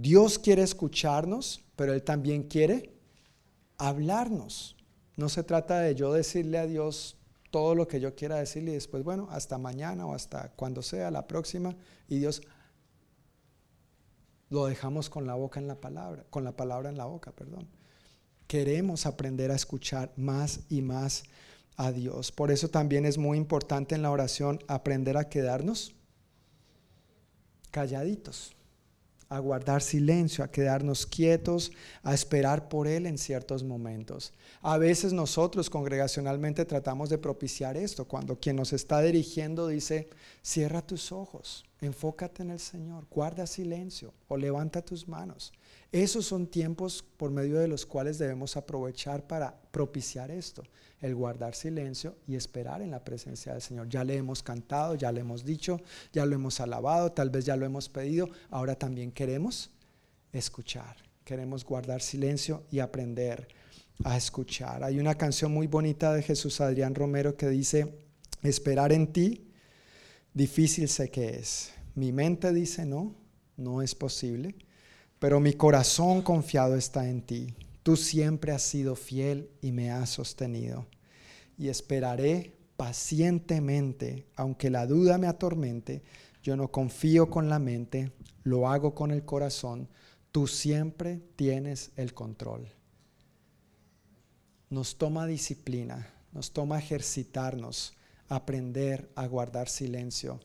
[0.00, 2.94] Dios quiere escucharnos, pero Él también quiere
[3.76, 4.76] hablarnos.
[5.16, 7.18] No se trata de yo decirle a Dios
[7.50, 11.10] todo lo que yo quiera decirle y después, bueno, hasta mañana o hasta cuando sea,
[11.10, 11.76] la próxima,
[12.08, 12.40] y Dios
[14.48, 17.68] lo dejamos con la boca en la palabra, con la palabra en la boca, perdón.
[18.46, 21.24] Queremos aprender a escuchar más y más
[21.76, 22.32] a Dios.
[22.32, 25.94] Por eso también es muy importante en la oración aprender a quedarnos
[27.70, 28.56] calladitos
[29.30, 31.70] a guardar silencio, a quedarnos quietos,
[32.02, 34.32] a esperar por Él en ciertos momentos.
[34.60, 40.10] A veces nosotros congregacionalmente tratamos de propiciar esto, cuando quien nos está dirigiendo dice,
[40.42, 45.52] cierra tus ojos, enfócate en el Señor, guarda silencio o levanta tus manos.
[45.92, 50.64] Esos son tiempos por medio de los cuales debemos aprovechar para propiciar esto
[51.00, 53.88] el guardar silencio y esperar en la presencia del Señor.
[53.88, 55.80] Ya le hemos cantado, ya le hemos dicho,
[56.12, 59.70] ya lo hemos alabado, tal vez ya lo hemos pedido, ahora también queremos
[60.32, 63.48] escuchar, queremos guardar silencio y aprender
[64.04, 64.84] a escuchar.
[64.84, 67.94] Hay una canción muy bonita de Jesús Adrián Romero que dice,
[68.42, 69.50] esperar en ti,
[70.34, 71.72] difícil sé que es.
[71.94, 73.14] Mi mente dice no,
[73.56, 74.54] no es posible,
[75.18, 77.54] pero mi corazón confiado está en ti.
[77.82, 80.86] Tú siempre has sido fiel y me has sostenido.
[81.56, 86.02] Y esperaré pacientemente, aunque la duda me atormente.
[86.42, 88.12] Yo no confío con la mente,
[88.42, 89.88] lo hago con el corazón.
[90.32, 92.68] Tú siempre tienes el control.
[94.68, 97.94] Nos toma disciplina, nos toma ejercitarnos,
[98.28, 100.40] aprender a guardar silencio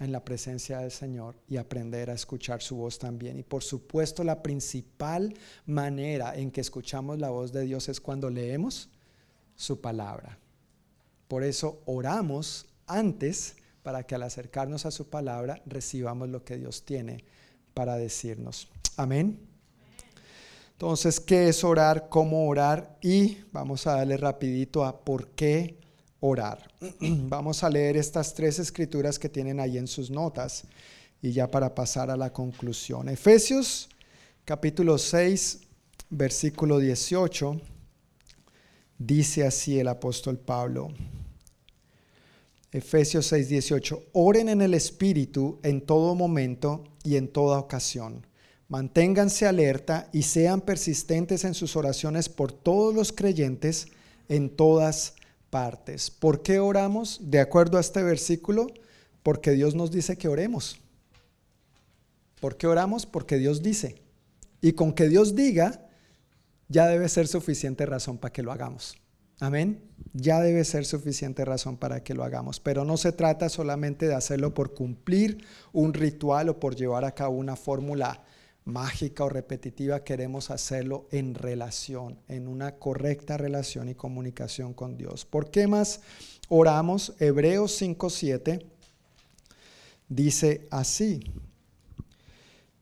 [0.00, 3.38] en la presencia del Señor y aprender a escuchar su voz también.
[3.38, 5.34] Y por supuesto la principal
[5.66, 8.88] manera en que escuchamos la voz de Dios es cuando leemos
[9.56, 10.38] su palabra.
[11.26, 16.84] Por eso oramos antes para que al acercarnos a su palabra recibamos lo que Dios
[16.84, 17.24] tiene
[17.74, 18.68] para decirnos.
[18.96, 19.38] Amén.
[20.72, 22.08] Entonces, ¿qué es orar?
[22.08, 22.98] ¿Cómo orar?
[23.02, 25.76] Y vamos a darle rapidito a por qué
[26.20, 26.70] orar.
[27.00, 30.64] Vamos a leer estas tres escrituras que tienen ahí en sus notas
[31.22, 33.08] y ya para pasar a la conclusión.
[33.08, 33.88] Efesios
[34.44, 35.60] capítulo 6,
[36.10, 37.60] versículo 18,
[38.98, 40.88] dice así el apóstol Pablo.
[42.70, 48.26] Efesios 6, 18, oren en el Espíritu en todo momento y en toda ocasión.
[48.68, 53.88] Manténganse alerta y sean persistentes en sus oraciones por todos los creyentes
[54.28, 55.14] en todas
[55.50, 56.10] partes.
[56.10, 57.20] ¿Por qué oramos?
[57.22, 58.66] De acuerdo a este versículo,
[59.22, 60.78] porque Dios nos dice que oremos.
[62.40, 63.06] ¿Por qué oramos?
[63.06, 64.00] Porque Dios dice.
[64.60, 65.88] Y con que Dios diga,
[66.68, 68.96] ya debe ser suficiente razón para que lo hagamos.
[69.40, 69.80] Amén.
[70.12, 72.60] Ya debe ser suficiente razón para que lo hagamos.
[72.60, 77.14] Pero no se trata solamente de hacerlo por cumplir un ritual o por llevar a
[77.14, 78.24] cabo una fórmula
[78.68, 85.24] mágica o repetitiva, queremos hacerlo en relación, en una correcta relación y comunicación con Dios.
[85.24, 86.00] ¿Por qué más
[86.48, 87.14] oramos?
[87.18, 88.64] Hebreos 5.7
[90.08, 91.20] dice así.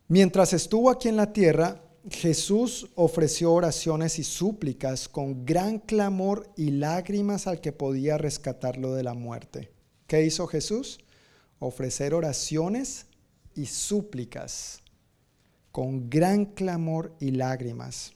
[0.09, 1.81] Mientras estuvo aquí en la tierra,
[2.11, 9.03] Jesús ofreció oraciones y súplicas con gran clamor y lágrimas al que podía rescatarlo de
[9.03, 9.71] la muerte.
[10.07, 11.01] ¿Qué hizo Jesús?
[11.59, 13.07] Ofrecer oraciones
[13.57, 14.83] y súplicas
[15.77, 18.15] con gran clamor y lágrimas.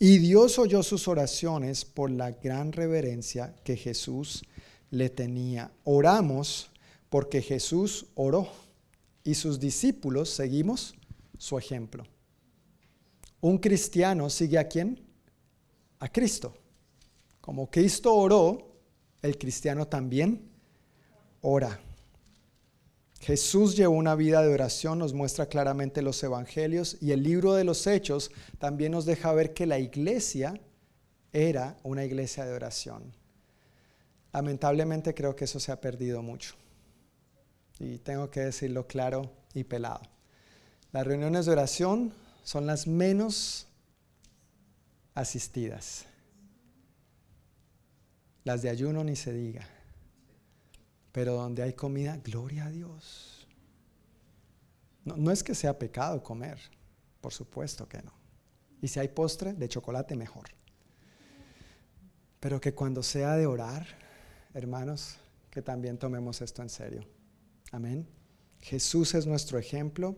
[0.00, 4.42] Y Dios oyó sus oraciones por la gran reverencia que Jesús
[4.90, 5.70] le tenía.
[5.84, 6.72] Oramos
[7.08, 8.48] porque Jesús oró
[9.22, 10.96] y sus discípulos seguimos
[11.38, 12.02] su ejemplo.
[13.40, 15.00] Un cristiano sigue a quién?
[16.00, 16.56] A Cristo.
[17.40, 18.74] Como Cristo oró,
[19.22, 20.50] el cristiano también
[21.40, 21.80] ora.
[23.20, 27.64] Jesús llevó una vida de oración, nos muestra claramente los evangelios y el libro de
[27.64, 30.58] los hechos también nos deja ver que la iglesia
[31.32, 33.12] era una iglesia de oración.
[34.32, 36.54] Lamentablemente creo que eso se ha perdido mucho.
[37.78, 40.00] Y tengo que decirlo claro y pelado.
[40.92, 43.66] Las reuniones de oración son las menos
[45.14, 46.06] asistidas.
[48.44, 49.68] Las de ayuno ni se diga.
[51.12, 53.46] Pero donde hay comida, gloria a Dios.
[55.04, 56.58] No, es que sea pecado comer,
[57.20, 58.12] por supuesto que no.
[58.80, 60.50] Y si hay postre, de chocolate mejor.
[62.38, 63.86] Pero que cuando sea de orar,
[64.54, 65.16] hermanos,
[65.50, 67.04] que también tomemos esto en serio.
[67.72, 68.06] Amén.
[68.60, 70.16] Jesús es nuestro ejemplo.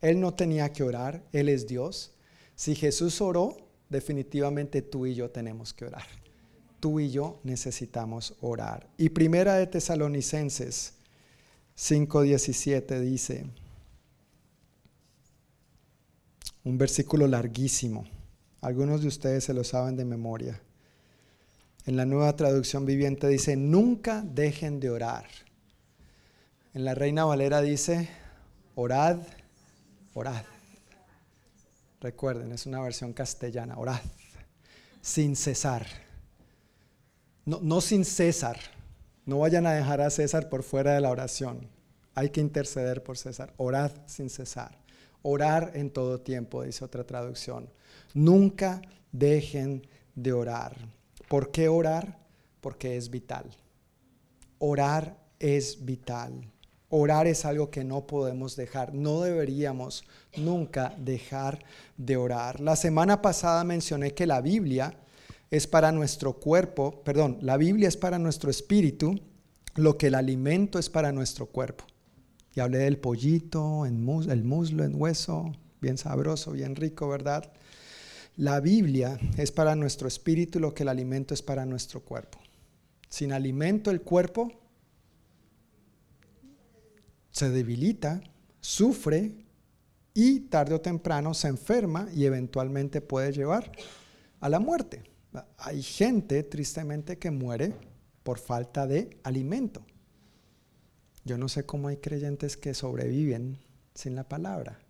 [0.00, 2.14] Él no tenía que orar, Él es Dios.
[2.56, 3.56] Si Jesús oró,
[3.88, 6.06] definitivamente tú y yo tenemos que orar
[6.80, 8.88] tú y yo necesitamos orar.
[8.96, 10.94] Y primera de Tesalonicenses
[11.76, 13.46] 5:17 dice,
[16.64, 18.06] un versículo larguísimo,
[18.60, 20.60] algunos de ustedes se lo saben de memoria.
[21.86, 25.26] En la nueva traducción viviente dice, nunca dejen de orar.
[26.74, 28.10] En la Reina Valera dice,
[28.74, 29.18] orad,
[30.14, 30.44] orad.
[32.00, 34.00] Recuerden, es una versión castellana, orad,
[35.00, 35.86] sin cesar.
[37.58, 38.58] No, sin César.
[39.26, 41.68] No vayan a dejar a César por fuera de la oración.
[42.14, 43.52] Hay que interceder por César.
[43.56, 44.78] Orad sin cesar.
[45.22, 47.68] Orar en todo tiempo, dice otra traducción.
[48.14, 50.76] Nunca dejen de orar.
[51.28, 52.18] ¿Por qué orar?
[52.60, 53.50] Porque es vital.
[54.58, 56.32] Orar es vital.
[56.88, 58.94] Orar es algo que no podemos dejar.
[58.94, 60.04] No deberíamos
[60.36, 61.64] nunca dejar
[61.96, 62.60] de orar.
[62.60, 64.94] La semana pasada mencioné que la Biblia
[65.50, 69.20] es para nuestro cuerpo, perdón, la Biblia es para nuestro espíritu,
[69.74, 71.84] lo que el alimento es para nuestro cuerpo.
[72.54, 77.52] Y hablé del pollito, el muslo en hueso, bien sabroso, bien rico, ¿verdad?
[78.36, 82.38] La Biblia es para nuestro espíritu lo que el alimento es para nuestro cuerpo.
[83.08, 84.52] Sin alimento el cuerpo
[87.30, 88.22] se debilita,
[88.60, 89.44] sufre
[90.14, 93.72] y tarde o temprano se enferma y eventualmente puede llevar
[94.40, 95.09] a la muerte.
[95.58, 97.74] Hay gente, tristemente, que muere
[98.22, 99.84] por falta de alimento.
[101.24, 103.58] Yo no sé cómo hay creyentes que sobreviven
[103.94, 104.80] sin la palabra.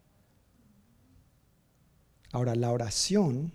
[2.33, 3.53] Ahora, la oración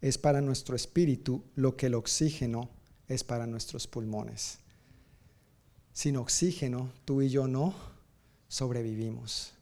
[0.00, 2.70] es para nuestro espíritu lo que el oxígeno
[3.06, 4.58] es para nuestros pulmones.
[5.92, 7.74] Sin oxígeno, tú y yo no
[8.48, 9.54] sobrevivimos.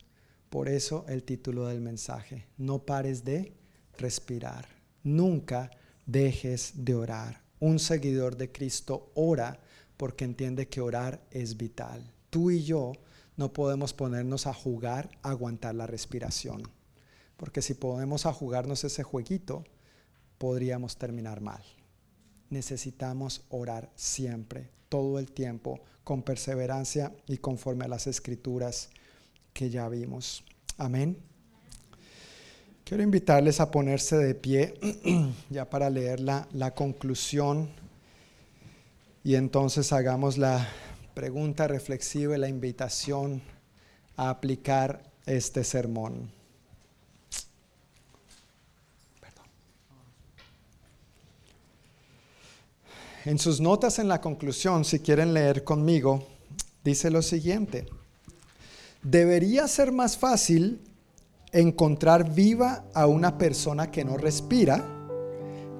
[0.50, 3.52] Por eso el título del mensaje, no pares de
[3.98, 4.66] respirar.
[5.02, 5.70] Nunca
[6.08, 7.42] dejes de orar.
[7.60, 9.60] Un seguidor de Cristo ora
[9.96, 12.12] porque entiende que orar es vital.
[12.30, 12.92] Tú y yo
[13.36, 16.62] no podemos ponernos a jugar, a aguantar la respiración.
[17.36, 19.64] Porque si podemos a jugarnos ese jueguito,
[20.38, 21.62] podríamos terminar mal.
[22.50, 28.88] Necesitamos orar siempre, todo el tiempo, con perseverancia y conforme a las escrituras
[29.52, 30.42] que ya vimos.
[30.78, 31.18] Amén.
[32.88, 34.72] Quiero invitarles a ponerse de pie
[35.50, 37.68] ya para leer la, conclusión
[39.22, 40.66] y entonces hagamos la
[41.12, 43.42] pregunta reflexiva y la invitación
[44.16, 46.30] a aplicar este sermón.
[53.26, 56.26] En sus notas en la conclusión, si quieren leer conmigo,
[56.82, 57.86] dice lo siguiente.
[59.02, 60.87] Debería ser más fácil
[61.52, 64.84] encontrar viva a una persona que no respira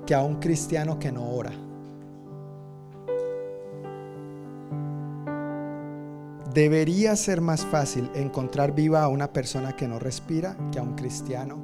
[0.07, 1.53] que a un cristiano que no ora.
[6.55, 10.95] Debería ser más fácil encontrar viva a una persona que no respira que a un
[10.95, 11.59] cristiano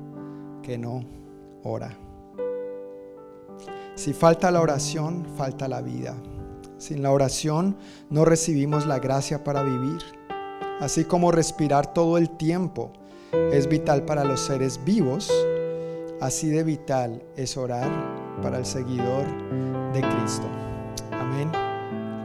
[0.62, 1.02] que no
[1.62, 1.96] ora.
[3.94, 6.14] Si falta la oración, falta la vida.
[6.76, 7.76] Sin la oración
[8.10, 10.02] no recibimos la gracia para vivir,
[10.80, 12.92] así como respirar todo el tiempo
[13.52, 15.32] es vital para los seres vivos,
[16.20, 17.90] así de vital es orar
[18.42, 19.24] para el seguidor
[19.92, 20.48] de Cristo.
[21.12, 21.50] Amén.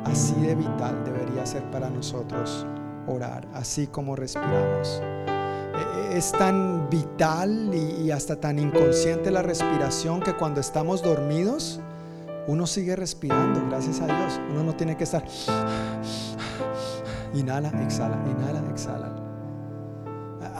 [0.05, 2.65] Así de vital debería ser para nosotros
[3.07, 5.01] orar, así como respiramos.
[5.01, 11.79] E, e, es tan vital y hasta tan inconsciente la respiración que cuando estamos dormidos,
[12.47, 14.39] uno sigue respirando, gracias a Dios.
[14.51, 15.23] Uno no tiene que estar...
[17.35, 19.18] Inhala, exhala, inhala, exhala.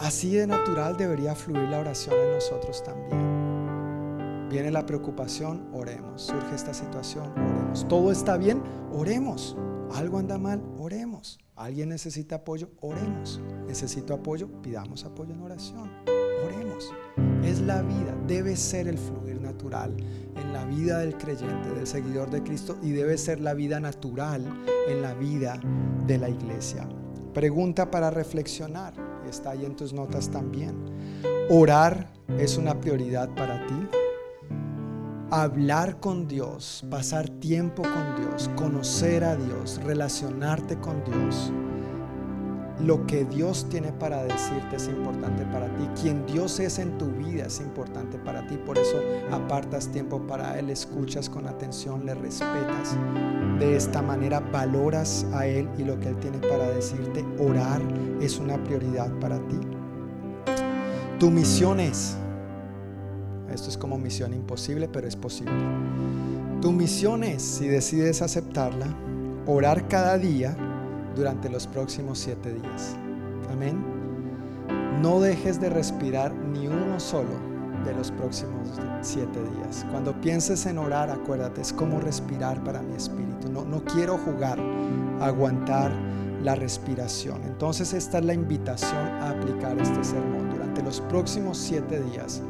[0.02, 4.48] Así de natural debería fluir la oración en nosotros también.
[4.50, 6.22] Viene la preocupación, oremos.
[6.22, 7.86] Surge esta situación, oremos.
[7.90, 8.64] Todo está bien,
[8.94, 9.58] oremos.
[9.94, 11.38] Algo anda mal, oremos.
[11.58, 13.42] Alguien necesita apoyo, oremos.
[13.68, 15.92] Necesito apoyo, pidamos apoyo en oración.
[16.46, 16.94] Oremos.
[17.44, 19.98] Es la vida, debe ser el fluir natural
[20.36, 24.46] en la vida del creyente, del seguidor de Cristo y debe ser la vida natural
[24.88, 25.60] en la vida
[26.08, 26.88] de la iglesia.
[27.34, 30.76] Pregunta para reflexionar, está ahí en tus notas también.
[31.50, 33.88] ¿Orar es una prioridad para ti?
[35.32, 41.54] Hablar con Dios, pasar tiempo con Dios, conocer a Dios, relacionarte con Dios
[42.86, 45.88] lo que Dios tiene para decirte es importante para ti.
[46.02, 48.58] Quien Dios es en tu vida es importante para ti.
[48.58, 49.02] Por eso
[49.32, 52.96] apartas tiempo para Él, escuchas con atención, le respetas.
[53.60, 57.26] De esta manera valoras a Él y lo que Él tiene para decirte.
[57.40, 57.82] Orar
[58.22, 59.60] es una prioridad para ti.
[61.20, 62.16] Tu misión es,
[63.54, 65.52] esto es como misión imposible, pero es posible.
[66.62, 68.88] Tu misión es, si decides aceptarla,
[69.46, 70.56] orar cada día
[71.20, 72.96] durante los próximos siete días.
[73.52, 73.84] Amén.
[75.02, 77.50] No dejes de respirar ni uno solo
[77.84, 78.70] de los próximos
[79.02, 79.86] siete días.
[79.92, 83.52] Cuando pienses en orar, acuérdate, es como respirar para mi espíritu.
[83.52, 84.58] No, no quiero jugar,
[85.20, 85.92] aguantar
[86.42, 87.44] la respiración.
[87.44, 90.50] Entonces esta es la invitación a aplicar este sermón.
[90.52, 92.42] Durante los próximos siete días,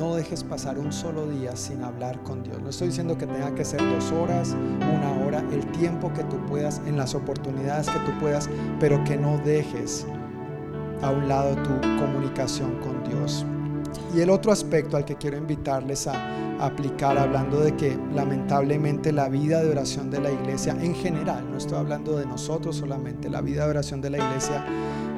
[0.00, 2.62] no dejes pasar un solo día sin hablar con Dios.
[2.62, 6.38] No estoy diciendo que tenga que ser dos horas, una hora, el tiempo que tú
[6.46, 8.48] puedas, en las oportunidades que tú puedas,
[8.80, 10.06] pero que no dejes
[11.02, 13.44] a un lado tu comunicación con Dios.
[14.14, 19.28] Y el otro aspecto al que quiero invitarles a aplicar, hablando de que lamentablemente la
[19.28, 23.42] vida de oración de la iglesia en general, no estoy hablando de nosotros solamente, la
[23.42, 24.64] vida de oración de la iglesia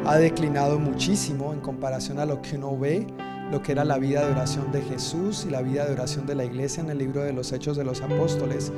[0.04, 3.06] ha declinado muchísimo en comparación a lo que uno ve
[3.52, 6.34] lo que era la vida de oración de Jesús y la vida de oración de
[6.34, 8.72] la iglesia en el libro de los Hechos de los Apóstoles,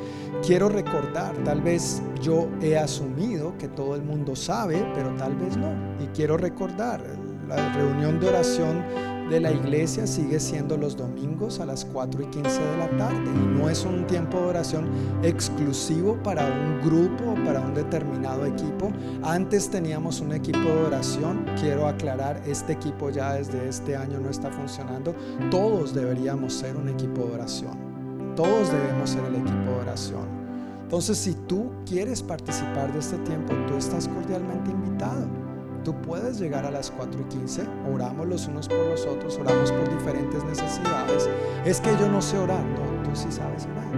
[0.45, 5.57] quiero recordar, tal vez yo he asumido que todo el mundo sabe, pero tal vez
[5.57, 5.73] no.
[6.03, 7.01] Y quiero recordar,
[7.49, 8.83] la reunión de oración
[9.29, 13.31] de la iglesia sigue siendo los domingos a las 4 y 15 de la tarde
[13.35, 14.87] y no es un tiempo de oración
[15.23, 18.93] exclusivo para un grupo o para un determinado equipo.
[19.23, 24.29] Antes teníamos un equipo de oración, quiero aclarar, este equipo ya desde este año no
[24.29, 25.15] está funcionando.
[25.51, 28.35] Todos deberíamos ser un equipo de oración.
[28.37, 30.45] Todos debemos ser el equipo de oración.
[30.83, 35.44] Entonces, si tú quieres participar de este tiempo, tú estás cordialmente invitado.
[35.85, 39.71] Tú puedes llegar a las 4 y 15, oramos los unos por los otros, oramos
[39.71, 41.29] por diferentes necesidades.
[41.67, 43.93] Es que yo no sé orar, no, tú sí sabes orar,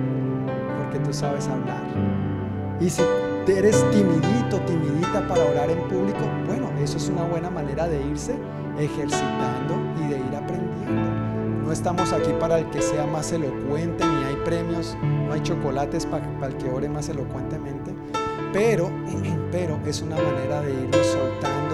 [0.79, 1.85] porque tú sabes hablar.
[2.81, 3.03] Y si
[3.47, 8.37] eres timidito, timidita para orar en público, bueno, eso es una buena manera de irse
[8.81, 11.63] ejercitando y de ir aprendiendo.
[11.65, 16.05] No estamos aquí para el que sea más elocuente, ni hay premios, no hay chocolates
[16.05, 17.95] para, el que ore más elocuentemente,
[18.53, 18.91] pero,
[19.53, 21.66] pero es una manera de irlo soltando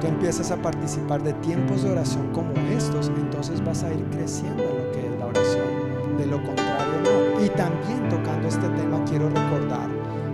[0.00, 4.62] tú empiezas a participar de tiempos de oración como estos, entonces vas a ir creciendo
[4.62, 6.16] en lo que es la oración.
[6.16, 7.44] De lo contrario, no.
[7.44, 9.88] Y también tocando este tema, quiero recordar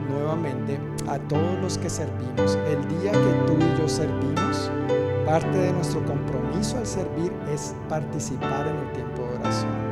[0.08, 0.78] nuevamente
[1.08, 4.70] a todos los que servimos, el día que tú y yo servimos,
[5.26, 9.84] parte de nuestro compromiso al servir es participar en el tiempo de oración.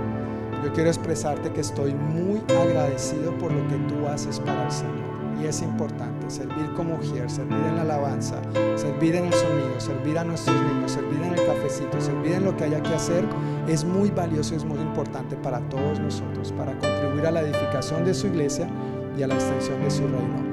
[0.65, 5.13] Yo quiero expresarte que estoy muy agradecido por lo que tú haces para el Señor.
[5.41, 8.41] Y es importante servir como mujer, servir en la alabanza,
[8.77, 12.57] servir en el sonido, servir a nuestros niños, servir en el cafecito, servir en lo
[12.57, 13.25] que haya que hacer,
[13.67, 18.05] es muy valioso y es muy importante para todos nosotros, para contribuir a la edificación
[18.05, 18.69] de su iglesia
[19.17, 20.53] y a la extensión de su reino.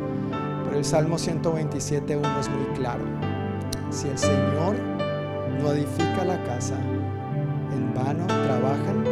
[0.66, 3.04] Pero el Salmo 127.1 es muy claro.
[3.90, 4.76] Si el Señor
[5.60, 6.76] no edifica la casa,
[7.74, 9.04] en vano trabajan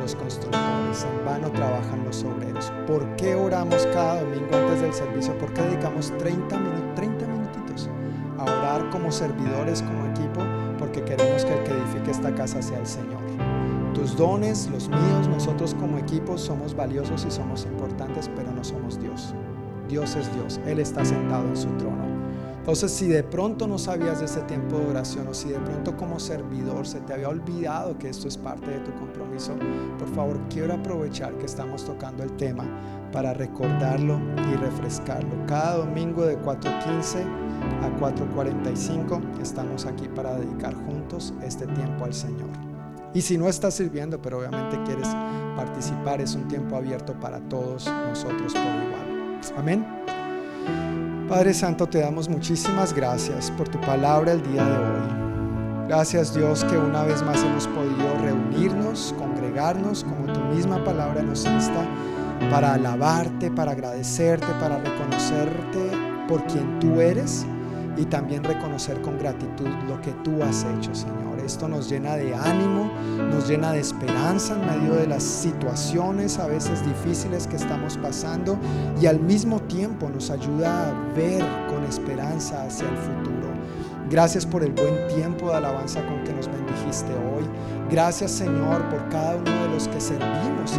[0.00, 0.49] los constructores,
[0.90, 2.72] en vano trabajan los obreros.
[2.86, 5.38] ¿Por qué oramos cada domingo antes del servicio?
[5.38, 7.88] ¿Por qué dedicamos 30, minutos, 30 minutitos
[8.36, 10.40] a orar como servidores, como equipo?
[10.80, 13.20] Porque queremos que el que edifique esta casa sea el Señor.
[13.94, 19.00] Tus dones, los míos, nosotros como equipo somos valiosos y somos importantes, pero no somos
[19.00, 19.32] Dios.
[19.88, 22.09] Dios es Dios, Él está sentado en su trono.
[22.70, 25.96] Entonces, si de pronto no sabías de este tiempo de oración o si de pronto
[25.96, 29.56] como servidor se te había olvidado que esto es parte de tu compromiso,
[29.98, 32.62] por favor, quiero aprovechar que estamos tocando el tema
[33.10, 34.20] para recordarlo
[34.52, 35.30] y refrescarlo.
[35.48, 37.24] Cada domingo de 4.15
[37.82, 42.50] a 4.45 estamos aquí para dedicar juntos este tiempo al Señor.
[43.12, 45.08] Y si no estás sirviendo, pero obviamente quieres
[45.56, 49.40] participar, es un tiempo abierto para todos nosotros por igual.
[49.56, 51.09] Amén.
[51.30, 55.86] Padre Santo, te damos muchísimas gracias por tu palabra el día de hoy.
[55.86, 61.46] Gracias Dios que una vez más hemos podido reunirnos, congregarnos, como tu misma palabra nos
[61.46, 61.86] insta,
[62.50, 65.92] para alabarte, para agradecerte, para reconocerte
[66.26, 67.46] por quien tú eres
[67.96, 71.29] y también reconocer con gratitud lo que tú has hecho, Señor.
[71.50, 72.92] Esto nos llena de ánimo,
[73.28, 78.56] nos llena de esperanza en medio de las situaciones a veces difíciles que estamos pasando
[79.02, 83.48] y al mismo tiempo nos ayuda a ver con esperanza hacia el futuro.
[84.08, 87.44] Gracias por el buen tiempo de alabanza con que nos bendijiste hoy.
[87.90, 90.78] Gracias Señor por cada uno de los que servimos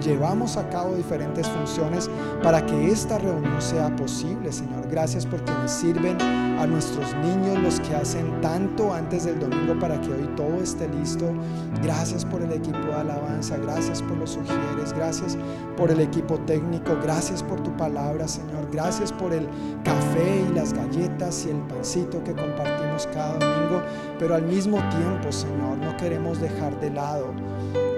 [0.00, 2.10] llevamos a cabo diferentes funciones
[2.42, 4.86] para que esta reunión sea posible, Señor.
[4.90, 10.00] Gracias por quienes sirven a nuestros niños, los que hacen tanto antes del domingo para
[10.00, 11.26] que hoy todo esté listo.
[11.82, 15.36] Gracias por el equipo de alabanza, gracias por los sugieres, gracias
[15.76, 18.68] por el equipo técnico, gracias por tu palabra, Señor.
[18.72, 19.48] Gracias por el
[19.84, 23.82] café y las galletas y el pancito que compartimos cada domingo,
[24.18, 27.32] pero al mismo tiempo, Señor, no queremos dejar de lado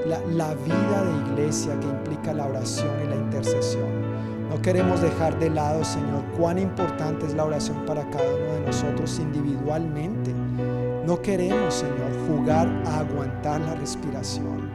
[0.08, 4.08] la, vida de iglesia que implica la oración y la intercesión.
[4.48, 8.60] No queremos dejar de lado, Señor, cuán importante es la oración para cada uno de
[8.62, 10.32] nosotros individualmente.
[11.06, 14.70] No queremos, Señor, jugar a aguantar la respiración.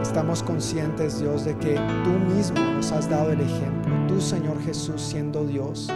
[0.00, 3.94] Estamos conscientes, Dios, de que tú mismo nos has dado el ejemplo.
[4.08, 5.90] Tú, Señor Jesús, siendo Dios,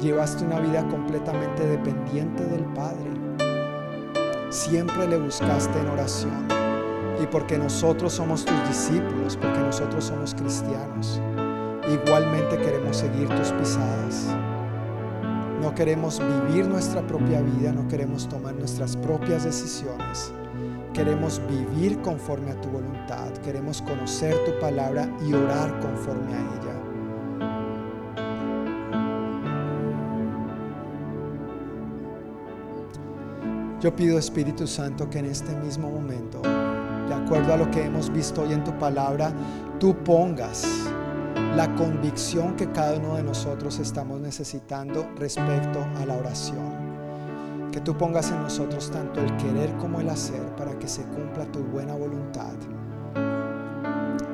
[0.00, 3.10] llevaste una vida completamente dependiente del Padre.
[4.50, 6.63] Siempre le buscaste en oración
[7.22, 11.20] y porque nosotros somos tus discípulos, porque nosotros somos cristianos,
[11.92, 14.34] igualmente queremos seguir tus pisadas.
[15.60, 20.32] No queremos vivir nuestra propia vida, no queremos tomar nuestras propias decisiones.
[20.92, 26.84] Queremos vivir conforme a tu voluntad, queremos conocer tu palabra y orar conforme a ella.
[33.80, 36.40] Yo pido Espíritu Santo que en este mismo momento
[37.08, 39.32] de acuerdo a lo que hemos visto hoy en tu palabra,
[39.78, 40.66] tú pongas
[41.56, 47.70] la convicción que cada uno de nosotros estamos necesitando respecto a la oración.
[47.70, 51.44] Que tú pongas en nosotros tanto el querer como el hacer para que se cumpla
[51.52, 52.54] tu buena voluntad.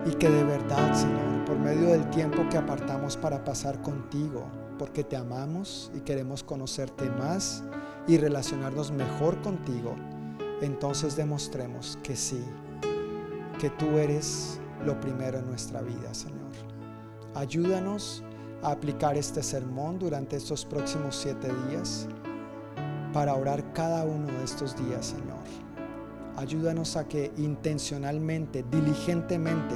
[0.07, 4.45] Y que de verdad, Señor, por medio del tiempo que apartamos para pasar contigo,
[4.79, 7.63] porque te amamos y queremos conocerte más
[8.07, 9.95] y relacionarnos mejor contigo,
[10.63, 12.43] entonces demostremos que sí,
[13.61, 16.51] que tú eres lo primero en nuestra vida, Señor.
[17.35, 18.25] Ayúdanos
[18.63, 22.09] a aplicar este sermón durante estos próximos siete días
[23.13, 25.45] para orar cada uno de estos días, Señor.
[26.37, 29.75] Ayúdanos a que intencionalmente, diligentemente,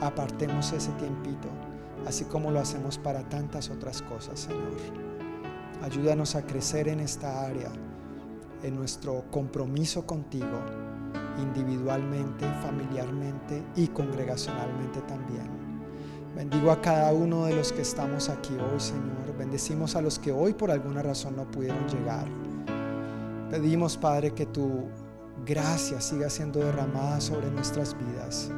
[0.00, 1.48] apartemos ese tiempito,
[2.06, 4.78] así como lo hacemos para tantas otras cosas, Señor.
[5.82, 7.70] Ayúdanos a crecer en esta área
[8.62, 10.62] en nuestro compromiso contigo,
[11.38, 15.68] individualmente, familiarmente y congregacionalmente también.
[16.34, 19.36] Bendigo a cada uno de los que estamos aquí hoy, Señor.
[19.36, 22.26] Bendecimos a los que hoy por alguna razón no pudieron llegar.
[23.50, 24.84] Pedimos, Padre, que tu
[25.46, 28.50] gracia siga siendo derramada sobre nuestras vidas.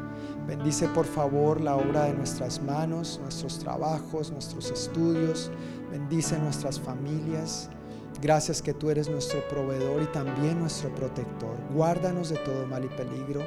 [0.47, 5.51] Bendice por favor la obra de nuestras manos, nuestros trabajos, nuestros estudios.
[5.91, 7.71] Bendice nuestras familias.
[8.23, 11.57] Gracias que tú eres nuestro proveedor y también nuestro protector.
[11.75, 13.41] Guárdanos de todo mal y peligro.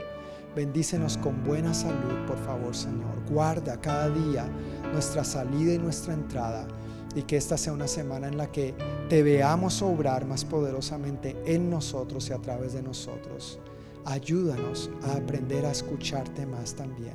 [0.55, 3.23] Bendícenos con buena salud, por favor, Señor.
[3.29, 4.47] Guarda cada día
[4.91, 6.67] nuestra salida y nuestra entrada.
[7.13, 8.73] Y que esta sea una semana en la que
[9.09, 13.59] te veamos obrar más poderosamente en nosotros y a través de nosotros.
[14.05, 17.13] Ayúdanos a aprender a escucharte más también.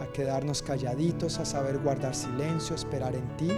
[0.00, 3.50] A quedarnos calladitos, a saber guardar silencio, esperar en ti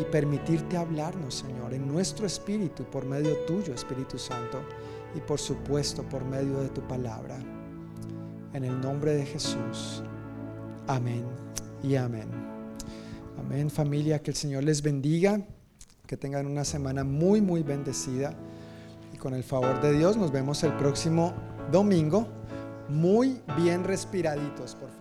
[0.00, 4.60] y permitirte hablarnos, Señor, en nuestro espíritu, por medio tuyo, Espíritu Santo,
[5.14, 7.36] y por supuesto por medio de tu palabra.
[8.52, 10.02] En el nombre de Jesús.
[10.86, 11.24] Amén
[11.82, 12.28] y amén.
[13.38, 15.40] Amén familia, que el Señor les bendiga,
[16.06, 18.34] que tengan una semana muy, muy bendecida.
[19.12, 21.34] Y con el favor de Dios nos vemos el próximo
[21.70, 22.26] domingo,
[22.88, 24.97] muy bien respiraditos, por favor.